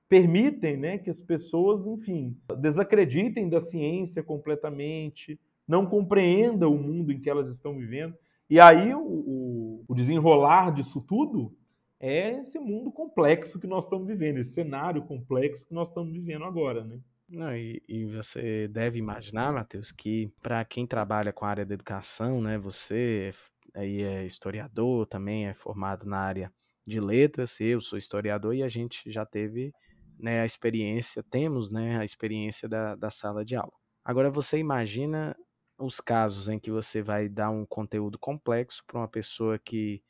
permitem 0.08 0.76
né, 0.76 0.98
que 0.98 1.10
as 1.10 1.20
pessoas, 1.20 1.86
enfim, 1.86 2.36
desacreditem 2.58 3.48
da 3.48 3.60
ciência 3.60 4.22
completamente, 4.22 5.40
não 5.66 5.86
compreendam 5.86 6.72
o 6.74 6.78
mundo 6.78 7.12
em 7.12 7.20
que 7.20 7.28
elas 7.28 7.48
estão 7.48 7.76
vivendo. 7.76 8.14
E 8.48 8.60
aí 8.60 8.94
o, 8.94 9.84
o, 9.88 9.94
desenrolar 9.94 10.72
disso 10.72 11.00
tudo 11.00 11.56
é 11.98 12.38
esse 12.38 12.58
mundo 12.58 12.92
complexo 12.92 13.58
que 13.58 13.66
nós 13.66 13.84
estamos 13.84 14.06
vivendo, 14.06 14.38
esse 14.38 14.52
cenário 14.52 15.02
complexo 15.02 15.66
que 15.66 15.74
nós 15.74 15.88
estamos 15.88 16.12
vivendo 16.12 16.44
agora, 16.44 16.84
né? 16.84 17.00
Não, 17.28 17.56
e, 17.56 17.82
e 17.88 18.04
você 18.04 18.68
deve 18.68 19.00
imaginar, 19.00 19.52
Matheus, 19.52 19.90
que 19.90 20.32
para 20.40 20.64
quem 20.64 20.86
trabalha 20.86 21.32
com 21.32 21.44
a 21.44 21.48
área 21.48 21.66
da 21.66 21.74
educação, 21.74 22.40
né, 22.40 22.56
você 22.56 23.34
aí 23.74 24.02
é 24.02 24.24
historiador, 24.24 25.06
também 25.06 25.48
é 25.48 25.54
formado 25.54 26.06
na 26.06 26.18
área 26.18 26.52
de 26.86 27.00
letras, 27.00 27.60
eu 27.60 27.80
sou 27.80 27.98
historiador 27.98 28.54
e 28.54 28.62
a 28.62 28.68
gente 28.68 29.10
já 29.10 29.26
teve 29.26 29.72
né, 30.18 30.40
a 30.40 30.46
experiência, 30.46 31.22
temos 31.22 31.70
né, 31.70 31.98
a 31.98 32.04
experiência 32.04 32.68
da, 32.68 32.94
da 32.94 33.10
sala 33.10 33.44
de 33.44 33.56
aula. 33.56 33.72
Agora 34.04 34.30
você 34.30 34.58
imagina 34.58 35.36
os 35.78 36.00
casos 36.00 36.48
em 36.48 36.58
que 36.58 36.70
você 36.70 37.02
vai 37.02 37.28
dar 37.28 37.50
um 37.50 37.66
conteúdo 37.66 38.18
complexo 38.18 38.82
para 38.86 38.98
uma 38.98 39.08
pessoa 39.08 39.58
que 39.58 40.02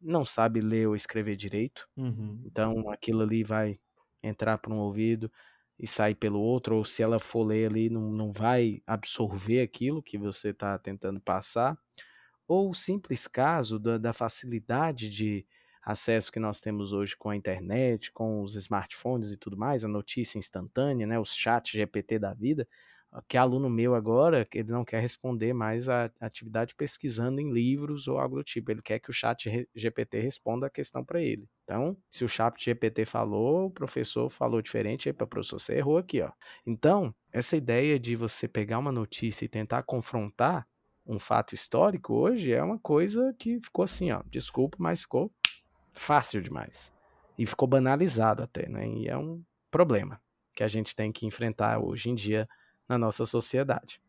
não 0.00 0.24
sabe 0.24 0.60
ler 0.60 0.88
ou 0.88 0.96
escrever 0.96 1.36
direito. 1.36 1.88
Uhum. 1.96 2.42
Então 2.44 2.90
aquilo 2.90 3.22
ali 3.22 3.44
vai 3.44 3.78
entrar 4.22 4.58
por 4.58 4.72
um 4.72 4.78
ouvido 4.78 5.30
e 5.78 5.86
sair 5.86 6.14
pelo 6.14 6.40
outro, 6.40 6.76
ou 6.76 6.84
se 6.84 7.02
ela 7.02 7.18
for 7.18 7.42
ler 7.42 7.70
ali, 7.70 7.88
não, 7.88 8.12
não 8.12 8.30
vai 8.30 8.82
absorver 8.86 9.62
aquilo 9.62 10.02
que 10.02 10.18
você 10.18 10.50
está 10.50 10.78
tentando 10.78 11.20
passar. 11.20 11.78
Ou 12.46 12.70
o 12.70 12.74
simples 12.74 13.26
caso 13.26 13.78
da, 13.78 13.96
da 13.96 14.12
facilidade 14.12 15.08
de 15.08 15.46
acesso 15.82 16.30
que 16.30 16.38
nós 16.38 16.60
temos 16.60 16.92
hoje 16.92 17.16
com 17.16 17.30
a 17.30 17.36
internet, 17.36 18.12
com 18.12 18.42
os 18.42 18.54
smartphones 18.56 19.32
e 19.32 19.38
tudo 19.38 19.56
mais, 19.56 19.84
a 19.84 19.88
notícia 19.88 20.38
instantânea, 20.38 21.06
né, 21.06 21.18
os 21.18 21.34
chats 21.34 21.72
GPT 21.72 22.18
da 22.18 22.34
vida, 22.34 22.68
que 23.26 23.36
aluno 23.36 23.68
meu 23.68 23.94
agora, 23.94 24.46
ele 24.54 24.70
não 24.70 24.84
quer 24.84 25.00
responder 25.00 25.52
mais 25.52 25.88
a 25.88 26.10
atividade 26.20 26.74
pesquisando 26.74 27.40
em 27.40 27.52
livros 27.52 28.06
ou 28.06 28.18
algo 28.18 28.36
do 28.36 28.44
tipo, 28.44 28.70
ele 28.70 28.82
quer 28.82 29.00
que 29.00 29.10
o 29.10 29.12
chat 29.12 29.68
GPT 29.74 30.20
responda 30.20 30.66
a 30.66 30.70
questão 30.70 31.04
para 31.04 31.20
ele. 31.20 31.48
Então, 31.64 31.96
se 32.10 32.24
o 32.24 32.28
chat 32.28 32.62
GPT 32.62 33.04
falou, 33.04 33.66
o 33.66 33.70
professor 33.70 34.30
falou 34.30 34.62
diferente, 34.62 35.08
epa, 35.08 35.26
professor, 35.26 35.58
você 35.58 35.78
errou 35.78 35.98
aqui, 35.98 36.20
ó. 36.20 36.30
Então, 36.64 37.12
essa 37.32 37.56
ideia 37.56 37.98
de 37.98 38.14
você 38.14 38.46
pegar 38.46 38.78
uma 38.78 38.92
notícia 38.92 39.44
e 39.44 39.48
tentar 39.48 39.82
confrontar 39.82 40.66
um 41.04 41.18
fato 41.18 41.54
histórico 41.54 42.14
hoje 42.14 42.52
é 42.52 42.62
uma 42.62 42.78
coisa 42.78 43.34
que 43.38 43.60
ficou 43.60 43.82
assim, 43.82 44.12
ó, 44.12 44.22
desculpa, 44.26 44.76
mas 44.78 45.00
ficou 45.00 45.32
fácil 45.92 46.40
demais. 46.40 46.92
E 47.36 47.46
ficou 47.46 47.66
banalizado 47.66 48.42
até, 48.42 48.68
né? 48.68 48.86
E 48.86 49.08
é 49.08 49.16
um 49.16 49.42
problema 49.70 50.20
que 50.54 50.62
a 50.62 50.68
gente 50.68 50.94
tem 50.94 51.10
que 51.10 51.26
enfrentar 51.26 51.78
hoje 51.80 52.10
em 52.10 52.14
dia 52.14 52.48
na 52.90 52.98
nossa 52.98 53.24
sociedade. 53.24 54.02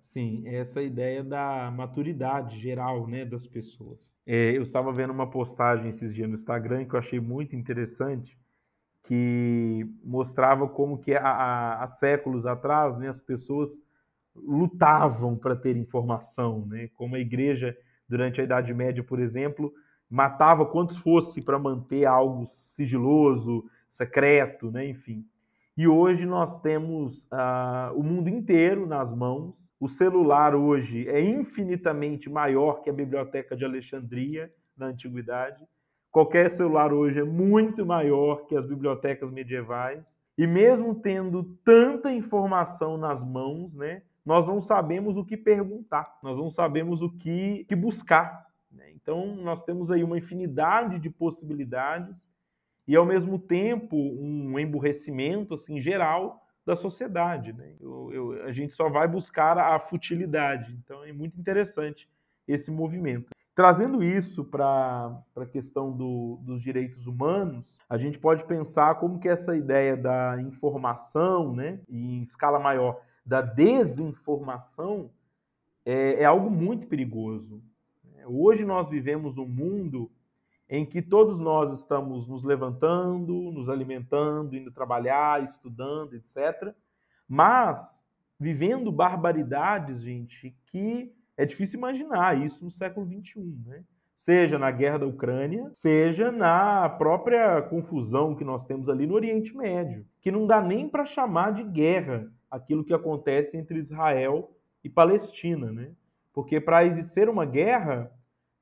Sim, 0.00 0.44
essa 0.46 0.80
ideia 0.80 1.24
da 1.24 1.72
maturidade 1.72 2.56
geral 2.56 3.08
né, 3.08 3.24
das 3.24 3.48
pessoas. 3.48 4.14
É, 4.24 4.56
eu 4.56 4.62
estava 4.62 4.92
vendo 4.92 5.12
uma 5.12 5.28
postagem 5.28 5.88
esses 5.88 6.14
dias 6.14 6.28
no 6.28 6.34
Instagram 6.34 6.84
que 6.84 6.94
eu 6.94 7.00
achei 7.00 7.18
muito 7.18 7.56
interessante, 7.56 8.38
que 9.02 9.84
mostrava 10.04 10.68
como 10.68 10.98
que 10.98 11.14
há, 11.14 11.82
há 11.82 11.86
séculos 11.88 12.46
atrás 12.46 12.96
né, 12.96 13.08
as 13.08 13.20
pessoas 13.20 13.80
lutavam 14.36 15.36
para 15.36 15.56
ter 15.56 15.76
informação, 15.76 16.64
né? 16.66 16.88
como 16.94 17.16
a 17.16 17.18
igreja, 17.18 17.76
durante 18.08 18.40
a 18.40 18.44
Idade 18.44 18.72
Média, 18.72 19.02
por 19.02 19.18
exemplo, 19.18 19.74
matava 20.08 20.64
quantos 20.64 20.96
fosse 20.96 21.44
para 21.44 21.58
manter 21.58 22.06
algo 22.06 22.46
sigiloso, 22.46 23.68
secreto, 23.88 24.70
né? 24.70 24.88
enfim. 24.88 25.26
E 25.74 25.88
hoje 25.88 26.26
nós 26.26 26.60
temos 26.60 27.24
uh, 27.24 27.96
o 27.96 28.02
mundo 28.02 28.28
inteiro 28.28 28.86
nas 28.86 29.10
mãos. 29.10 29.72
O 29.80 29.88
celular 29.88 30.54
hoje 30.54 31.08
é 31.08 31.18
infinitamente 31.18 32.28
maior 32.28 32.82
que 32.82 32.90
a 32.90 32.92
biblioteca 32.92 33.56
de 33.56 33.64
Alexandria 33.64 34.52
na 34.76 34.86
antiguidade. 34.86 35.66
Qualquer 36.10 36.50
celular 36.50 36.92
hoje 36.92 37.20
é 37.20 37.24
muito 37.24 37.86
maior 37.86 38.44
que 38.44 38.54
as 38.54 38.66
bibliotecas 38.66 39.30
medievais. 39.30 40.14
E 40.36 40.46
mesmo 40.46 40.94
tendo 40.94 41.42
tanta 41.64 42.12
informação 42.12 42.98
nas 42.98 43.24
mãos, 43.24 43.74
né, 43.74 44.02
nós 44.26 44.46
não 44.46 44.60
sabemos 44.60 45.16
o 45.16 45.24
que 45.24 45.38
perguntar, 45.38 46.18
nós 46.22 46.38
não 46.38 46.50
sabemos 46.50 47.00
o 47.00 47.10
que, 47.10 47.64
que 47.64 47.74
buscar. 47.74 48.46
Né? 48.70 48.92
Então, 48.94 49.36
nós 49.36 49.62
temos 49.62 49.90
aí 49.90 50.04
uma 50.04 50.18
infinidade 50.18 50.98
de 50.98 51.08
possibilidades 51.08 52.28
e 52.92 52.96
ao 52.96 53.06
mesmo 53.06 53.38
tempo 53.38 53.96
um 53.96 54.58
emburrecimento 54.58 55.54
assim 55.54 55.80
geral 55.80 56.46
da 56.66 56.76
sociedade. 56.76 57.50
Né? 57.54 57.72
Eu, 57.80 58.12
eu, 58.12 58.44
a 58.44 58.52
gente 58.52 58.74
só 58.74 58.90
vai 58.90 59.08
buscar 59.08 59.56
a 59.56 59.80
futilidade. 59.80 60.78
Então 60.84 61.02
é 61.02 61.10
muito 61.10 61.40
interessante 61.40 62.06
esse 62.46 62.70
movimento. 62.70 63.30
Trazendo 63.54 64.02
isso 64.02 64.44
para 64.44 65.18
a 65.34 65.46
questão 65.46 65.90
do, 65.90 66.38
dos 66.42 66.62
direitos 66.62 67.06
humanos, 67.06 67.78
a 67.88 67.96
gente 67.96 68.18
pode 68.18 68.44
pensar 68.44 68.96
como 68.96 69.18
que 69.18 69.28
essa 69.28 69.56
ideia 69.56 69.96
da 69.96 70.38
informação, 70.42 71.54
né, 71.54 71.80
em 71.88 72.20
escala 72.20 72.58
maior, 72.58 73.00
da 73.24 73.40
desinformação, 73.40 75.10
é, 75.82 76.20
é 76.20 76.24
algo 76.26 76.50
muito 76.50 76.86
perigoso. 76.86 77.62
Hoje 78.26 78.66
nós 78.66 78.90
vivemos 78.90 79.38
um 79.38 79.48
mundo 79.48 80.11
em 80.72 80.86
que 80.86 81.02
todos 81.02 81.38
nós 81.38 81.70
estamos 81.70 82.26
nos 82.26 82.42
levantando, 82.42 83.52
nos 83.52 83.68
alimentando, 83.68 84.56
indo 84.56 84.72
trabalhar, 84.72 85.42
estudando, 85.42 86.14
etc. 86.14 86.74
Mas 87.28 88.06
vivendo 88.40 88.90
barbaridades, 88.90 90.00
gente, 90.00 90.56
que 90.64 91.12
é 91.36 91.44
difícil 91.44 91.76
imaginar 91.76 92.42
isso 92.42 92.64
no 92.64 92.70
século 92.70 93.06
XXI, 93.06 93.54
né? 93.66 93.84
Seja 94.16 94.58
na 94.58 94.70
guerra 94.70 95.00
da 95.00 95.06
Ucrânia, 95.06 95.68
seja 95.74 96.32
na 96.32 96.88
própria 96.88 97.60
confusão 97.60 98.34
que 98.34 98.44
nós 98.44 98.64
temos 98.64 98.88
ali 98.88 99.06
no 99.06 99.14
Oriente 99.14 99.54
Médio, 99.54 100.06
que 100.22 100.30
não 100.30 100.46
dá 100.46 100.62
nem 100.62 100.88
para 100.88 101.04
chamar 101.04 101.52
de 101.52 101.64
guerra 101.64 102.32
aquilo 102.50 102.82
que 102.82 102.94
acontece 102.94 103.58
entre 103.58 103.78
Israel 103.78 104.56
e 104.82 104.88
Palestina, 104.88 105.70
né? 105.70 105.90
Porque 106.32 106.58
para 106.58 106.86
existir 106.86 107.28
uma 107.28 107.44
guerra, 107.44 108.10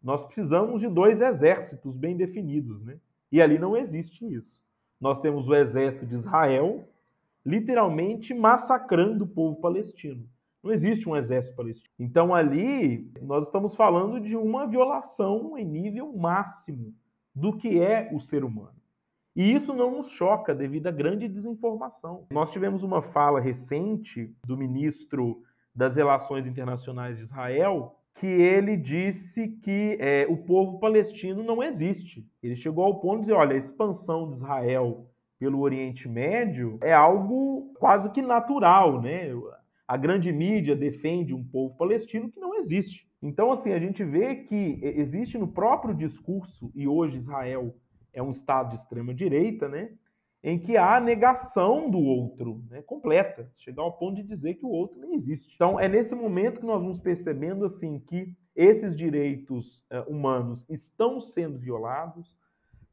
nós 0.02 0.24
precisamos 0.24 0.80
de 0.80 0.88
dois 0.88 1.20
exércitos 1.20 1.96
bem 1.96 2.16
definidos, 2.16 2.82
né? 2.82 2.98
E 3.30 3.40
ali 3.40 3.58
não 3.58 3.76
existe 3.76 4.24
isso. 4.24 4.62
Nós 5.00 5.20
temos 5.20 5.48
o 5.48 5.54
exército 5.54 6.06
de 6.06 6.14
Israel 6.14 6.88
literalmente 7.44 8.34
massacrando 8.34 9.24
o 9.24 9.28
povo 9.28 9.60
palestino. 9.60 10.28
Não 10.62 10.72
existe 10.72 11.08
um 11.08 11.16
exército 11.16 11.56
palestino. 11.56 11.92
Então 11.98 12.34
ali 12.34 13.10
nós 13.22 13.46
estamos 13.46 13.74
falando 13.74 14.20
de 14.20 14.36
uma 14.36 14.66
violação 14.66 15.56
em 15.56 15.64
nível 15.64 16.12
máximo 16.12 16.94
do 17.34 17.56
que 17.56 17.80
é 17.80 18.10
o 18.12 18.20
ser 18.20 18.44
humano. 18.44 18.80
E 19.34 19.52
isso 19.52 19.72
não 19.72 19.92
nos 19.92 20.10
choca 20.10 20.54
devido 20.54 20.88
à 20.88 20.90
grande 20.90 21.28
desinformação. 21.28 22.26
Nós 22.30 22.50
tivemos 22.50 22.82
uma 22.82 23.00
fala 23.00 23.40
recente 23.40 24.34
do 24.44 24.56
ministro 24.56 25.42
das 25.74 25.94
Relações 25.94 26.46
Internacionais 26.46 27.16
de 27.16 27.22
Israel, 27.22 27.99
que 28.20 28.26
ele 28.26 28.76
disse 28.76 29.48
que 29.48 29.96
é, 29.98 30.26
o 30.28 30.36
povo 30.36 30.78
palestino 30.78 31.42
não 31.42 31.62
existe. 31.62 32.28
Ele 32.42 32.54
chegou 32.54 32.84
ao 32.84 33.00
ponto 33.00 33.16
de 33.16 33.20
dizer: 33.22 33.32
olha, 33.32 33.54
a 33.54 33.58
expansão 33.58 34.28
de 34.28 34.34
Israel 34.34 35.06
pelo 35.38 35.60
Oriente 35.60 36.06
Médio 36.06 36.78
é 36.82 36.92
algo 36.92 37.72
quase 37.78 38.10
que 38.10 38.20
natural, 38.20 39.00
né? 39.00 39.30
A 39.88 39.96
grande 39.96 40.30
mídia 40.30 40.76
defende 40.76 41.32
um 41.32 41.42
povo 41.42 41.74
palestino 41.78 42.30
que 42.30 42.38
não 42.38 42.54
existe. 42.56 43.08
Então, 43.22 43.50
assim, 43.50 43.72
a 43.72 43.78
gente 43.78 44.04
vê 44.04 44.36
que 44.36 44.78
existe 44.82 45.38
no 45.38 45.48
próprio 45.48 45.94
discurso, 45.94 46.70
e 46.74 46.86
hoje 46.86 47.16
Israel 47.16 47.74
é 48.12 48.22
um 48.22 48.30
Estado 48.30 48.68
de 48.68 48.76
extrema 48.76 49.14
direita, 49.14 49.66
né? 49.66 49.92
Em 50.42 50.58
que 50.58 50.76
há 50.76 50.96
a 50.96 51.00
negação 51.00 51.90
do 51.90 51.98
outro, 51.98 52.64
né, 52.70 52.80
completa, 52.82 53.50
chegar 53.56 53.82
ao 53.82 53.92
ponto 53.92 54.16
de 54.16 54.22
dizer 54.22 54.54
que 54.54 54.64
o 54.64 54.70
outro 54.70 54.98
nem 54.98 55.14
existe. 55.14 55.54
Então, 55.54 55.78
é 55.78 55.88
nesse 55.88 56.14
momento 56.14 56.60
que 56.60 56.66
nós 56.66 56.80
vamos 56.80 56.98
percebendo 56.98 57.64
assim 57.64 57.98
que 57.98 58.34
esses 58.56 58.96
direitos 58.96 59.80
uh, 59.90 60.10
humanos 60.10 60.64
estão 60.68 61.20
sendo 61.20 61.58
violados, 61.58 62.38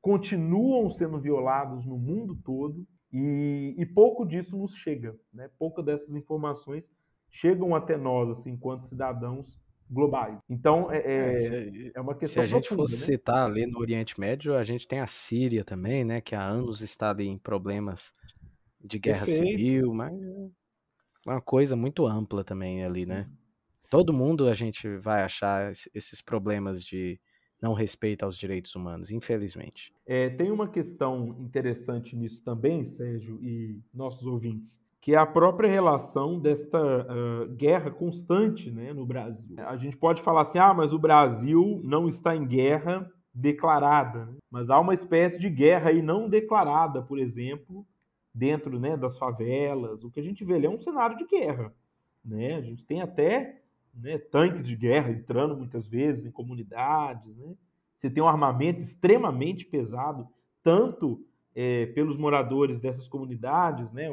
continuam 0.02 0.90
sendo 0.90 1.20
violados 1.20 1.86
no 1.86 1.98
mundo 1.98 2.36
todo 2.44 2.86
e, 3.12 3.74
e 3.78 3.86
pouco 3.86 4.26
disso 4.26 4.58
nos 4.58 4.76
chega, 4.76 5.18
né? 5.34 5.50
Pouco 5.58 5.82
dessas 5.82 6.16
informações 6.16 6.92
chegam 7.30 7.76
até 7.76 7.98
nós, 7.98 8.30
assim, 8.30 8.52
enquanto 8.52 8.86
cidadãos 8.86 9.60
globais. 9.90 10.38
Então, 10.50 10.92
é, 10.92 10.98
é, 10.98 11.34
é, 11.34 11.40
se, 11.40 11.92
é 11.96 12.02
uma 12.02 12.16
questão 12.16 12.44
Se 12.44 12.46
a 12.46 12.48
gente 12.48 12.70
fosse 12.70 13.00
né? 13.00 13.06
citar 13.18 13.46
ali 13.46 13.66
no 13.66 13.80
Oriente 13.80 14.20
Médio, 14.20 14.56
a 14.56 14.64
gente 14.64 14.88
tem 14.88 15.00
a 15.00 15.08
Síria 15.08 15.64
também, 15.64 16.04
né, 16.04 16.22
que 16.22 16.36
há 16.36 16.44
anos 16.44 16.82
está 16.82 17.16
em 17.20 17.38
problemas 17.38 18.14
de 18.84 19.00
guerra 19.00 19.26
Perfeito. 19.26 19.50
civil, 19.50 19.94
mas 19.94 20.14
é 21.28 21.32
uma 21.32 21.42
coisa 21.42 21.76
muito 21.76 22.06
ampla 22.06 22.44
também 22.44 22.84
ali, 22.84 23.06
né? 23.06 23.26
Todo 23.90 24.14
mundo 24.14 24.48
a 24.48 24.54
gente 24.54 24.98
vai 24.98 25.24
achar 25.24 25.72
esses 25.72 26.22
problemas 26.22 26.84
de 26.84 27.20
não 27.62 27.74
respeito 27.74 28.24
aos 28.24 28.38
direitos 28.38 28.76
humanos, 28.76 29.12
infelizmente. 29.12 29.92
É, 30.06 30.30
tem 30.30 30.52
uma 30.52 30.68
questão 30.68 31.36
interessante 31.40 32.16
nisso 32.16 32.44
também, 32.44 32.84
Sérgio, 32.84 33.40
e 33.42 33.80
nossos 33.94 34.28
ouvintes, 34.28 34.80
que 35.08 35.16
é 35.16 35.18
a 35.18 35.26
própria 35.26 35.70
relação 35.70 36.38
desta 36.38 36.78
uh, 36.78 37.48
guerra 37.56 37.90
constante 37.90 38.70
né, 38.70 38.92
no 38.92 39.06
Brasil. 39.06 39.56
A 39.66 39.78
gente 39.78 39.96
pode 39.96 40.22
falar 40.22 40.42
assim, 40.42 40.60
ah, 40.60 40.74
mas 40.74 40.92
o 40.92 41.00
Brasil 41.00 41.80
não 41.82 42.10
está 42.10 42.36
em 42.36 42.46
guerra 42.46 43.10
declarada, 43.34 44.26
né? 44.26 44.36
mas 44.52 44.70
há 44.70 44.78
uma 44.78 44.94
espécie 44.94 45.40
de 45.40 45.50
guerra 45.50 45.92
aí 45.92 46.02
não 46.02 46.28
declarada, 46.28 47.02
por 47.02 47.20
exemplo, 47.20 47.88
dentro 48.34 48.78
né, 48.78 48.98
das 48.98 49.18
favelas. 49.18 50.04
O 50.04 50.12
que 50.12 50.20
a 50.20 50.24
gente 50.24 50.44
vê 50.44 50.56
ali 50.56 50.66
é 50.66 50.70
um 50.70 50.78
cenário 50.78 51.16
de 51.16 51.26
guerra. 51.26 51.74
Né? 52.22 52.56
A 52.56 52.62
gente 52.62 52.86
tem 52.86 53.02
até 53.02 53.62
né, 53.94 54.18
tanques 54.18 54.68
de 54.68 54.76
guerra 54.76 55.10
entrando 55.10 55.56
muitas 55.56 55.88
vezes 55.88 56.26
em 56.26 56.32
comunidades. 56.32 57.34
Né? 57.38 57.56
Você 57.96 58.10
tem 58.10 58.22
um 58.22 58.28
armamento 58.28 58.82
extremamente 58.82 59.66
pesado, 59.66 60.28
tanto 60.62 61.26
é, 61.56 61.88
pelos 61.88 62.18
moradores 62.18 62.78
dessas 62.78 63.08
comunidades, 63.08 63.92
né, 63.92 64.12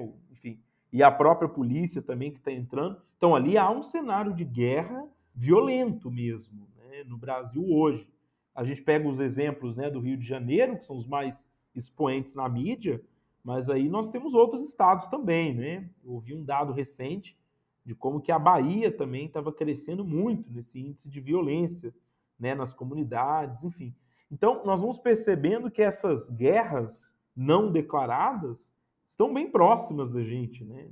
e 0.95 1.03
a 1.03 1.11
própria 1.11 1.49
polícia 1.49 2.01
também 2.01 2.31
que 2.31 2.39
está 2.39 2.53
entrando. 2.53 3.03
Então 3.17 3.35
ali 3.35 3.59
há 3.59 3.69
um 3.69 3.83
cenário 3.83 4.33
de 4.33 4.45
guerra 4.45 5.05
violento 5.35 6.09
mesmo 6.09 6.69
né, 6.77 7.03
no 7.03 7.19
Brasil 7.19 7.67
hoje. 7.69 8.09
A 8.55 8.63
gente 8.63 8.81
pega 8.81 9.09
os 9.09 9.19
exemplos 9.19 9.77
né, 9.77 9.91
do 9.91 9.99
Rio 9.99 10.17
de 10.17 10.25
Janeiro, 10.25 10.79
que 10.79 10.85
são 10.85 10.97
os 10.97 11.09
mais 11.09 11.49
expoentes 11.75 12.37
na 12.37 12.49
mídia, 12.49 13.03
mas 13.43 13.69
aí 13.69 13.89
nós 13.89 14.09
temos 14.09 14.35
outros 14.35 14.63
estados 14.63 15.09
também, 15.09 15.53
né? 15.53 15.91
Eu 16.05 16.13
ouvi 16.13 16.33
um 16.33 16.45
dado 16.45 16.73
recente 16.73 17.37
de 17.85 17.93
como 17.93 18.21
que 18.21 18.31
a 18.31 18.39
Bahia 18.39 18.97
também 18.97 19.27
estava 19.27 19.53
crescendo 19.53 20.05
muito 20.05 20.49
nesse 20.53 20.79
índice 20.79 21.11
de 21.11 21.21
violência 21.21 21.93
né, 22.39 22.55
nas 22.55 22.73
comunidades, 22.73 23.65
enfim. 23.65 23.93
Então, 24.31 24.65
nós 24.65 24.81
vamos 24.81 24.99
percebendo 24.99 25.71
que 25.73 25.83
essas 25.83 26.31
guerras 26.31 27.17
não 27.35 27.73
declaradas 27.73 28.73
estão 29.07 29.33
bem 29.33 29.51
próximas 29.51 30.11
da 30.11 30.23
gente, 30.23 30.65
né? 30.65 30.89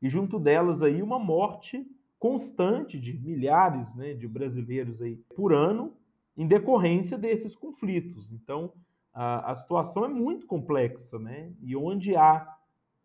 E 0.00 0.08
junto 0.08 0.38
delas 0.38 0.82
aí 0.82 1.02
uma 1.02 1.18
morte 1.18 1.86
constante 2.18 2.98
de 2.98 3.12
milhares 3.12 3.94
né, 3.94 4.14
de 4.14 4.26
brasileiros 4.26 5.02
aí 5.02 5.16
por 5.34 5.52
ano 5.52 5.96
em 6.36 6.46
decorrência 6.46 7.16
desses 7.16 7.54
conflitos. 7.54 8.32
Então, 8.32 8.72
a, 9.12 9.52
a 9.52 9.54
situação 9.54 10.04
é 10.04 10.08
muito 10.08 10.46
complexa, 10.46 11.18
né? 11.18 11.52
E 11.60 11.74
onde 11.74 12.14
há 12.14 12.46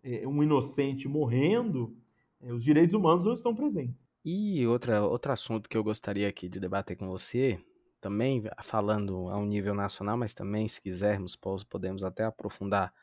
é, 0.03 0.27
um 0.27 0.43
inocente 0.43 1.07
morrendo, 1.07 1.95
é, 2.41 2.51
os 2.51 2.63
direitos 2.63 2.93
humanos 2.93 3.25
não 3.25 3.33
estão 3.33 3.55
presentes. 3.55 4.09
E 4.23 4.65
outra, 4.67 5.03
outro 5.03 5.31
assunto 5.31 5.69
que 5.69 5.77
eu 5.77 5.83
gostaria 5.83 6.27
aqui 6.27 6.49
de 6.49 6.59
debater 6.59 6.97
com 6.97 7.07
você, 7.07 7.59
também 7.99 8.43
falando 8.61 9.29
a 9.29 9.37
um 9.37 9.45
nível 9.45 9.73
nacional, 9.73 10.17
mas 10.17 10.33
também, 10.33 10.67
se 10.67 10.81
quisermos, 10.81 11.35
podemos 11.69 12.03
até 12.03 12.25
aprofundar 12.25 12.93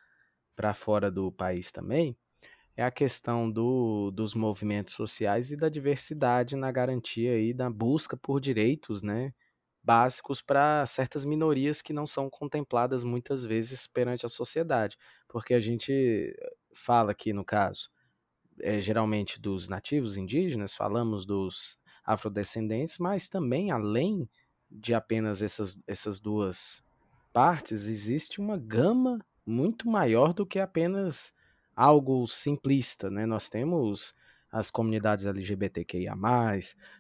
para 0.59 0.74
fora 0.74 1.09
do 1.09 1.30
país 1.30 1.70
também, 1.70 2.16
é 2.76 2.82
a 2.82 2.90
questão 2.90 3.48
do, 3.48 4.11
dos 4.11 4.34
movimentos 4.34 4.92
sociais 4.92 5.52
e 5.52 5.56
da 5.56 5.68
diversidade 5.68 6.56
na 6.56 6.72
garantia 6.72 7.40
e 7.40 7.54
da 7.54 7.70
busca 7.70 8.16
por 8.16 8.40
direitos 8.40 9.00
né, 9.00 9.32
básicos 9.84 10.42
para 10.42 10.84
certas 10.84 11.24
minorias 11.24 11.80
que 11.80 11.92
não 11.92 12.09
são 12.09 12.28
contempladas 12.28 13.04
muitas 13.04 13.44
vezes 13.44 13.86
perante 13.86 14.26
a 14.26 14.28
sociedade. 14.28 14.98
Porque 15.28 15.54
a 15.54 15.61
gente 15.61 16.34
fala 16.74 17.12
aqui, 17.12 17.32
no 17.32 17.44
caso, 17.44 17.88
é, 18.61 18.80
geralmente 18.80 19.40
dos 19.40 19.68
nativos 19.68 20.16
indígenas, 20.16 20.74
falamos 20.74 21.24
dos 21.24 21.78
afrodescendentes, 22.04 22.98
mas 22.98 23.28
também 23.28 23.70
além 23.70 24.28
de 24.68 24.92
apenas 24.92 25.40
essas, 25.40 25.78
essas 25.86 26.18
duas 26.18 26.82
partes, 27.32 27.86
existe 27.86 28.40
uma 28.40 28.56
gama 28.56 29.24
muito 29.49 29.88
maior 29.88 30.34
do 30.34 30.44
que 30.44 30.59
apenas 30.59 31.32
algo 31.74 32.26
simplista, 32.26 33.11
né? 33.11 33.24
Nós 33.24 33.49
temos 33.49 34.14
as 34.53 34.70
comunidades 34.70 35.26
LGBTQIA+, 35.26 36.14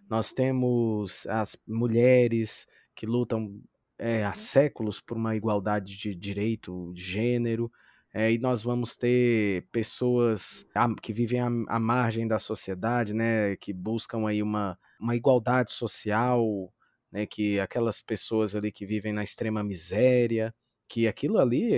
nós 0.08 0.32
temos 0.32 1.26
as 1.26 1.62
mulheres 1.66 2.66
que 2.94 3.06
lutam 3.06 3.60
é, 3.98 4.24
há 4.24 4.32
séculos 4.32 5.00
por 5.00 5.16
uma 5.16 5.34
igualdade 5.36 5.96
de 5.96 6.14
direito 6.14 6.92
de 6.94 7.02
gênero, 7.02 7.70
é, 8.14 8.32
e 8.32 8.38
nós 8.38 8.62
vamos 8.62 8.96
ter 8.96 9.66
pessoas 9.70 10.66
que 11.02 11.12
vivem 11.12 11.40
à, 11.40 11.48
à, 11.68 11.78
margem 11.78 12.26
da 12.26 12.38
sociedade, 12.38 13.12
né, 13.12 13.56
que 13.56 13.72
buscam 13.72 14.26
aí 14.26 14.42
uma, 14.42 14.78
uma 14.98 15.14
igualdade 15.14 15.70
social, 15.70 16.72
né, 17.12 17.26
que 17.26 17.60
aquelas 17.60 18.00
pessoas 18.00 18.54
ali 18.54 18.72
que 18.72 18.86
vivem 18.86 19.12
na 19.12 19.22
extrema 19.22 19.62
miséria, 19.62 20.54
que 20.88 21.06
aquilo 21.06 21.38
ali, 21.38 21.70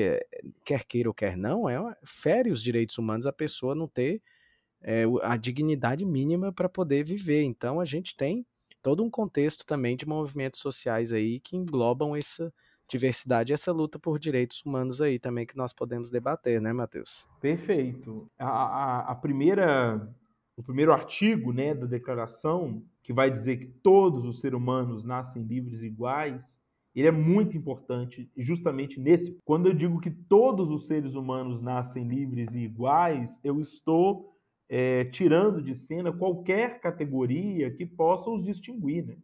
quer 0.65 0.85
queira 0.85 1.09
ou 1.09 1.15
quer 1.15 1.37
não, 1.37 1.69
é 1.69 1.77
fere 2.05 2.51
os 2.51 2.63
direitos 2.63 2.97
humanos 2.97 3.27
a 3.27 3.33
pessoa 3.33 3.75
não 3.75 3.89
ter 3.89 4.23
é, 4.81 5.05
a 5.23 5.37
dignidade 5.37 6.05
mínima 6.05 6.53
para 6.53 6.69
poder 6.69 7.05
viver. 7.05 7.43
Então 7.43 7.81
a 7.81 7.85
gente 7.85 8.17
tem 8.17 8.47
todo 8.81 9.03
um 9.03 9.11
contexto 9.11 9.67
também 9.67 9.97
de 9.97 10.07
movimentos 10.07 10.61
sociais 10.61 11.13
aí 11.13 11.41
que 11.41 11.57
englobam 11.57 12.15
essa 12.17 12.53
diversidade 12.89 13.53
essa 13.53 13.71
luta 13.71 14.01
por 14.01 14.19
direitos 14.19 14.63
humanos 14.65 15.01
aí 15.01 15.19
também 15.19 15.47
que 15.47 15.57
nós 15.57 15.73
podemos 15.73 16.11
debater, 16.11 16.61
né, 16.61 16.73
Matheus? 16.73 17.29
Perfeito. 17.41 18.29
A, 18.39 18.49
a, 18.49 19.13
a 19.13 19.15
primeira, 19.15 20.09
o 20.57 20.63
primeiro 20.63 20.93
artigo 20.93 21.53
né, 21.53 21.73
da 21.73 21.87
declaração, 21.87 22.83
que 23.03 23.13
vai 23.13 23.31
dizer 23.31 23.59
que 23.59 23.67
todos 23.67 24.25
os 24.25 24.41
seres 24.41 24.57
humanos 24.57 25.05
nascem 25.05 25.43
livres 25.43 25.83
e 25.83 25.87
iguais, 25.87 26.60
ele 26.95 27.09
é 27.09 27.13
muito 27.13 27.57
importante 27.57 28.31
justamente 28.37 28.99
nesse. 29.01 29.39
Quando 29.45 29.67
eu 29.67 29.75
digo 29.75 30.01
que 30.01 30.11
todos 30.11 30.71
os 30.71 30.87
seres 30.87 31.15
humanos 31.15 31.63
nascem 31.63 32.07
livres 32.07 32.55
e 32.55 32.61
iguais, 32.61 33.39
eu 33.45 33.61
estou 33.61 34.35
é, 34.69 35.05
tirando 35.05 35.63
de 35.63 35.75
cena 35.75 36.13
qualquer 36.13 36.81
categoria 36.81 37.71
que 37.71 37.87
possa 37.87 38.31
os 38.31 38.45
distinguir, 38.45 39.07
né? 39.07 39.17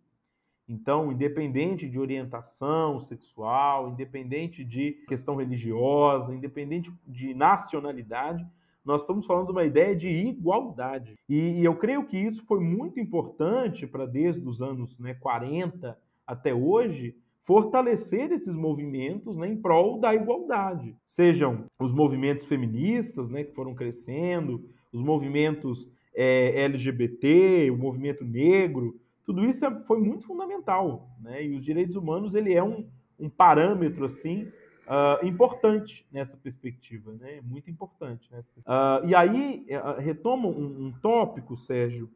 Então, 0.68 1.12
independente 1.12 1.88
de 1.88 1.98
orientação 1.98 2.98
sexual, 2.98 3.88
independente 3.90 4.64
de 4.64 4.92
questão 5.06 5.36
religiosa, 5.36 6.34
independente 6.34 6.92
de 7.06 7.32
nacionalidade, 7.34 8.44
nós 8.84 9.02
estamos 9.02 9.26
falando 9.26 9.46
de 9.46 9.52
uma 9.52 9.64
ideia 9.64 9.94
de 9.94 10.08
igualdade. 10.08 11.14
E, 11.28 11.60
e 11.60 11.64
eu 11.64 11.76
creio 11.76 12.04
que 12.04 12.16
isso 12.16 12.44
foi 12.46 12.58
muito 12.58 12.98
importante 12.98 13.86
para, 13.86 14.06
desde 14.06 14.46
os 14.46 14.60
anos 14.60 14.98
né, 14.98 15.14
40 15.14 15.96
até 16.26 16.52
hoje, 16.52 17.16
fortalecer 17.46 18.32
esses 18.32 18.56
movimentos 18.56 19.36
né, 19.36 19.48
em 19.48 19.56
prol 19.56 20.00
da 20.00 20.12
igualdade. 20.12 20.96
Sejam 21.04 21.64
os 21.78 21.94
movimentos 21.94 22.44
feministas, 22.44 23.28
né, 23.28 23.44
que 23.44 23.54
foram 23.54 23.72
crescendo, 23.72 24.68
os 24.92 25.00
movimentos 25.00 25.88
é, 26.14 26.64
LGBT, 26.64 27.70
o 27.70 27.78
movimento 27.78 28.24
negro, 28.24 28.98
tudo 29.24 29.44
isso 29.44 29.64
é, 29.64 29.80
foi 29.84 30.00
muito 30.00 30.24
fundamental, 30.24 31.10
né? 31.20 31.44
E 31.44 31.54
os 31.56 31.64
direitos 31.64 31.96
humanos 31.96 32.34
ele 32.34 32.54
é 32.54 32.62
um, 32.62 32.88
um 33.18 33.28
parâmetro 33.28 34.04
assim 34.04 34.44
uh, 34.86 35.26
importante 35.26 36.06
nessa 36.12 36.36
perspectiva, 36.36 37.12
né? 37.12 37.40
Muito 37.42 37.68
importante. 37.68 38.30
Nessa 38.32 38.50
uh, 38.60 39.06
e 39.06 39.14
aí 39.14 39.66
uh, 39.70 40.00
retoma 40.00 40.48
um, 40.48 40.86
um 40.86 40.92
tópico, 41.02 41.56
Sérgio, 41.56 42.08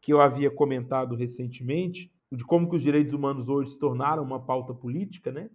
que 0.00 0.12
eu 0.12 0.20
havia 0.20 0.50
comentado 0.50 1.14
recentemente, 1.14 2.12
de 2.30 2.44
como 2.44 2.68
que 2.68 2.76
os 2.76 2.82
direitos 2.82 3.12
humanos 3.12 3.48
hoje 3.48 3.70
se 3.70 3.78
tornaram 3.78 4.22
uma 4.22 4.44
pauta 4.44 4.74
política, 4.74 5.30
né? 5.30 5.48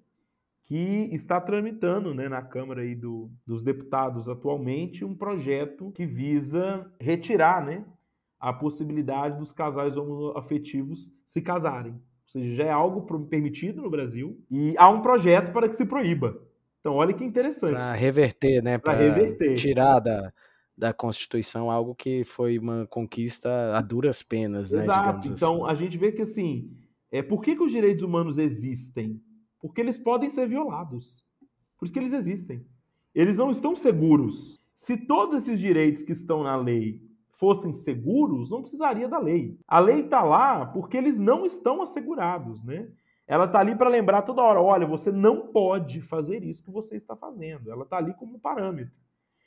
que 0.64 1.10
está 1.12 1.42
tramitando 1.42 2.14
né, 2.14 2.30
na 2.30 2.42
Câmara 2.42 2.82
aí 2.82 2.96
do, 2.96 3.30
dos 3.46 3.62
Deputados 3.62 4.30
atualmente 4.30 5.04
um 5.04 5.16
projeto 5.16 5.92
que 5.92 6.06
visa 6.06 6.90
retirar 7.00 7.66
né, 7.66 7.84
a 8.40 8.54
possibilidade 8.54 9.38
dos 9.38 9.52
casais 9.52 9.98
homoafetivos 9.98 11.12
se 11.26 11.42
casarem. 11.42 11.94
Ou 11.94 12.00
seja, 12.26 12.56
já 12.56 12.64
é 12.64 12.72
algo 12.72 13.02
permitido 13.28 13.82
no 13.82 13.90
Brasil 13.90 14.40
e 14.50 14.74
há 14.78 14.90
um 14.90 15.02
projeto 15.02 15.52
para 15.52 15.68
que 15.68 15.76
se 15.76 15.86
proíba. 15.86 16.40
Então, 16.80 16.94
olha 16.94 17.14
que 17.14 17.24
interessante. 17.26 17.74
Para 17.74 17.94
reverter, 17.94 18.64
né? 18.64 18.78
Para 18.78 18.94
reverter. 18.94 19.56
Tirar 19.56 20.00
da, 20.00 20.32
da 20.82 20.92
Constituição 20.92 21.70
algo 21.70 21.94
que 21.94 22.24
foi 22.24 22.58
uma 22.58 22.88
conquista 22.88 23.78
a 23.78 23.82
duras 23.82 24.24
penas, 24.24 24.72
né? 24.72 24.82
Exato. 24.82 25.28
então, 25.28 25.64
assim. 25.64 25.72
a 25.72 25.76
gente 25.76 25.96
vê 25.96 26.12
que, 26.12 26.24
assim, 26.24 26.76
é, 27.12 27.22
por 27.22 27.40
que, 27.44 27.56
que 27.56 27.62
os 27.62 27.72
direitos 27.72 28.04
humanos 28.04 28.40
existem? 28.40 29.22
Porque 29.60 29.80
eles 29.80 30.00
podem 30.00 30.28
ser 30.32 30.48
violados. 30.48 31.24
Por 31.78 31.86
isso 31.86 31.94
que 31.94 32.00
eles 32.00 32.14
existem. 32.14 32.66
Eles 33.14 33.38
não 33.38 33.52
estão 33.52 33.76
seguros. 33.76 34.60
Se 34.76 34.98
todos 34.98 35.44
esses 35.44 35.60
direitos 35.60 36.02
que 36.02 36.14
estão 36.14 36.42
na 36.42 36.56
lei 36.56 37.00
fossem 37.30 37.76
seguros, 37.76 38.50
não 38.50 38.64
precisaria 38.64 39.08
da 39.08 39.20
lei. 39.20 39.60
A 39.68 39.80
lei 39.80 40.00
está 40.00 40.24
lá 40.24 40.66
porque 40.66 40.98
eles 40.98 41.20
não 41.20 41.46
estão 41.46 41.84
assegurados, 41.84 42.64
né? 42.64 42.90
Ela 43.28 43.46
está 43.46 43.60
ali 43.60 43.76
para 43.76 43.88
lembrar 43.88 44.24
toda 44.24 44.42
hora: 44.42 44.60
olha, 44.60 44.88
você 44.88 45.12
não 45.12 45.46
pode 45.46 46.02
fazer 46.02 46.44
isso 46.44 46.64
que 46.64 46.72
você 46.72 46.96
está 46.98 47.16
fazendo. 47.16 47.72
Ela 47.72 47.84
está 47.84 47.98
ali 47.98 48.16
como 48.16 48.40
parâmetro. 48.40 49.00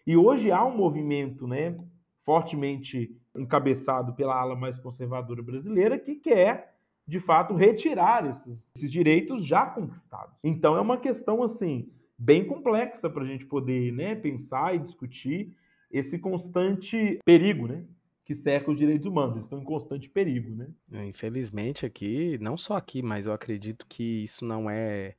E 0.07 0.17
hoje 0.17 0.51
há 0.51 0.65
um 0.65 0.77
movimento, 0.77 1.47
né, 1.47 1.77
fortemente 2.23 3.17
encabeçado 3.35 4.15
pela 4.15 4.39
ala 4.39 4.55
mais 4.55 4.79
conservadora 4.79 5.43
brasileira 5.43 5.99
que 5.99 6.15
quer, 6.15 6.75
de 7.07 7.21
fato, 7.21 7.55
retirar 7.55 8.27
esses, 8.29 8.71
esses 8.77 8.91
direitos 8.91 9.45
já 9.45 9.67
conquistados. 9.67 10.43
Então 10.45 10.77
é 10.77 10.81
uma 10.81 10.97
questão 10.97 11.43
assim 11.43 11.91
bem 12.19 12.47
complexa 12.47 13.11
para 13.11 13.23
a 13.23 13.27
gente 13.27 13.45
poder 13.45 13.93
né, 13.93 14.15
pensar 14.15 14.75
e 14.75 14.79
discutir 14.79 15.55
esse 15.91 16.19
constante 16.19 17.19
perigo, 17.25 17.69
né? 17.69 17.85
Que 18.25 18.35
cerca 18.35 18.71
os 18.71 18.77
direitos 18.77 19.07
humanos, 19.07 19.37
estão 19.37 19.61
em 19.61 19.65
constante 19.65 20.09
perigo, 20.09 20.55
né? 20.55 20.69
É, 20.91 21.05
infelizmente 21.05 21.85
aqui, 21.85 22.39
não 22.41 22.57
só 22.57 22.77
aqui, 22.77 23.03
mas 23.03 23.27
eu 23.27 23.33
acredito 23.33 23.87
que 23.87 24.23
isso 24.23 24.45
não 24.45 24.69
é. 24.69 25.15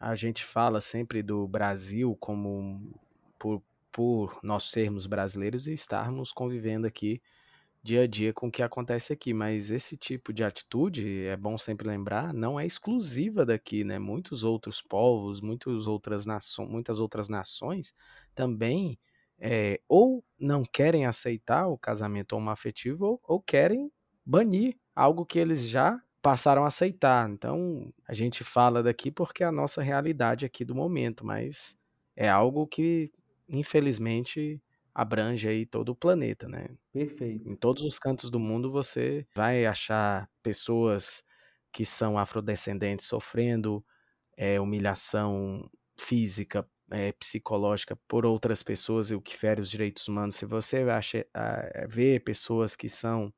A 0.00 0.14
gente 0.14 0.44
fala 0.44 0.80
sempre 0.80 1.22
do 1.22 1.46
Brasil 1.46 2.16
como 2.20 2.92
por, 3.38 3.62
por 3.98 4.38
nós 4.44 4.70
sermos 4.70 5.08
brasileiros 5.08 5.66
e 5.66 5.72
estarmos 5.72 6.32
convivendo 6.32 6.86
aqui 6.86 7.20
dia 7.82 8.02
a 8.02 8.06
dia 8.06 8.32
com 8.32 8.46
o 8.46 8.50
que 8.50 8.62
acontece 8.62 9.12
aqui, 9.12 9.34
mas 9.34 9.72
esse 9.72 9.96
tipo 9.96 10.32
de 10.32 10.44
atitude, 10.44 11.24
é 11.24 11.36
bom 11.36 11.58
sempre 11.58 11.88
lembrar, 11.88 12.32
não 12.32 12.60
é 12.60 12.64
exclusiva 12.64 13.44
daqui, 13.44 13.82
né? 13.82 13.98
Muitos 13.98 14.44
outros 14.44 14.80
povos, 14.80 15.40
muitas 15.40 15.88
outras, 15.88 16.24
naço 16.24 16.64
muitas 16.64 17.00
outras 17.00 17.28
nações 17.28 17.92
também 18.36 18.96
é, 19.36 19.80
ou 19.88 20.24
não 20.38 20.62
querem 20.62 21.04
aceitar 21.04 21.66
o 21.66 21.76
casamento 21.76 22.34
homoafetivo 22.36 23.04
ou, 23.04 23.20
ou 23.24 23.40
querem 23.40 23.90
banir 24.24 24.76
algo 24.94 25.26
que 25.26 25.40
eles 25.40 25.68
já 25.68 26.00
passaram 26.22 26.62
a 26.62 26.68
aceitar. 26.68 27.28
Então, 27.28 27.92
a 28.06 28.14
gente 28.14 28.44
fala 28.44 28.80
daqui 28.80 29.10
porque 29.10 29.42
é 29.42 29.46
a 29.46 29.52
nossa 29.52 29.82
realidade 29.82 30.46
aqui 30.46 30.64
do 30.64 30.72
momento, 30.72 31.26
mas 31.26 31.76
é 32.14 32.28
algo 32.28 32.64
que, 32.64 33.10
infelizmente, 33.48 34.62
abrange 34.94 35.48
aí 35.48 35.64
todo 35.64 35.90
o 35.90 35.96
planeta, 35.96 36.48
né? 36.48 36.68
Perfeito. 36.92 37.48
Em 37.48 37.54
todos 37.54 37.84
os 37.84 37.98
cantos 37.98 38.30
do 38.30 38.40
mundo 38.40 38.70
você 38.70 39.26
vai 39.34 39.64
achar 39.64 40.28
pessoas 40.42 41.24
que 41.72 41.84
são 41.84 42.18
afrodescendentes 42.18 43.06
sofrendo 43.06 43.84
é, 44.36 44.60
humilhação 44.60 45.70
física, 45.96 46.68
é, 46.90 47.12
psicológica 47.12 47.96
por 48.08 48.24
outras 48.24 48.62
pessoas 48.62 49.10
e 49.10 49.14
o 49.14 49.20
que 49.20 49.36
fere 49.36 49.60
os 49.60 49.70
direitos 49.70 50.06
humanos. 50.08 50.36
Se 50.36 50.46
você 50.46 50.78
acha, 50.78 51.26
a, 51.34 51.86
vê 51.88 52.18
pessoas 52.18 52.74
que 52.74 52.88
são 52.88 53.32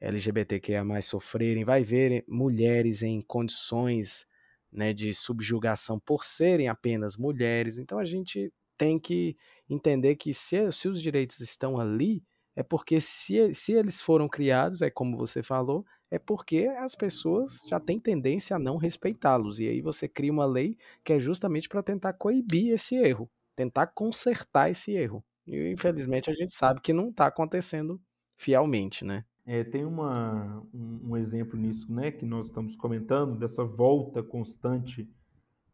LGBTQIA 0.00 0.84
mais 0.84 1.06
sofrerem, 1.06 1.64
vai 1.64 1.82
ver 1.82 2.24
mulheres 2.28 3.02
em 3.02 3.20
condições 3.20 4.26
né, 4.72 4.92
de 4.92 5.14
subjugação 5.14 5.98
por 6.00 6.24
serem 6.24 6.68
apenas 6.68 7.16
mulheres. 7.16 7.78
Então 7.78 7.98
a 7.98 8.04
gente 8.04 8.52
tem 8.76 8.98
que 8.98 9.36
entender 9.68 10.16
que 10.16 10.32
se, 10.34 10.70
se 10.72 10.88
os 10.88 11.00
direitos 11.00 11.40
estão 11.40 11.78
ali, 11.78 12.22
é 12.56 12.62
porque 12.62 13.00
se, 13.00 13.52
se 13.52 13.72
eles 13.72 14.00
foram 14.00 14.28
criados, 14.28 14.82
é 14.82 14.90
como 14.90 15.16
você 15.16 15.42
falou, 15.42 15.84
é 16.10 16.18
porque 16.18 16.66
as 16.78 16.94
pessoas 16.94 17.60
já 17.66 17.80
têm 17.80 17.98
tendência 17.98 18.56
a 18.56 18.58
não 18.58 18.76
respeitá-los. 18.76 19.58
E 19.58 19.68
aí 19.68 19.80
você 19.80 20.08
cria 20.08 20.32
uma 20.32 20.46
lei 20.46 20.76
que 21.02 21.12
é 21.12 21.18
justamente 21.18 21.68
para 21.68 21.82
tentar 21.82 22.12
coibir 22.12 22.72
esse 22.72 22.94
erro, 22.94 23.28
tentar 23.56 23.88
consertar 23.88 24.70
esse 24.70 24.92
erro. 24.92 25.24
E 25.46 25.72
infelizmente 25.72 26.30
a 26.30 26.34
gente 26.34 26.52
sabe 26.52 26.80
que 26.80 26.92
não 26.92 27.08
está 27.08 27.26
acontecendo 27.26 28.00
fielmente, 28.36 29.04
né? 29.04 29.24
É, 29.46 29.62
tem 29.62 29.84
uma, 29.84 30.62
um, 30.72 31.10
um, 31.10 31.16
exemplo 31.18 31.58
nisso, 31.58 31.92
né, 31.92 32.10
que 32.10 32.24
nós 32.24 32.46
estamos 32.46 32.76
comentando, 32.76 33.38
dessa 33.38 33.62
volta 33.62 34.22
constante 34.22 35.06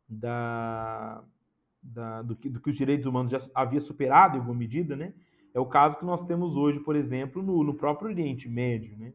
da, 0.09 1.23
da, 1.83 2.23
do, 2.23 2.37
que, 2.37 2.49
do, 2.49 2.61
que, 2.61 2.71
os 2.71 2.77
direitos 2.77 3.07
humanos 3.07 3.31
já 3.31 3.39
havia 3.55 3.81
superado 3.81 4.37
em 4.37 4.41
alguma 4.41 4.59
medida, 4.59 4.97
né? 4.97 5.15
É 5.53 5.61
o 5.61 5.67
caso 5.67 5.99
que 5.99 6.05
nós 6.05 6.23
temos 6.25 6.57
hoje, 6.57 6.79
por 6.81 6.95
exemplo, 6.95 7.43
no, 7.43 7.65
no 7.65 7.75
próprio 7.75 8.11
Oriente 8.11 8.49
Médio, 8.49 8.97
né? 8.97 9.13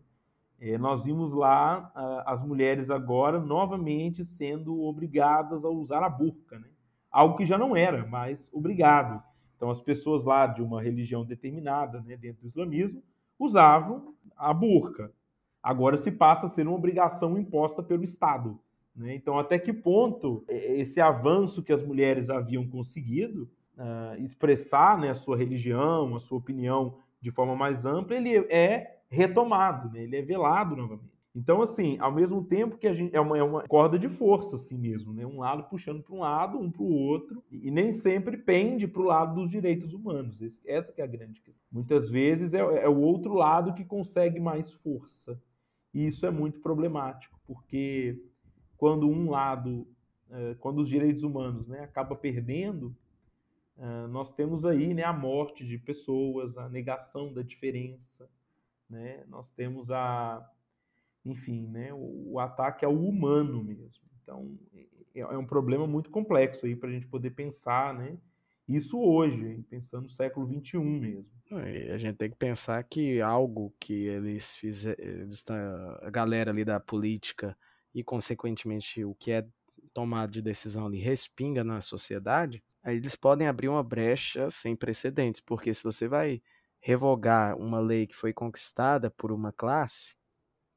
É, 0.59 0.78
nós 0.78 1.03
vimos 1.03 1.34
lá 1.34 1.91
as 2.26 2.41
mulheres 2.41 2.89
agora 2.89 3.39
novamente 3.39 4.24
sendo 4.24 4.82
obrigadas 4.84 5.66
a 5.66 5.70
usar 5.70 6.01
a 6.01 6.09
burca, 6.09 6.57
né? 6.57 6.70
Algo 7.11 7.38
que 7.38 7.45
já 7.45 7.57
não 7.57 7.76
era, 7.76 8.05
mas 8.05 8.49
obrigado. 8.53 9.22
Então, 9.55 9.70
as 9.70 9.80
pessoas 9.80 10.24
lá 10.24 10.47
de 10.47 10.61
uma 10.61 10.82
religião 10.82 11.24
determinada, 11.26 12.01
né, 12.01 12.18
dentro 12.18 12.41
do 12.41 12.47
islamismo, 12.47 13.01
usavam 13.39 14.13
a 14.36 14.53
burca. 14.53 15.11
Agora 15.63 15.97
se 15.97 16.11
passa 16.11 16.45
a 16.45 16.49
ser 16.49 16.68
uma 16.68 16.76
obrigação 16.76 17.38
imposta 17.38 17.82
pelo 17.82 18.03
Estado. 18.03 18.59
Né? 18.95 19.15
Então, 19.15 19.37
até 19.37 19.59
que 19.59 19.73
ponto 19.73 20.43
esse 20.47 21.01
avanço 21.01 21.61
que 21.61 21.73
as 21.73 21.83
mulheres 21.83 22.29
haviam 22.29 22.65
conseguido 22.65 23.49
uh, 23.77 24.21
expressar 24.23 24.97
né, 24.97 25.09
a 25.09 25.15
sua 25.15 25.35
religião, 25.35 26.15
a 26.15 26.19
sua 26.19 26.37
opinião 26.37 26.97
de 27.19 27.31
forma 27.31 27.55
mais 27.55 27.85
ampla, 27.85 28.15
ele 28.15 28.37
é 28.49 29.01
retomado, 29.09 29.89
né? 29.89 30.03
ele 30.03 30.15
é 30.15 30.21
velado 30.21 30.75
novamente. 30.75 31.15
Então, 31.35 31.61
assim, 31.61 31.97
ao 31.99 32.13
mesmo 32.13 32.41
tempo 32.45 32.77
que 32.77 32.87
a 32.87 32.93
gente 32.93 33.13
é 33.13 33.19
uma, 33.19 33.37
é 33.37 33.43
uma 33.43 33.67
corda 33.67 33.99
de 33.99 34.07
força, 34.07 34.55
assim 34.55 34.77
mesmo, 34.77 35.13
né? 35.13 35.25
Um 35.25 35.39
lado 35.39 35.65
puxando 35.65 36.01
para 36.01 36.15
um 36.15 36.19
lado, 36.19 36.57
um 36.57 36.71
para 36.71 36.81
o 36.81 36.89
outro, 36.89 37.43
e, 37.51 37.69
nem 37.69 37.91
sempre 37.91 38.37
pende 38.37 38.87
para 38.87 39.01
o 39.01 39.05
lado 39.05 39.35
dos 39.35 39.49
direitos 39.49 39.93
humanos. 39.93 40.41
Esse, 40.41 40.61
essa 40.65 40.93
é 40.95 41.03
a 41.03 41.07
grande 41.07 41.41
questão. 41.41 41.67
Muitas 41.69 42.09
vezes 42.09 42.53
é, 42.53 42.59
é 42.59 42.87
o 42.87 43.01
outro 43.01 43.33
lado 43.33 43.73
que 43.73 43.83
consegue 43.83 44.39
mais 44.39 44.71
força. 44.71 45.37
E 45.93 46.07
isso 46.07 46.25
é 46.25 46.31
muito 46.31 46.61
problemático, 46.61 47.37
porque 47.45 48.17
quando 48.78 49.07
um 49.09 49.30
lado, 49.30 49.88
é, 50.30 50.55
quando 50.55 50.80
os 50.80 50.89
direitos 50.89 51.23
humanos 51.23 51.67
né, 51.67 51.82
acaba 51.82 52.15
perdendo, 52.15 52.95
é, 53.78 54.07
nós 54.07 54.32
temos 54.32 54.65
aí 54.65 54.93
né, 54.93 55.03
a 55.03 55.13
morte 55.13 55.65
de 55.65 55.78
pessoas, 55.78 56.57
a 56.57 56.69
negação 56.69 57.34
da 57.34 57.41
diferença, 57.41 58.30
né? 58.89 59.23
nós 59.28 59.51
temos 59.51 59.91
a, 59.91 60.49
enfim, 61.26 61.67
né, 61.67 61.89
o, 61.93 62.39
ataque 62.39 62.86
ao 62.86 62.93
humano 62.93 63.63
mesmo. 63.63 64.03
Então, 64.23 64.57
é, 65.13 65.21
é 65.21 65.38
um 65.38 65.45
problema 65.45 65.86
muito 65.86 66.09
complexo 66.09 66.65
aí 66.65 66.76
para 66.76 66.89
a 66.89 66.91
gente 66.91 67.07
poder 67.07 67.32
pensar, 67.32 67.93
né? 67.93 68.17
Isso 68.67 68.99
hoje, 68.99 69.63
pensando 69.69 70.03
no 70.03 70.09
século 70.09 70.47
XXI 70.47 70.80
mesmo. 70.80 71.32
A 71.93 71.97
gente 71.97 72.15
tem 72.15 72.32
que 72.32 72.36
pensar 72.36 72.84
que 72.84 73.21
algo 73.21 73.71
que 73.80 74.07
eles 74.07 74.55
fizeram, 74.55 74.97
a 76.01 76.09
galera 76.09 76.49
ali 76.49 76.65
da 76.65 76.80
política 76.80 77.55
e, 77.95 78.03
consequentemente, 78.03 79.05
o 79.05 79.15
que 79.15 79.31
é 79.31 79.47
tomado 79.93 80.29
de 80.29 80.41
decisão 80.41 80.85
ali 80.85 80.99
respinga 80.99 81.63
na 81.63 81.79
sociedade, 81.79 82.61
aí 82.83 82.97
eles 82.97 83.15
podem 83.15 83.47
abrir 83.47 83.69
uma 83.69 83.81
brecha 83.81 84.49
sem 84.49 84.75
precedentes, 84.75 85.39
porque 85.39 85.73
se 85.73 85.81
você 85.81 86.05
vai 86.05 86.41
revogar 86.81 87.57
uma 87.57 87.79
lei 87.79 88.05
que 88.05 88.13
foi 88.15 88.33
conquistada 88.33 89.09
por 89.09 89.31
uma 89.31 89.53
classe, 89.53 90.15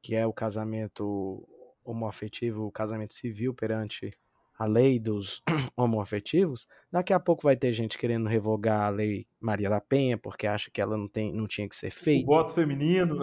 que 0.01 0.15
é 0.15 0.25
o 0.25 0.33
casamento 0.33 1.47
homoafetivo, 1.85 2.65
o 2.67 2.73
casamento 2.73 3.13
civil 3.13 3.53
perante 3.53 4.11
a 4.59 4.67
lei 4.67 4.99
dos 4.99 5.41
homoafetivos, 5.77 6.67
daqui 6.91 7.13
a 7.13 7.21
pouco 7.21 7.45
vai 7.45 7.57
ter 7.57 7.73
gente 7.73 7.97
querendo 7.97 8.29
revogar 8.29 8.83
a 8.83 8.89
lei 8.89 9.27
Maria 9.41 9.71
da 9.71 9.81
Penha, 9.81 10.19
porque 10.19 10.47
acha 10.47 10.69
que 10.71 10.81
ela 10.81 10.97
não, 10.97 11.07
tem, 11.07 11.33
não 11.33 11.47
tinha 11.47 11.69
que 11.69 11.77
ser 11.77 11.91
feita. 11.91 12.29
O 12.29 12.35
voto 12.35 12.53
feminino. 12.53 13.19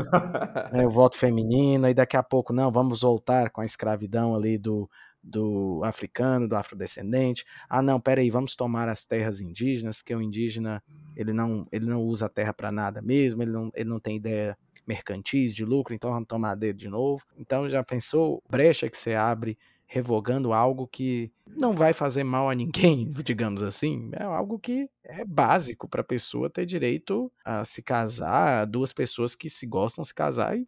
é, 0.72 0.86
o 0.86 0.90
voto 0.90 1.18
feminino, 1.18 1.90
e 1.90 1.94
daqui 1.94 2.16
a 2.16 2.24
pouco, 2.24 2.54
não, 2.54 2.72
vamos 2.72 3.02
voltar 3.02 3.50
com 3.50 3.60
a 3.60 3.66
escravidão 3.66 4.34
ali 4.34 4.58
do, 4.58 4.90
do 5.22 5.82
africano, 5.84 6.48
do 6.48 6.56
afrodescendente. 6.56 7.44
Ah, 7.68 7.82
não, 7.82 8.00
peraí, 8.00 8.30
vamos 8.30 8.56
tomar 8.56 8.88
as 8.88 9.06
terras 9.06 9.42
indígenas, 9.42 9.98
porque 9.98 10.16
o 10.16 10.22
indígena 10.22 10.82
ele 11.18 11.34
não, 11.34 11.66
ele 11.70 11.86
não 11.86 12.02
usa 12.02 12.28
a 12.28 12.30
terra 12.30 12.54
para 12.54 12.72
nada 12.72 13.02
mesmo, 13.02 13.42
ele 13.42 13.52
não, 13.52 13.72
ele 13.76 13.90
não 13.90 14.00
tem 14.00 14.16
ideia 14.16 14.58
mercantis 14.88 15.54
de 15.56 15.66
lucro, 15.66 15.94
então 15.94 16.12
vamos 16.12 16.28
tomar 16.28 16.56
dele 16.56 16.78
de 16.78 16.88
novo. 16.88 17.26
Então 17.38 17.70
já 17.70 17.84
pensou 17.84 18.42
brecha 18.50 18.90
que 18.90 18.96
você 18.96 19.16
abre 19.16 19.58
revogando 19.88 20.52
algo 20.54 20.88
que 20.88 21.32
não 21.48 21.74
vai 21.74 21.94
fazer 21.94 22.24
mal 22.24 22.50
a 22.50 22.56
ninguém, 22.56 23.12
digamos 23.24 23.64
assim. 23.64 24.10
É 24.14 24.24
algo 24.24 24.60
que 24.60 24.90
é 25.04 25.24
básico 25.24 25.88
para 25.88 26.02
a 26.02 26.06
pessoa 26.06 26.50
ter 26.50 26.66
direito 26.66 27.32
a 27.44 27.64
se 27.64 27.82
casar, 27.82 28.66
duas 28.66 28.92
pessoas 28.92 29.36
que 29.36 29.50
se 29.50 29.66
gostam 29.66 30.04
se 30.04 30.14
casar 30.14 30.58
e 30.58 30.68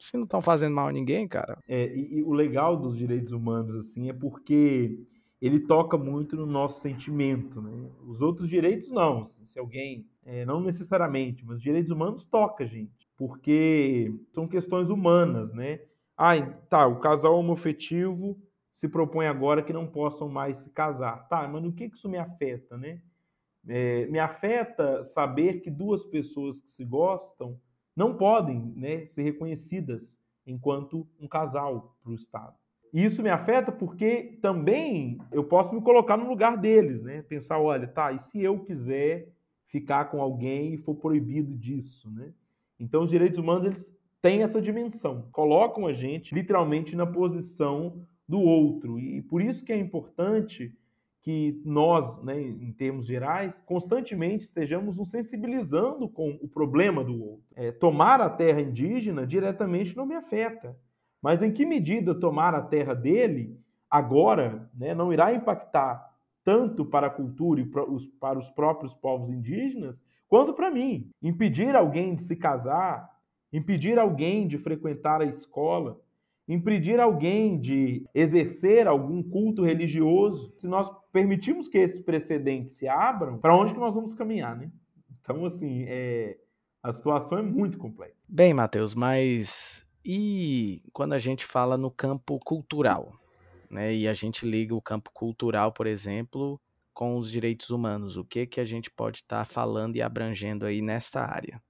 se 0.00 0.16
não 0.16 0.24
estão 0.24 0.42
fazendo 0.42 0.74
mal 0.74 0.88
a 0.88 0.92
ninguém, 0.92 1.26
cara. 1.26 1.58
É, 1.66 1.86
e, 1.94 2.18
e, 2.18 2.22
o 2.22 2.32
legal 2.32 2.76
dos 2.76 2.96
direitos 2.96 3.32
humanos 3.32 3.74
assim 3.74 4.08
é 4.10 4.12
porque 4.12 4.98
ele 5.40 5.60
toca 5.60 5.96
muito 5.96 6.36
no 6.36 6.46
nosso 6.46 6.80
sentimento, 6.80 7.62
né? 7.62 7.90
Os 8.06 8.20
outros 8.20 8.48
direitos 8.48 8.90
não, 8.90 9.24
se 9.24 9.58
alguém 9.58 10.06
é, 10.24 10.44
não 10.44 10.60
necessariamente, 10.60 11.44
mas 11.46 11.56
os 11.56 11.62
direitos 11.62 11.90
humanos 11.90 12.24
toca 12.24 12.66
gente, 12.66 13.08
porque 13.16 14.12
são 14.32 14.46
questões 14.46 14.90
humanas, 14.90 15.52
né? 15.52 15.80
Ah, 16.16 16.40
tá, 16.68 16.86
o 16.86 16.98
casal 16.98 17.38
homoafetivo 17.38 18.36
se 18.78 18.86
propõe 18.86 19.26
agora 19.26 19.60
que 19.60 19.72
não 19.72 19.88
possam 19.88 20.28
mais 20.28 20.58
se 20.58 20.70
casar. 20.70 21.26
Tá, 21.26 21.48
mas 21.48 21.60
no 21.60 21.72
que 21.72 21.86
isso 21.86 22.08
me 22.08 22.16
afeta, 22.16 22.78
né? 22.78 23.00
É, 23.66 24.06
me 24.06 24.20
afeta 24.20 25.02
saber 25.02 25.62
que 25.62 25.68
duas 25.68 26.04
pessoas 26.04 26.60
que 26.60 26.70
se 26.70 26.84
gostam 26.84 27.60
não 27.96 28.16
podem 28.16 28.72
né, 28.76 29.04
ser 29.06 29.24
reconhecidas 29.24 30.22
enquanto 30.46 31.08
um 31.20 31.26
casal 31.26 31.98
para 32.00 32.12
o 32.12 32.14
Estado. 32.14 32.54
E 32.92 33.04
isso 33.04 33.20
me 33.20 33.30
afeta 33.30 33.72
porque 33.72 34.38
também 34.40 35.18
eu 35.32 35.42
posso 35.42 35.74
me 35.74 35.82
colocar 35.82 36.16
no 36.16 36.28
lugar 36.28 36.56
deles, 36.56 37.02
né? 37.02 37.22
Pensar, 37.22 37.58
olha, 37.58 37.88
tá, 37.88 38.12
e 38.12 38.20
se 38.20 38.40
eu 38.40 38.60
quiser 38.60 39.28
ficar 39.66 40.04
com 40.04 40.22
alguém 40.22 40.74
e 40.74 40.78
for 40.78 40.94
proibido 40.94 41.52
disso, 41.56 42.08
né? 42.12 42.32
Então 42.78 43.02
os 43.02 43.10
direitos 43.10 43.40
humanos 43.40 43.64
eles 43.64 43.92
têm 44.22 44.44
essa 44.44 44.62
dimensão, 44.62 45.28
colocam 45.32 45.84
a 45.84 45.92
gente 45.92 46.32
literalmente 46.32 46.94
na 46.94 47.04
posição 47.04 48.06
do 48.28 48.40
outro. 48.40 48.98
E 48.98 49.22
por 49.22 49.40
isso 49.40 49.64
que 49.64 49.72
é 49.72 49.76
importante 49.76 50.74
que 51.22 51.60
nós, 51.64 52.22
né, 52.22 52.40
em 52.40 52.72
termos 52.72 53.06
gerais, 53.06 53.60
constantemente 53.60 54.44
estejamos 54.44 54.98
nos 54.98 55.10
sensibilizando 55.10 56.08
com 56.08 56.38
o 56.40 56.48
problema 56.48 57.02
do 57.02 57.20
outro. 57.20 57.44
É, 57.54 57.72
tomar 57.72 58.20
a 58.20 58.30
terra 58.30 58.60
indígena 58.60 59.26
diretamente 59.26 59.96
não 59.96 60.06
me 60.06 60.14
afeta, 60.14 60.76
mas 61.20 61.42
em 61.42 61.52
que 61.52 61.66
medida 61.66 62.14
tomar 62.14 62.54
a 62.54 62.62
terra 62.62 62.94
dele 62.94 63.58
agora 63.90 64.70
né, 64.74 64.94
não 64.94 65.12
irá 65.12 65.32
impactar 65.32 66.06
tanto 66.44 66.84
para 66.84 67.08
a 67.08 67.10
cultura 67.10 67.60
e 67.60 67.66
para 67.66 68.38
os 68.38 68.48
próprios 68.48 68.94
povos 68.94 69.30
indígenas, 69.30 70.00
quanto 70.26 70.54
para 70.54 70.70
mim. 70.70 71.10
Impedir 71.20 71.76
alguém 71.76 72.14
de 72.14 72.22
se 72.22 72.36
casar, 72.36 73.10
impedir 73.52 73.98
alguém 73.98 74.46
de 74.46 74.56
frequentar 74.56 75.20
a 75.20 75.26
escola, 75.26 76.00
impedir 76.48 76.98
alguém 76.98 77.58
de 77.58 78.06
exercer 78.14 78.88
algum 78.88 79.22
culto 79.22 79.62
religioso, 79.62 80.52
se 80.56 80.66
nós 80.66 80.90
permitirmos 81.12 81.68
que 81.68 81.78
esses 81.78 82.00
precedentes 82.00 82.76
se 82.76 82.88
abram, 82.88 83.38
para 83.38 83.54
onde 83.54 83.74
que 83.74 83.80
nós 83.80 83.94
vamos 83.94 84.14
caminhar, 84.14 84.56
né? 84.56 84.70
Então, 85.20 85.44
assim, 85.44 85.84
é, 85.86 86.38
a 86.82 86.90
situação 86.90 87.38
é 87.38 87.42
muito 87.42 87.76
complexa. 87.76 88.16
Bem, 88.26 88.54
Matheus, 88.54 88.94
mas 88.94 89.86
e 90.04 90.82
quando 90.92 91.12
a 91.12 91.18
gente 91.18 91.44
fala 91.44 91.76
no 91.76 91.90
campo 91.90 92.38
cultural, 92.38 93.12
né? 93.70 93.94
E 93.94 94.08
a 94.08 94.14
gente 94.14 94.48
liga 94.48 94.74
o 94.74 94.80
campo 94.80 95.10
cultural, 95.12 95.72
por 95.72 95.86
exemplo, 95.86 96.58
com 96.94 97.18
os 97.18 97.30
direitos 97.30 97.68
humanos, 97.70 98.16
o 98.16 98.24
que 98.24 98.46
que 98.46 98.60
a 98.60 98.64
gente 98.64 98.90
pode 98.90 99.18
estar 99.18 99.40
tá 99.40 99.44
falando 99.44 99.96
e 99.96 100.02
abrangendo 100.02 100.64
aí 100.64 100.80
nesta 100.80 101.20
área? 101.20 101.60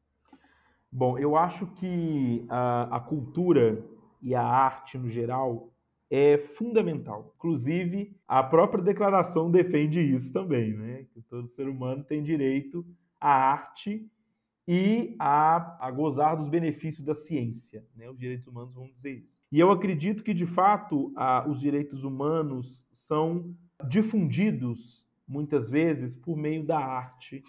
Bom, 0.91 1.19
eu 1.19 1.37
acho 1.37 1.67
que 1.67 2.47
a, 2.49 2.97
a 2.97 3.01
cultura 3.01 3.85
e 4.21 4.35
a 4.35 4.43
arte 4.43 4.99
no 4.99 5.09
geral 5.09 5.73
é 6.11 6.39
fundamental. 6.39 7.33
Inclusive, 7.37 8.17
a 8.27 8.43
própria 8.43 8.83
declaração 8.83 9.51
defende 9.51 10.01
isso 10.01 10.33
também, 10.33 10.73
né? 10.75 11.07
Que 11.13 11.21
todo 11.23 11.49
ser 11.49 11.69
humano 11.69 12.03
tem 12.03 12.23
direito 12.23 12.85
à 13.21 13.31
arte 13.31 14.11
e 14.71 15.17
a, 15.19 15.87
a 15.87 15.91
gozar 15.91 16.37
dos 16.37 16.47
benefícios 16.47 17.03
da 17.03 17.15
ciência. 17.15 17.87
Né? 17.97 18.09
Os 18.11 18.19
direitos 18.19 18.47
humanos 18.47 18.75
vão 18.75 18.87
dizer 18.95 19.13
isso. 19.13 19.41
E 19.51 19.59
eu 19.59 19.71
acredito 19.71 20.23
que, 20.23 20.35
de 20.35 20.45
fato, 20.45 21.11
a, 21.17 21.49
os 21.49 21.59
direitos 21.59 22.05
humanos 22.05 22.87
são 22.93 23.55
difundidos, 23.89 25.09
muitas 25.27 25.71
vezes, 25.71 26.15
por 26.15 26.37
meio 26.37 26.67
da 26.67 26.79
arte 26.79 27.43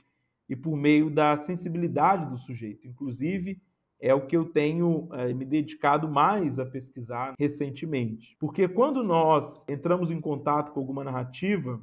e 0.47 0.55
por 0.55 0.77
meio 0.77 1.09
da 1.09 1.35
sensibilidade 1.35 2.25
do 2.25 2.37
sujeito. 2.37 2.87
Inclusive, 2.87 3.61
é 3.99 4.13
o 4.13 4.25
que 4.25 4.37
eu 4.37 4.45
tenho 4.45 5.09
é, 5.11 5.33
me 5.33 5.43
dedicado 5.43 6.07
mais 6.07 6.57
a 6.57 6.65
pesquisar 6.65 7.33
recentemente. 7.37 8.35
Porque 8.39 8.67
quando 8.67 9.03
nós 9.03 9.65
entramos 9.67 10.09
em 10.09 10.21
contato 10.21 10.71
com 10.71 10.79
alguma 10.79 11.03
narrativa, 11.03 11.81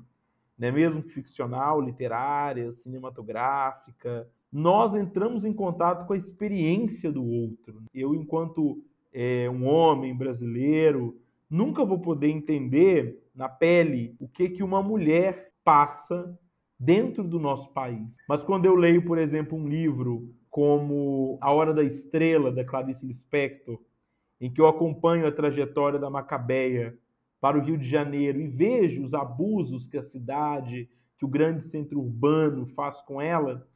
né, 0.58 0.70
mesmo 0.70 1.02
ficcional, 1.02 1.80
literária, 1.80 2.72
cinematográfica, 2.72 4.26
nós 4.50 4.94
entramos 4.94 5.44
em 5.44 5.52
contato 5.52 6.06
com 6.06 6.14
a 6.14 6.16
experiência 6.16 7.12
do 7.12 7.24
outro. 7.24 7.82
Eu, 7.92 8.14
enquanto 8.14 8.82
é, 9.12 9.50
um 9.50 9.66
homem 9.66 10.16
brasileiro, 10.16 11.20
nunca 11.50 11.84
vou 11.84 11.98
poder 11.98 12.28
entender 12.28 13.22
na 13.34 13.48
pele 13.48 14.16
o 14.18 14.26
que, 14.26 14.48
que 14.48 14.62
uma 14.62 14.82
mulher 14.82 15.52
passa 15.62 16.38
dentro 16.78 17.24
do 17.24 17.38
nosso 17.38 17.72
país. 17.72 18.16
Mas 18.28 18.42
quando 18.42 18.66
eu 18.66 18.74
leio, 18.74 19.04
por 19.04 19.18
exemplo, 19.18 19.58
um 19.58 19.68
livro 19.68 20.34
como 20.56 21.36
A 21.42 21.52
Hora 21.52 21.74
da 21.74 21.84
Estrela, 21.84 22.50
da 22.50 22.64
Clarice 22.64 23.04
Lispector, 23.04 23.78
em 24.40 24.50
que 24.50 24.58
eu 24.58 24.66
acompanho 24.66 25.26
a 25.26 25.30
trajetória 25.30 25.98
da 25.98 26.08
Macabeia 26.08 26.98
para 27.38 27.58
o 27.58 27.60
Rio 27.60 27.76
de 27.76 27.86
Janeiro 27.86 28.40
e 28.40 28.48
vejo 28.48 29.02
os 29.02 29.12
abusos 29.12 29.86
que 29.86 29.98
a 29.98 30.02
cidade, 30.02 30.88
que 31.18 31.26
o 31.26 31.28
grande 31.28 31.62
centro 31.62 32.00
urbano 32.00 32.64
faz 32.68 33.02
com 33.02 33.20
ela, 33.20 33.68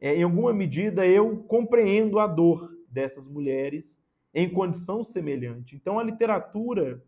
é, 0.00 0.16
em 0.16 0.24
alguma 0.24 0.52
medida 0.52 1.06
eu 1.06 1.36
compreendo 1.44 2.18
a 2.18 2.26
dor 2.26 2.68
dessas 2.88 3.28
mulheres 3.28 4.02
em 4.34 4.52
condição 4.52 5.04
semelhante. 5.04 5.76
Então 5.76 6.00
a 6.00 6.02
literatura 6.02 7.00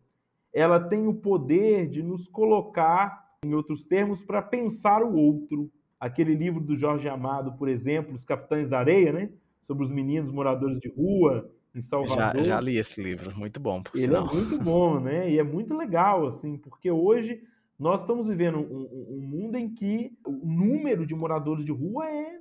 ela 0.52 0.78
tem 0.78 1.08
o 1.08 1.14
poder 1.14 1.88
de 1.88 2.00
nos 2.00 2.28
colocar, 2.28 3.36
em 3.44 3.54
outros 3.54 3.86
termos, 3.86 4.22
para 4.22 4.40
pensar 4.40 5.02
o 5.02 5.16
outro, 5.16 5.68
aquele 5.98 6.34
livro 6.34 6.60
do 6.60 6.74
Jorge 6.74 7.08
Amado, 7.08 7.52
por 7.52 7.68
exemplo, 7.68 8.14
Os 8.14 8.24
Capitães 8.24 8.68
da 8.68 8.78
Areia, 8.78 9.12
né? 9.12 9.30
Sobre 9.60 9.82
os 9.84 9.90
meninos 9.90 10.30
moradores 10.30 10.78
de 10.78 10.88
rua 10.88 11.50
em 11.74 11.82
Salvador. 11.82 12.36
Já, 12.36 12.42
já 12.42 12.60
li 12.60 12.76
esse 12.76 13.02
livro, 13.02 13.36
muito 13.36 13.58
bom, 13.58 13.82
por 13.82 13.92
Ele 13.94 14.04
é 14.04 14.06
sinal. 14.06 14.28
é 14.28 14.34
muito 14.34 14.58
bom, 14.62 15.00
né? 15.00 15.30
E 15.30 15.38
é 15.38 15.42
muito 15.42 15.74
legal, 15.76 16.26
assim, 16.26 16.56
porque 16.56 16.90
hoje 16.90 17.42
nós 17.78 18.00
estamos 18.00 18.28
vivendo 18.28 18.58
um, 18.58 19.16
um, 19.16 19.20
mundo 19.20 19.56
em 19.56 19.72
que 19.72 20.16
o 20.24 20.30
número 20.30 21.06
de 21.06 21.14
moradores 21.14 21.64
de 21.64 21.72
rua 21.72 22.08
é, 22.08 22.38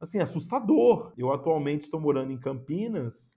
assim, 0.00 0.18
assustador. 0.18 1.12
Eu 1.16 1.32
atualmente 1.32 1.84
estou 1.84 2.00
morando 2.00 2.32
em 2.32 2.38
Campinas 2.38 3.34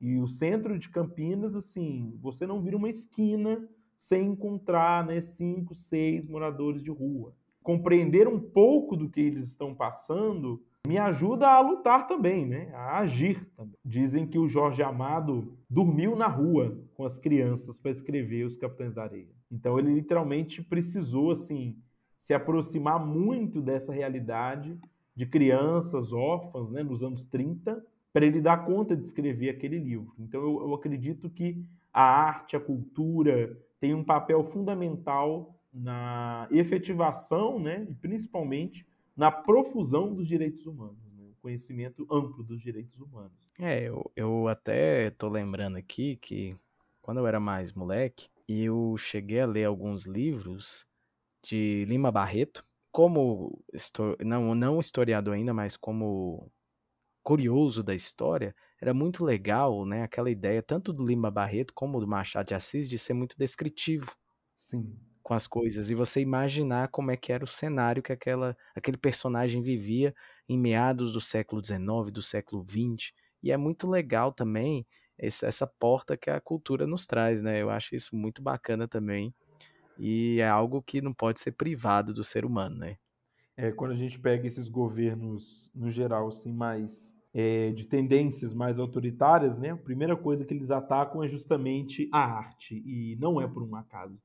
e 0.00 0.18
o 0.18 0.26
centro 0.26 0.78
de 0.78 0.88
Campinas, 0.88 1.54
assim, 1.54 2.18
você 2.20 2.46
não 2.46 2.60
vira 2.60 2.76
uma 2.76 2.88
esquina 2.88 3.66
sem 3.96 4.28
encontrar, 4.28 5.06
né, 5.06 5.20
cinco, 5.20 5.74
seis 5.74 6.26
moradores 6.26 6.82
de 6.82 6.90
rua 6.90 7.34
compreender 7.62 8.26
um 8.26 8.40
pouco 8.40 8.96
do 8.96 9.08
que 9.08 9.20
eles 9.20 9.44
estão 9.44 9.74
passando 9.74 10.62
me 10.86 10.96
ajuda 10.96 11.48
a 11.48 11.60
lutar 11.60 12.06
também, 12.08 12.46
né? 12.46 12.70
A 12.74 12.98
agir 12.98 13.44
também. 13.56 13.76
Dizem 13.84 14.26
que 14.26 14.38
o 14.38 14.48
Jorge 14.48 14.82
Amado 14.82 15.56
dormiu 15.68 16.16
na 16.16 16.26
rua 16.26 16.78
com 16.94 17.04
as 17.04 17.18
crianças 17.18 17.78
para 17.78 17.90
escrever 17.90 18.44
Os 18.44 18.56
Capitães 18.56 18.94
da 18.94 19.02
Areia. 19.02 19.28
Então 19.50 19.78
ele 19.78 19.94
literalmente 19.94 20.62
precisou 20.62 21.30
assim 21.30 21.76
se 22.16 22.34
aproximar 22.34 23.04
muito 23.04 23.60
dessa 23.60 23.92
realidade 23.92 24.78
de 25.14 25.26
crianças 25.26 26.12
órfãs, 26.12 26.70
né, 26.70 26.82
nos 26.82 27.02
anos 27.02 27.26
30, 27.26 27.84
para 28.12 28.26
ele 28.26 28.40
dar 28.40 28.64
conta 28.64 28.96
de 28.96 29.06
escrever 29.06 29.50
aquele 29.50 29.78
livro. 29.78 30.14
Então 30.18 30.40
eu, 30.40 30.62
eu 30.62 30.74
acredito 30.74 31.28
que 31.28 31.62
a 31.92 32.02
arte, 32.02 32.56
a 32.56 32.60
cultura 32.60 33.58
tem 33.78 33.94
um 33.94 34.04
papel 34.04 34.44
fundamental 34.44 35.59
na 35.72 36.48
efetivação, 36.50 37.58
né, 37.58 37.86
e 37.88 37.94
principalmente 37.94 38.86
na 39.16 39.30
profusão 39.30 40.12
dos 40.12 40.26
direitos 40.26 40.66
humanos, 40.66 40.98
né, 41.12 41.24
o 41.30 41.34
conhecimento 41.40 42.06
amplo 42.10 42.42
dos 42.42 42.60
direitos 42.60 42.98
humanos. 42.98 43.52
É, 43.58 43.84
eu, 43.84 44.10
eu 44.16 44.48
até 44.48 45.10
tô 45.10 45.28
lembrando 45.28 45.76
aqui 45.76 46.16
que 46.16 46.56
quando 47.00 47.18
eu 47.18 47.26
era 47.26 47.38
mais 47.38 47.72
moleque, 47.72 48.28
eu 48.48 48.96
cheguei 48.96 49.40
a 49.40 49.46
ler 49.46 49.64
alguns 49.64 50.06
livros 50.06 50.86
de 51.42 51.84
Lima 51.86 52.10
Barreto, 52.10 52.64
como 52.90 53.62
não, 54.24 54.54
não 54.54 54.80
historiador 54.80 55.34
ainda, 55.34 55.54
mas 55.54 55.76
como 55.76 56.50
curioso 57.22 57.82
da 57.82 57.94
história, 57.94 58.54
era 58.80 58.92
muito 58.92 59.24
legal, 59.24 59.84
né, 59.86 60.02
aquela 60.02 60.30
ideia 60.30 60.62
tanto 60.62 60.92
do 60.92 61.06
Lima 61.06 61.30
Barreto 61.30 61.72
como 61.72 62.00
do 62.00 62.08
Machado 62.08 62.48
de 62.48 62.54
Assis 62.54 62.88
de 62.88 62.98
ser 62.98 63.14
muito 63.14 63.38
descritivo. 63.38 64.16
Sim 64.56 64.98
com 65.30 65.34
as 65.34 65.46
coisas 65.46 65.92
e 65.92 65.94
você 65.94 66.20
imaginar 66.20 66.88
como 66.88 67.12
é 67.12 67.16
que 67.16 67.32
era 67.32 67.44
o 67.44 67.46
cenário 67.46 68.02
que 68.02 68.12
aquela, 68.12 68.56
aquele 68.74 68.96
personagem 68.96 69.62
vivia 69.62 70.12
em 70.48 70.58
meados 70.58 71.12
do 71.12 71.20
século 71.20 71.64
XIX, 71.64 72.10
do 72.12 72.20
século 72.20 72.66
XX. 72.68 73.12
E 73.40 73.52
é 73.52 73.56
muito 73.56 73.88
legal 73.88 74.32
também 74.32 74.84
essa, 75.16 75.68
porta 75.68 76.16
que 76.16 76.30
a 76.30 76.40
cultura 76.40 76.84
nos 76.84 77.06
traz, 77.06 77.40
né? 77.42 77.62
Eu 77.62 77.70
acho 77.70 77.94
isso 77.94 78.16
muito 78.16 78.42
bacana 78.42 78.88
também. 78.88 79.32
E 79.96 80.40
é 80.40 80.48
algo 80.48 80.82
que 80.82 81.00
não 81.00 81.14
pode 81.14 81.38
ser 81.38 81.52
privado 81.52 82.12
do 82.12 82.24
ser 82.24 82.44
humano, 82.44 82.78
né? 82.78 82.96
É, 83.56 83.70
quando 83.70 83.92
a 83.92 83.96
gente 83.96 84.18
pega 84.18 84.48
esses 84.48 84.66
governos, 84.66 85.70
no 85.72 85.92
geral, 85.92 86.26
assim, 86.26 86.52
mais 86.52 87.16
é, 87.32 87.70
de 87.70 87.86
tendências 87.86 88.52
mais 88.52 88.80
autoritárias, 88.80 89.56
né? 89.56 89.70
A 89.70 89.76
primeira 89.76 90.16
coisa 90.16 90.44
que 90.44 90.52
eles 90.52 90.72
atacam 90.72 91.22
é 91.22 91.28
justamente 91.28 92.08
a 92.12 92.18
arte, 92.18 92.82
e 92.84 93.16
não 93.20 93.40
é 93.40 93.46
por 93.46 93.62
um 93.62 93.76
acaso 93.76 94.18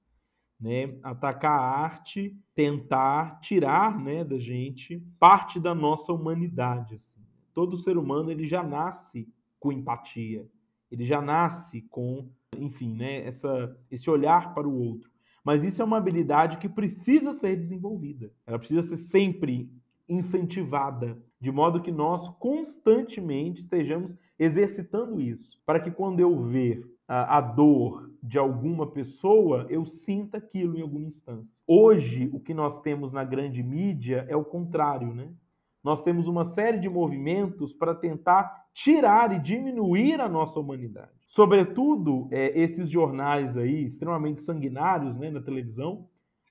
né, 0.59 0.97
atacar 1.03 1.59
a 1.59 1.83
arte, 1.83 2.37
tentar 2.53 3.39
tirar, 3.39 3.99
né, 3.99 4.23
da 4.23 4.37
gente 4.37 4.99
parte 5.19 5.59
da 5.59 5.75
nossa 5.75 6.13
humanidade. 6.13 6.95
Assim. 6.95 7.21
Todo 7.53 7.77
ser 7.77 7.97
humano 7.97 8.31
ele 8.31 8.45
já 8.45 8.63
nasce 8.63 9.27
com 9.59 9.71
empatia, 9.71 10.47
ele 10.91 11.05
já 11.05 11.21
nasce 11.21 11.81
com, 11.83 12.29
enfim, 12.57 12.93
né, 12.95 13.25
essa, 13.25 13.77
esse 13.91 14.09
olhar 14.09 14.53
para 14.53 14.67
o 14.67 14.77
outro. 14.77 15.09
Mas 15.43 15.63
isso 15.63 15.81
é 15.81 15.85
uma 15.85 15.97
habilidade 15.97 16.57
que 16.57 16.67
precisa 16.67 17.31
ser 17.31 17.55
desenvolvida. 17.55 18.31
Ela 18.47 18.57
precisa 18.57 18.81
ser 18.81 18.97
sempre 18.97 19.69
incentivada, 20.09 21.21
de 21.39 21.51
modo 21.51 21.81
que 21.81 21.91
nós 21.91 22.29
constantemente 22.39 23.61
estejamos 23.61 24.17
exercitando 24.37 25.19
isso, 25.19 25.61
para 25.65 25.79
que 25.79 25.91
quando 25.91 26.19
eu 26.19 26.43
ver 26.43 26.85
a, 27.07 27.37
a 27.37 27.41
dor 27.41 28.11
de 28.21 28.39
alguma 28.39 28.87
pessoa, 28.87 29.67
eu 29.69 29.85
sinta 29.85 30.37
aquilo 30.37 30.77
em 30.77 30.81
alguma 30.81 31.05
instância. 31.05 31.61
Hoje, 31.67 32.29
o 32.33 32.39
que 32.39 32.53
nós 32.53 32.79
temos 32.79 33.11
na 33.11 33.23
grande 33.23 33.61
mídia 33.61 34.25
é 34.27 34.35
o 34.35 34.43
contrário, 34.43 35.13
né? 35.13 35.29
Nós 35.83 36.01
temos 36.01 36.27
uma 36.27 36.43
série 36.43 36.79
de 36.79 36.89
movimentos 36.89 37.71
para 37.71 37.93
tentar 37.93 38.65
tirar 38.73 39.31
e 39.31 39.39
diminuir 39.39 40.19
a 40.19 40.27
nossa 40.27 40.59
humanidade. 40.59 41.11
Sobretudo, 41.27 42.27
é, 42.31 42.59
esses 42.59 42.89
jornais 42.89 43.55
aí, 43.55 43.85
extremamente 43.85 44.41
sanguinários 44.41 45.15
né, 45.15 45.29
na 45.29 45.39
televisão, 45.39 46.07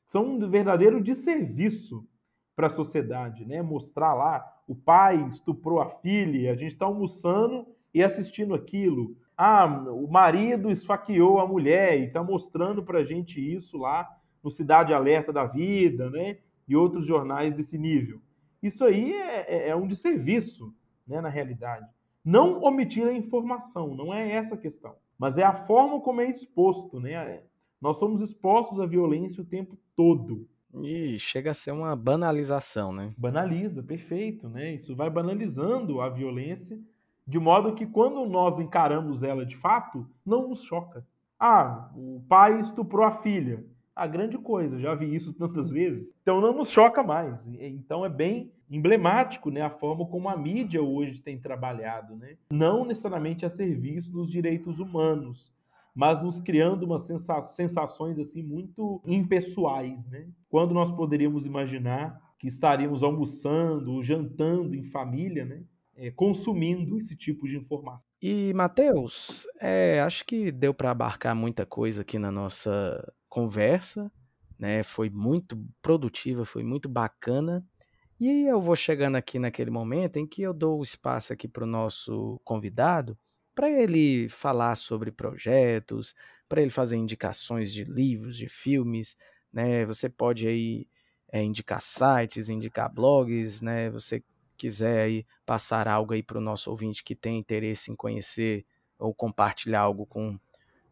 são 0.07 0.25
um 0.25 0.39
verdadeiro 0.49 1.03
desserviço 1.03 2.07
para 2.55 2.69
a 2.69 2.71
sociedade, 2.71 3.45
né? 3.45 3.61
Mostrar 3.61 4.15
lá 4.15 4.45
o 4.69 4.75
pai 4.75 5.27
estuprou 5.27 5.81
a 5.81 5.89
filha, 5.89 6.53
a 6.53 6.57
gente 6.57 6.73
está 6.73 6.87
almoçando 6.87 7.67
e 7.93 8.03
assistindo 8.03 8.55
aquilo. 8.55 9.17
Ah, 9.37 9.67
o 9.67 10.07
marido 10.07 10.71
esfaqueou 10.71 11.41
a 11.41 11.47
mulher 11.47 11.99
e 11.99 12.05
está 12.05 12.23
mostrando 12.23 12.83
para 12.83 13.01
a 13.01 13.05
gente 13.05 13.41
isso 13.41 13.79
lá 13.79 14.09
no 14.43 14.51
Cidade 14.51 14.95
Alerta 14.95 15.33
da 15.33 15.45
Vida, 15.45 16.09
né? 16.11 16.39
E 16.69 16.77
outros 16.77 17.07
jornais 17.07 17.55
desse 17.55 17.77
nível. 17.77 18.21
Isso 18.63 18.85
aí 18.85 19.13
é, 19.13 19.45
é, 19.49 19.69
é 19.69 19.77
um 19.77 19.87
desserviço, 19.87 20.75
né, 21.07 21.21
na 21.21 21.29
realidade. 21.29 21.87
Não 22.25 22.63
omitir 22.63 23.07
a 23.07 23.13
informação, 23.13 23.95
não 23.95 24.15
é 24.15 24.33
essa 24.33 24.55
a 24.55 24.59
questão. 24.59 24.95
Mas 25.19 25.37
é 25.37 25.43
a 25.43 25.53
forma 25.53 26.01
como 26.01 26.21
é 26.21 26.31
exposto, 26.31 26.99
né? 26.99 27.43
Nós 27.81 27.99
somos 27.99 28.23
expostos 28.23 28.81
à 28.81 28.87
violência 28.87 29.43
o 29.43 29.47
tempo 29.47 29.77
todo. 29.95 30.49
E 30.83 31.19
chega 31.19 31.51
a 31.51 31.55
ser 31.55 31.71
uma 31.71 31.95
banalização, 31.95 32.93
né? 32.93 33.15
Banaliza, 33.17 33.83
perfeito, 33.83 34.49
né? 34.49 34.75
Isso 34.75 34.97
vai 34.97 35.11
banalizando 35.11 36.01
a 36.01 36.09
violência, 36.09 36.81
de 37.27 37.39
modo 37.39 37.75
que 37.75 37.87
quando 37.87 38.25
nós 38.27 38.59
encaramos 38.59 39.23
ela 39.23 39.47
de 39.47 39.57
fato, 39.57 40.07
não 40.25 40.49
nos 40.49 40.63
choca. 40.63 41.07
Ah, 41.39 41.91
o 41.95 42.23
pai 42.29 42.59
estuprou 42.59 43.05
a 43.05 43.11
filha. 43.11 43.65
A 43.97 44.07
grande 44.09 44.37
coisa, 44.37 44.79
já 44.79 44.95
vi 44.95 45.15
isso 45.15 45.33
tantas 45.35 45.71
vezes. 45.71 46.15
Então 46.21 46.41
não 46.41 46.53
nos 46.53 46.69
choca 46.69 47.03
mais. 47.03 47.47
Então 47.47 48.05
é 48.05 48.09
bem 48.09 48.53
emblemático, 48.69 49.51
né, 49.51 49.61
a 49.61 49.71
forma 49.71 50.05
como 50.07 50.29
a 50.29 50.37
mídia 50.37 50.83
hoje 50.83 51.23
tem 51.23 51.39
trabalhado, 51.39 52.17
né? 52.17 52.37
Não 52.51 52.85
necessariamente 52.85 53.47
a 53.47 53.51
serviço 53.51 54.11
dos 54.11 54.29
direitos 54.29 54.81
humanos, 54.81 55.53
mas 55.95 56.21
nos 56.21 56.41
criando 56.41 56.83
umas 56.83 57.03
sensações 57.03 58.19
assim 58.19 58.43
muito 58.43 59.01
impessoais, 59.07 60.09
né? 60.09 60.27
Quando 60.49 60.75
nós 60.75 60.91
poderíamos 60.91 61.47
imaginar 61.47 62.21
que 62.39 62.49
estaríamos 62.49 63.03
almoçando 63.03 63.93
ou 63.93 64.03
jantando 64.03 64.75
em 64.75 64.83
família, 64.83 65.45
né? 65.45 65.63
É, 65.97 66.11
consumindo 66.11 66.99
esse 66.99 67.17
tipo 67.17 67.47
de 67.47 67.57
informação. 67.57 68.09
E, 68.21 68.53
Matheus, 68.55 69.47
é, 69.61 70.01
acho 70.01 70.25
que 70.25 70.51
deu 70.51 70.75
para 70.75 70.91
abarcar 70.91 71.35
muita 71.37 71.65
coisa 71.65 72.03
aqui 72.03 72.19
na 72.19 72.33
nossa 72.33 73.13
conversa, 73.29 74.11
né? 74.59 74.83
Foi 74.83 75.09
muito 75.09 75.57
produtiva, 75.81 76.45
foi 76.45 76.65
muito 76.65 76.89
bacana. 76.89 77.65
E 78.19 78.47
eu 78.47 78.61
vou 78.61 78.75
chegando 78.75 79.17
aqui 79.17 79.39
naquele 79.39 79.71
momento 79.71 80.19
em 80.19 80.27
que 80.27 80.43
eu 80.43 80.53
dou 80.53 80.81
o 80.81 80.83
espaço 80.83 81.33
aqui 81.33 81.47
para 81.47 81.65
o 81.65 81.67
nosso 81.67 82.41
convidado 82.45 83.17
para 83.55 83.71
ele 83.71 84.29
falar 84.29 84.75
sobre 84.75 85.13
projetos, 85.13 86.15
para 86.49 86.61
ele 86.61 86.71
fazer 86.71 86.97
indicações 86.97 87.73
de 87.73 87.85
livros, 87.85 88.37
de 88.37 88.49
filmes, 88.49 89.17
né? 89.53 89.87
Você 89.87 90.09
pode 90.09 90.47
aí 90.47 90.89
é, 91.33 91.43
indicar 91.43 91.81
sites, 91.81 92.49
indicar 92.49 92.93
blogs, 92.93 93.63
né? 93.63 93.91
Você 93.91 94.23
quiser 94.65 95.03
aí 95.03 95.27
passar 95.45 95.87
algo 95.87 96.15
aí 96.15 96.23
para 96.23 96.39
o 96.39 96.41
nosso 96.41 96.71
ouvinte 96.71 97.05
que 97.05 97.15
tem 97.15 97.39
interesse 97.39 97.93
em 97.93 97.95
conhecer 97.95 98.65
ou 98.99 99.13
compartilhar 99.13 99.83
algo 99.83 100.07
com, 100.07 100.39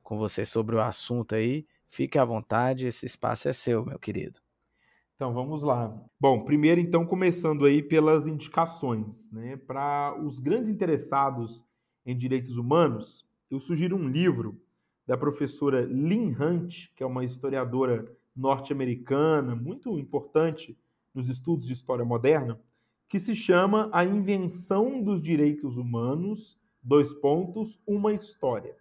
com 0.02 0.18
você 0.18 0.44
sobre 0.44 0.76
o 0.76 0.80
assunto 0.80 1.34
aí, 1.34 1.66
fique 1.88 2.18
à 2.18 2.24
vontade, 2.24 2.86
esse 2.86 3.06
espaço 3.06 3.48
é 3.48 3.52
seu, 3.54 3.82
meu 3.86 3.98
querido. 3.98 4.40
Então 5.16 5.32
vamos 5.32 5.62
lá. 5.62 5.90
Bom, 6.20 6.44
primeiro 6.44 6.82
então 6.82 7.06
começando 7.06 7.64
aí 7.64 7.82
pelas 7.82 8.26
indicações, 8.26 9.30
né? 9.30 9.56
Para 9.56 10.14
os 10.22 10.38
grandes 10.38 10.68
interessados 10.68 11.64
em 12.04 12.14
Direitos 12.14 12.58
Humanos, 12.58 13.26
eu 13.50 13.58
sugiro 13.58 13.96
um 13.96 14.06
livro 14.06 14.60
da 15.06 15.16
professora 15.16 15.80
Lynn 15.86 16.34
Hunt, 16.38 16.88
que 16.94 17.02
é 17.02 17.06
uma 17.06 17.24
historiadora 17.24 18.06
norte-americana 18.36 19.56
muito 19.56 19.98
importante 19.98 20.76
nos 21.14 21.30
estudos 21.30 21.66
de 21.66 21.72
história 21.72 22.04
moderna, 22.04 22.60
que 23.12 23.18
se 23.18 23.34
chama 23.34 23.90
A 23.92 24.06
Invenção 24.06 25.02
dos 25.02 25.20
Direitos 25.20 25.76
Humanos, 25.76 26.58
dois 26.82 27.12
pontos, 27.12 27.78
uma 27.86 28.14
história. 28.14 28.74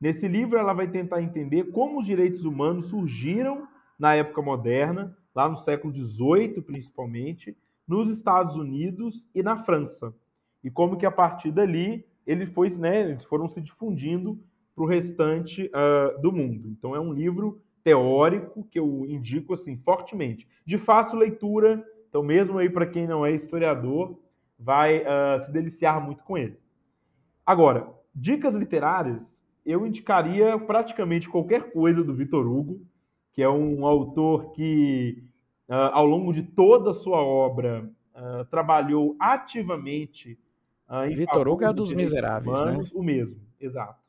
Nesse 0.00 0.26
livro 0.26 0.58
ela 0.58 0.72
vai 0.72 0.90
tentar 0.90 1.22
entender 1.22 1.70
como 1.70 2.00
os 2.00 2.04
direitos 2.04 2.44
humanos 2.44 2.86
surgiram 2.86 3.68
na 3.96 4.16
época 4.16 4.42
moderna, 4.42 5.16
lá 5.32 5.48
no 5.48 5.54
século 5.54 5.94
XVIII 5.94 6.60
principalmente, 6.60 7.56
nos 7.86 8.10
Estados 8.10 8.56
Unidos 8.56 9.30
e 9.32 9.44
na 9.44 9.56
França. 9.56 10.12
E 10.64 10.72
como 10.72 10.96
que 10.96 11.06
a 11.06 11.12
partir 11.12 11.52
dali 11.52 12.04
ele 12.26 12.46
foi, 12.46 12.68
né, 12.70 13.08
eles 13.08 13.22
foram 13.22 13.46
se 13.46 13.60
difundindo 13.60 14.42
para 14.74 14.82
o 14.82 14.88
restante 14.88 15.66
uh, 15.66 16.20
do 16.20 16.32
mundo. 16.32 16.68
Então 16.68 16.96
é 16.96 17.00
um 17.00 17.12
livro 17.12 17.62
teórico 17.84 18.64
que 18.64 18.80
eu 18.80 19.06
indico 19.06 19.52
assim 19.52 19.76
fortemente, 19.76 20.48
de 20.66 20.76
fácil 20.76 21.16
leitura. 21.16 21.86
Então 22.08 22.22
mesmo 22.22 22.58
aí 22.58 22.68
para 22.70 22.86
quem 22.86 23.06
não 23.06 23.24
é 23.24 23.32
historiador 23.32 24.18
vai 24.58 24.98
uh, 24.98 25.40
se 25.40 25.52
deliciar 25.52 26.00
muito 26.04 26.24
com 26.24 26.36
ele. 26.36 26.58
Agora, 27.46 27.88
dicas 28.14 28.54
literárias, 28.54 29.42
eu 29.64 29.86
indicaria 29.86 30.58
praticamente 30.58 31.28
qualquer 31.28 31.72
coisa 31.72 32.02
do 32.02 32.14
Vitor 32.14 32.46
Hugo, 32.46 32.80
que 33.32 33.42
é 33.42 33.48
um 33.48 33.86
autor 33.86 34.52
que 34.52 35.22
uh, 35.68 35.92
ao 35.92 36.06
longo 36.06 36.32
de 36.32 36.42
toda 36.42 36.90
a 36.90 36.94
sua 36.94 37.22
obra 37.22 37.90
trabalhou 38.50 39.14
ativamente 39.20 40.36
Uh, 40.88 41.14
Vitor 41.14 41.46
Hugo 41.46 41.64
é 41.64 41.72
dos 41.72 41.92
Miseráveis, 41.92 42.58
né? 42.62 42.70
humanos, 42.70 42.92
né? 42.92 42.98
O 42.98 43.02
mesmo, 43.02 43.42
exato. 43.60 44.02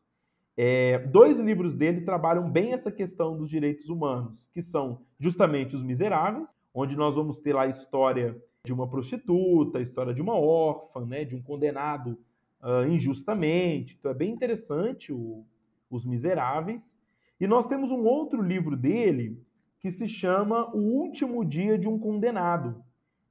É, 0.61 0.99
dois 1.07 1.39
livros 1.39 1.73
dele 1.73 2.01
trabalham 2.01 2.43
bem 2.43 2.73
essa 2.73 2.91
questão 2.91 3.37
dos 3.37 3.49
direitos 3.49 3.87
humanos, 3.87 4.49
que 4.53 4.61
são 4.61 4.99
justamente 5.17 5.73
Os 5.73 5.81
Miseráveis, 5.81 6.53
onde 6.73 6.97
nós 6.97 7.15
vamos 7.15 7.39
ter 7.39 7.53
lá 7.53 7.61
a 7.61 7.67
história 7.67 8.37
de 8.65 8.73
uma 8.73 8.85
prostituta, 8.85 9.77
a 9.77 9.81
história 9.81 10.13
de 10.13 10.21
uma 10.21 10.37
órfã, 10.37 11.05
né, 11.05 11.23
de 11.23 11.33
um 11.33 11.41
condenado 11.41 12.19
uh, 12.61 12.85
injustamente. 12.89 13.95
Então 13.97 14.11
é 14.11 14.13
bem 14.13 14.33
interessante 14.33 15.13
o, 15.13 15.45
Os 15.89 16.05
Miseráveis. 16.05 16.99
E 17.39 17.47
nós 17.47 17.65
temos 17.65 17.89
um 17.89 18.03
outro 18.03 18.41
livro 18.41 18.75
dele 18.75 19.41
que 19.79 19.89
se 19.89 20.09
chama 20.09 20.69
O 20.75 20.79
Último 20.79 21.45
Dia 21.45 21.79
de 21.79 21.87
um 21.87 21.97
Condenado, 21.97 22.83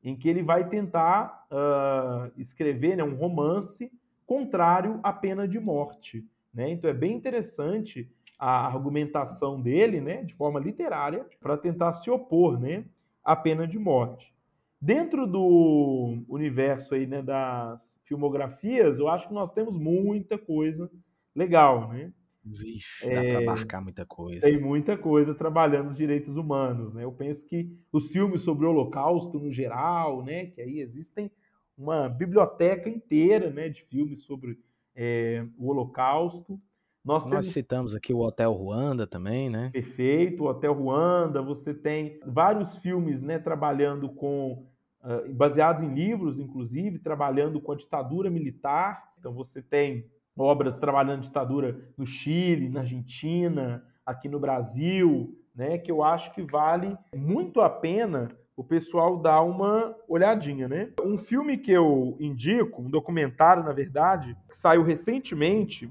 em 0.02 0.16
que 0.16 0.30
ele 0.30 0.42
vai 0.42 0.66
tentar 0.66 1.46
uh, 1.52 2.32
escrever 2.40 2.96
né, 2.96 3.04
um 3.04 3.16
romance 3.16 3.92
contrário 4.24 4.98
à 5.02 5.12
pena 5.12 5.46
de 5.46 5.60
morte. 5.60 6.26
Né? 6.58 6.72
Então 6.72 6.90
é 6.90 6.92
bem 6.92 7.14
interessante 7.14 8.10
a 8.36 8.66
argumentação 8.66 9.60
dele, 9.60 10.00
né, 10.00 10.24
de 10.24 10.34
forma 10.34 10.58
literária, 10.58 11.24
para 11.40 11.56
tentar 11.56 11.92
se 11.92 12.10
opor 12.10 12.58
né, 12.58 12.84
à 13.22 13.36
pena 13.36 13.64
de 13.64 13.78
morte. 13.78 14.34
Dentro 14.80 15.24
do 15.24 16.24
universo 16.28 16.96
aí, 16.96 17.06
né, 17.06 17.22
das 17.22 18.00
filmografias, 18.02 18.98
eu 18.98 19.06
acho 19.06 19.28
que 19.28 19.34
nós 19.34 19.52
temos 19.52 19.78
muita 19.78 20.36
coisa 20.36 20.90
legal, 21.34 21.92
né? 21.92 22.12
Vixe, 22.44 23.08
dá 23.08 23.24
é, 23.24 23.30
para 23.30 23.52
abarcar 23.52 23.82
muita 23.82 24.04
coisa. 24.04 24.40
Tem 24.40 24.60
muita 24.60 24.96
coisa 24.96 25.34
trabalhando 25.34 25.90
os 25.90 25.96
direitos 25.96 26.34
humanos, 26.34 26.94
né? 26.94 27.04
Eu 27.04 27.12
penso 27.12 27.46
que 27.46 27.72
os 27.92 28.10
filmes 28.10 28.42
sobre 28.42 28.66
o 28.66 28.70
Holocausto 28.70 29.38
no 29.38 29.52
geral, 29.52 30.24
né? 30.24 30.46
Que 30.46 30.60
aí 30.62 30.80
existem 30.80 31.30
uma 31.76 32.08
biblioteca 32.08 32.88
inteira, 32.88 33.50
né? 33.50 33.68
De 33.68 33.82
filmes 33.82 34.22
sobre 34.22 34.58
é, 35.00 35.46
o 35.56 35.68
Holocausto. 35.68 36.60
Nós, 37.04 37.22
Nós 37.24 37.30
temos... 37.30 37.46
citamos 37.46 37.94
aqui 37.94 38.12
o 38.12 38.18
Hotel 38.18 38.52
Ruanda 38.52 39.06
também, 39.06 39.48
né? 39.48 39.70
Perfeito, 39.72 40.42
o 40.42 40.48
Hotel 40.48 40.72
Ruanda. 40.74 41.40
Você 41.40 41.72
tem 41.72 42.18
vários 42.26 42.74
filmes, 42.76 43.22
né? 43.22 43.38
Trabalhando 43.38 44.08
com 44.10 44.66
uh, 45.04 45.32
baseados 45.32 45.82
em 45.82 45.94
livros, 45.94 46.40
inclusive, 46.40 46.98
trabalhando 46.98 47.60
com 47.60 47.70
a 47.70 47.76
ditadura 47.76 48.28
militar. 48.28 49.14
Então 49.18 49.32
você 49.32 49.62
tem 49.62 50.10
obras 50.36 50.76
trabalhando 50.76 51.22
ditadura 51.22 51.80
no 51.96 52.04
Chile, 52.04 52.68
na 52.68 52.80
Argentina, 52.80 53.84
aqui 54.04 54.28
no 54.28 54.40
Brasil, 54.40 55.36
né, 55.54 55.76
que 55.76 55.90
eu 55.90 56.02
acho 56.02 56.32
que 56.32 56.42
vale 56.42 56.96
muito 57.14 57.60
a 57.60 57.68
pena 57.68 58.28
o 58.58 58.64
pessoal 58.64 59.16
dar 59.16 59.40
uma 59.42 59.96
olhadinha, 60.08 60.66
né? 60.66 60.92
Um 61.00 61.16
filme 61.16 61.56
que 61.56 61.70
eu 61.70 62.16
indico, 62.18 62.82
um 62.82 62.90
documentário, 62.90 63.62
na 63.62 63.72
verdade, 63.72 64.36
que 64.48 64.56
saiu 64.56 64.82
recentemente, 64.82 65.88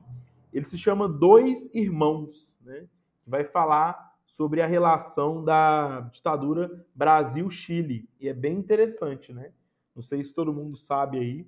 ele 0.51 0.65
se 0.65 0.77
chama 0.77 1.07
Dois 1.07 1.73
Irmãos, 1.73 2.59
né? 2.61 2.85
Vai 3.25 3.45
falar 3.45 4.13
sobre 4.25 4.61
a 4.61 4.67
relação 4.67 5.45
da 5.45 6.01
ditadura 6.11 6.85
Brasil-Chile. 6.93 8.05
E 8.19 8.27
é 8.27 8.33
bem 8.33 8.57
interessante, 8.57 9.31
né? 9.31 9.51
Não 9.95 10.01
sei 10.01 10.21
se 10.21 10.33
todo 10.33 10.53
mundo 10.53 10.75
sabe 10.75 11.19
aí, 11.19 11.47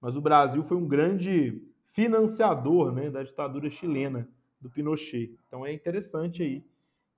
mas 0.00 0.14
o 0.14 0.20
Brasil 0.20 0.62
foi 0.62 0.76
um 0.76 0.86
grande 0.86 1.60
financiador 1.88 2.92
né, 2.92 3.10
da 3.10 3.24
ditadura 3.24 3.68
chilena 3.68 4.28
do 4.60 4.70
Pinochet. 4.70 5.36
Então 5.48 5.66
é 5.66 5.72
interessante 5.72 6.44
aí 6.44 6.64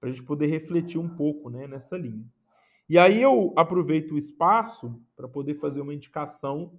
para 0.00 0.09
a 0.09 0.12
gente 0.12 0.22
poder 0.22 0.46
refletir 0.46 0.98
um 0.98 1.09
pouco 1.11 1.50
né, 1.50 1.66
nessa 1.66 1.98
linha. 1.98 2.24
E 2.93 2.99
aí 2.99 3.22
eu 3.22 3.55
aproveito 3.57 4.12
o 4.12 4.18
espaço 4.18 5.01
para 5.16 5.26
poder 5.26 5.55
fazer 5.55 5.80
uma 5.80 5.95
indicação 5.95 6.74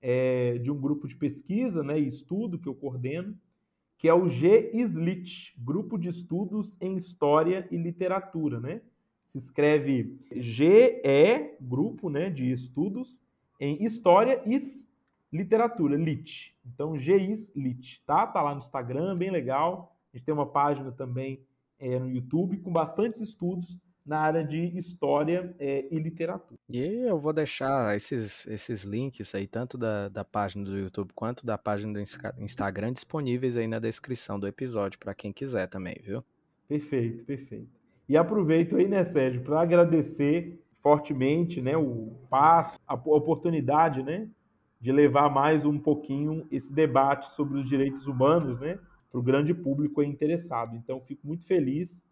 é, 0.00 0.56
de 0.56 0.70
um 0.70 0.80
grupo 0.80 1.06
de 1.06 1.14
pesquisa 1.14 1.82
né, 1.82 2.00
e 2.00 2.06
estudo 2.06 2.58
que 2.58 2.66
eu 2.66 2.74
coordeno, 2.74 3.38
que 3.98 4.08
é 4.08 4.14
o 4.14 4.26
G-SLIT, 4.26 5.54
Grupo 5.58 5.98
de 5.98 6.08
Estudos 6.08 6.80
em 6.80 6.96
História 6.96 7.68
e 7.70 7.76
Literatura. 7.76 8.58
Né? 8.58 8.80
Se 9.26 9.36
escreve 9.36 10.18
GE, 10.34 11.02
Grupo 11.60 12.08
né, 12.08 12.30
de 12.30 12.50
Estudos 12.50 13.20
em 13.60 13.84
História 13.84 14.40
e 14.46 14.58
Literatura, 15.30 15.98
LIT. 15.98 16.56
Então, 16.64 16.96
GIS-LIT, 16.96 18.02
tá? 18.06 18.26
Tá 18.26 18.40
lá 18.40 18.52
no 18.52 18.58
Instagram, 18.60 19.14
bem 19.18 19.30
legal. 19.30 19.94
A 20.14 20.16
gente 20.16 20.24
tem 20.24 20.32
uma 20.32 20.46
página 20.46 20.90
também 20.90 21.42
é, 21.78 21.98
no 21.98 22.10
YouTube 22.10 22.56
com 22.56 22.72
bastantes 22.72 23.20
estudos 23.20 23.78
na 24.08 24.20
área 24.20 24.42
de 24.42 24.74
história 24.76 25.54
é, 25.58 25.86
e 25.90 25.96
literatura. 25.96 26.58
E 26.68 26.78
eu 26.78 27.20
vou 27.20 27.32
deixar 27.32 27.94
esses, 27.94 28.46
esses 28.46 28.82
links 28.82 29.34
aí, 29.34 29.46
tanto 29.46 29.76
da, 29.76 30.08
da 30.08 30.24
página 30.24 30.64
do 30.64 30.76
YouTube 30.78 31.12
quanto 31.14 31.44
da 31.44 31.58
página 31.58 31.92
do 31.92 32.00
Instagram, 32.42 32.92
disponíveis 32.92 33.56
aí 33.58 33.66
na 33.66 33.78
descrição 33.78 34.40
do 34.40 34.48
episódio, 34.48 34.98
para 34.98 35.14
quem 35.14 35.30
quiser 35.30 35.66
também, 35.66 35.96
viu? 36.02 36.24
Perfeito, 36.66 37.22
perfeito. 37.24 37.68
E 38.08 38.16
aproveito 38.16 38.76
aí, 38.76 38.88
né, 38.88 39.04
Sérgio, 39.04 39.42
para 39.42 39.60
agradecer 39.60 40.58
fortemente 40.80 41.60
né, 41.60 41.76
o 41.76 42.14
passo, 42.30 42.80
a 42.86 42.94
oportunidade 42.94 44.02
né, 44.02 44.26
de 44.80 44.90
levar 44.90 45.28
mais 45.28 45.66
um 45.66 45.78
pouquinho 45.78 46.46
esse 46.50 46.72
debate 46.72 47.30
sobre 47.34 47.58
os 47.58 47.68
direitos 47.68 48.06
humanos 48.06 48.58
né, 48.58 48.78
para 49.10 49.20
o 49.20 49.22
grande 49.22 49.52
público 49.52 50.02
interessado. 50.02 50.74
Então, 50.76 50.98
fico 51.02 51.26
muito 51.26 51.44
feliz 51.46 52.02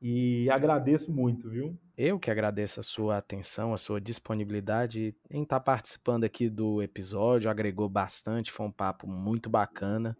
e 0.00 0.48
agradeço 0.50 1.12
muito, 1.12 1.48
viu? 1.48 1.78
Eu 1.96 2.18
que 2.18 2.30
agradeço 2.30 2.80
a 2.80 2.82
sua 2.82 3.16
atenção, 3.16 3.72
a 3.72 3.78
sua 3.78 4.00
disponibilidade 4.00 5.14
em 5.30 5.42
estar 5.42 5.58
tá 5.58 5.64
participando 5.64 6.24
aqui 6.24 6.50
do 6.50 6.82
episódio, 6.82 7.50
agregou 7.50 7.88
bastante, 7.88 8.52
foi 8.52 8.66
um 8.66 8.72
papo 8.72 9.08
muito 9.08 9.48
bacana, 9.48 10.16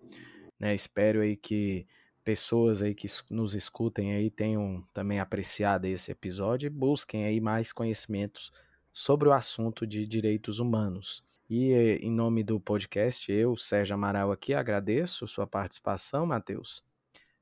né? 0.59 0.75
Espero 0.75 1.21
aí 1.21 1.37
que 1.37 1.87
pessoas 2.25 2.83
aí 2.83 2.95
que 2.95 3.07
nos 3.31 3.55
escutem 3.55 4.15
aí 4.15 4.31
tenham 4.31 4.83
também 4.93 5.21
apreciado 5.21 5.85
esse 5.85 6.11
episódio 6.11 6.67
e 6.67 6.71
busquem 6.71 7.25
aí 7.25 7.41
mais 7.41 7.73
conhecimentos 7.73 8.51
sobre 8.91 9.29
o 9.29 9.33
assunto 9.33 9.87
de 9.87 10.07
direitos 10.07 10.59
humanos. 10.59 11.23
E 11.49 11.73
em 12.03 12.11
nome 12.11 12.43
do 12.43 12.59
podcast, 12.59 13.31
eu, 13.31 13.55
Sérgio 13.57 13.95
Amaral 13.95 14.33
aqui, 14.33 14.55
agradeço 14.55 15.29
sua 15.29 15.47
participação, 15.47 16.27
Matheus. 16.27 16.83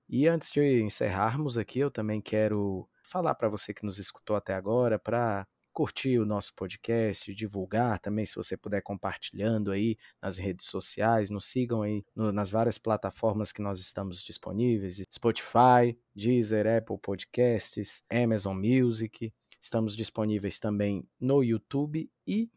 E 0.09 0.29
antes 0.29 0.51
de 0.51 0.83
encerrarmos 0.83 1.57
aqui, 1.57 1.79
eu 1.79 1.91
também 1.91 2.21
quero 2.21 2.89
falar 3.03 3.35
para 3.35 3.49
você 3.49 3.73
que 3.73 3.85
nos 3.85 3.99
escutou 3.99 4.37
até 4.37 4.55
agora 4.55 4.99
para 4.99 5.47
curtir 5.75 6.21
o 6.21 6.25
nosso 6.25 6.55
podcast, 6.55 7.35
divulgar 7.35 7.99
também, 7.99 8.25
se 8.25 8.37
você 8.37 8.57
puder 8.57 8.81
compartilhando 8.81 9.73
aí 9.73 9.97
nas 10.23 10.39
redes 10.39 10.67
sociais, 10.67 11.31
nos 11.31 11.47
sigam 11.47 11.83
aí 11.83 12.05
no, 12.15 12.31
nas 12.31 12.49
várias 12.49 12.79
plataformas 12.79 13.51
que 13.51 13.61
nós 13.61 13.81
estamos 13.81 14.23
disponíveis, 14.23 15.03
Spotify, 15.13 15.99
Deezer, 16.15 16.65
Apple 16.67 16.97
Podcasts, 17.03 18.05
Amazon 18.09 18.57
Music, 18.57 19.33
estamos 19.61 19.97
disponíveis 19.97 20.61
também 20.61 21.05
no 21.19 21.43
YouTube 21.43 22.09
e 22.25 22.49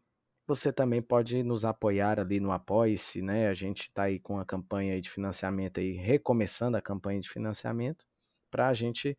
você 0.48 0.72
também 0.72 1.02
pode 1.02 1.42
nos 1.42 1.66
apoiar 1.66 2.18
ali 2.18 2.40
no 2.40 2.50
Apoie-se, 2.50 3.20
né? 3.20 3.48
A 3.48 3.54
gente 3.54 3.82
está 3.82 4.04
aí 4.04 4.18
com 4.18 4.38
a 4.38 4.46
campanha 4.46 4.98
de 4.98 5.10
financiamento 5.10 5.78
aí, 5.78 5.92
recomeçando 5.92 6.74
a 6.74 6.80
campanha 6.80 7.20
de 7.20 7.28
financiamento, 7.28 8.06
para 8.50 8.68
a 8.68 8.72
gente 8.72 9.16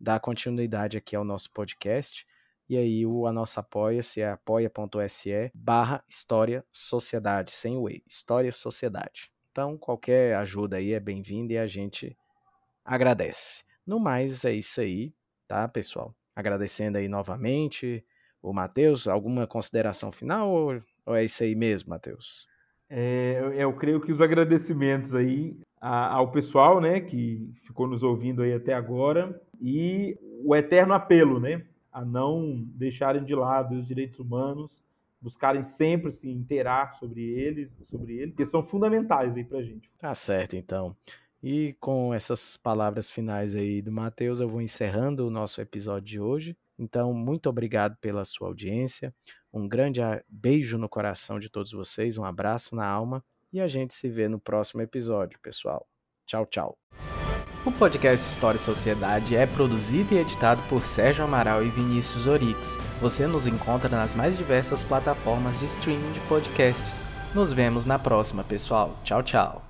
dar 0.00 0.18
continuidade 0.20 0.96
aqui 0.96 1.14
ao 1.14 1.22
nosso 1.22 1.52
podcast. 1.52 2.26
E 2.66 2.78
aí 2.78 3.04
o 3.04 3.26
a 3.26 3.32
nossa 3.32 3.60
apoia-se 3.60 4.22
é 4.22 4.30
apoia.se 4.30 5.50
barra 5.54 6.02
História 6.08 6.64
Sociedade, 6.72 7.50
sem 7.50 7.76
o 7.76 7.86
E, 7.86 8.02
História 8.08 8.50
Sociedade. 8.50 9.30
Então, 9.50 9.76
qualquer 9.76 10.34
ajuda 10.36 10.78
aí 10.78 10.94
é 10.94 11.00
bem-vinda 11.00 11.52
e 11.52 11.58
a 11.58 11.66
gente 11.66 12.16
agradece. 12.82 13.64
No 13.84 14.00
mais, 14.00 14.46
é 14.46 14.52
isso 14.54 14.80
aí, 14.80 15.12
tá, 15.46 15.68
pessoal? 15.68 16.16
Agradecendo 16.34 16.96
aí 16.96 17.06
novamente 17.06 18.02
o 18.42 18.52
Matheus, 18.52 19.06
alguma 19.06 19.46
consideração 19.46 20.10
final 20.10 20.50
ou, 20.50 20.82
ou 21.06 21.14
é 21.14 21.24
isso 21.24 21.42
aí 21.42 21.54
mesmo, 21.54 21.90
Matheus? 21.90 22.48
É, 22.88 23.54
eu 23.56 23.72
creio 23.74 24.00
que 24.00 24.10
os 24.10 24.20
agradecimentos 24.20 25.14
aí 25.14 25.56
ao 25.80 26.30
pessoal, 26.30 26.80
né, 26.80 27.00
que 27.00 27.48
ficou 27.62 27.86
nos 27.86 28.02
ouvindo 28.02 28.42
aí 28.42 28.52
até 28.52 28.74
agora 28.74 29.40
e 29.60 30.18
o 30.44 30.54
eterno 30.54 30.92
apelo, 30.92 31.40
né, 31.40 31.64
a 31.92 32.04
não 32.04 32.62
deixarem 32.74 33.24
de 33.24 33.34
lado 33.34 33.76
os 33.76 33.86
direitos 33.86 34.18
humanos, 34.18 34.82
buscarem 35.20 35.62
sempre 35.62 36.10
se 36.10 36.28
inteirar 36.28 36.92
sobre 36.92 37.22
eles, 37.22 37.78
sobre 37.82 38.18
eles, 38.18 38.36
que 38.36 38.44
são 38.44 38.62
fundamentais 38.62 39.36
aí 39.36 39.44
pra 39.44 39.62
gente. 39.62 39.90
Tá 39.98 40.14
certo, 40.14 40.56
então. 40.56 40.96
E 41.42 41.74
com 41.80 42.12
essas 42.12 42.56
palavras 42.56 43.10
finais 43.10 43.54
aí 43.54 43.80
do 43.80 43.90
Matheus, 43.92 44.40
eu 44.40 44.48
vou 44.48 44.60
encerrando 44.60 45.26
o 45.26 45.30
nosso 45.30 45.60
episódio 45.60 46.06
de 46.06 46.20
hoje. 46.20 46.56
Então, 46.80 47.12
muito 47.12 47.46
obrigado 47.50 47.94
pela 48.00 48.24
sua 48.24 48.48
audiência. 48.48 49.14
Um 49.52 49.68
grande 49.68 50.00
beijo 50.26 50.78
no 50.78 50.88
coração 50.88 51.38
de 51.38 51.50
todos 51.50 51.72
vocês, 51.72 52.16
um 52.16 52.24
abraço 52.24 52.74
na 52.74 52.86
alma 52.86 53.22
e 53.52 53.60
a 53.60 53.68
gente 53.68 53.92
se 53.92 54.08
vê 54.08 54.28
no 54.28 54.40
próximo 54.40 54.80
episódio, 54.80 55.38
pessoal. 55.40 55.86
Tchau, 56.24 56.46
tchau. 56.46 56.78
O 57.66 57.70
podcast 57.70 58.26
História 58.26 58.58
e 58.58 58.62
Sociedade 58.62 59.36
é 59.36 59.46
produzido 59.46 60.14
e 60.14 60.18
editado 60.18 60.62
por 60.62 60.86
Sérgio 60.86 61.24
Amaral 61.24 61.62
e 61.62 61.68
Vinícius 61.68 62.26
Orix. 62.26 62.78
Você 63.02 63.26
nos 63.26 63.46
encontra 63.46 63.90
nas 63.90 64.14
mais 64.14 64.38
diversas 64.38 64.82
plataformas 64.82 65.60
de 65.60 65.66
streaming 65.66 66.12
de 66.12 66.20
podcasts. 66.20 67.02
Nos 67.34 67.52
vemos 67.52 67.84
na 67.84 67.98
próxima, 67.98 68.42
pessoal. 68.42 68.98
Tchau, 69.04 69.22
tchau. 69.22 69.69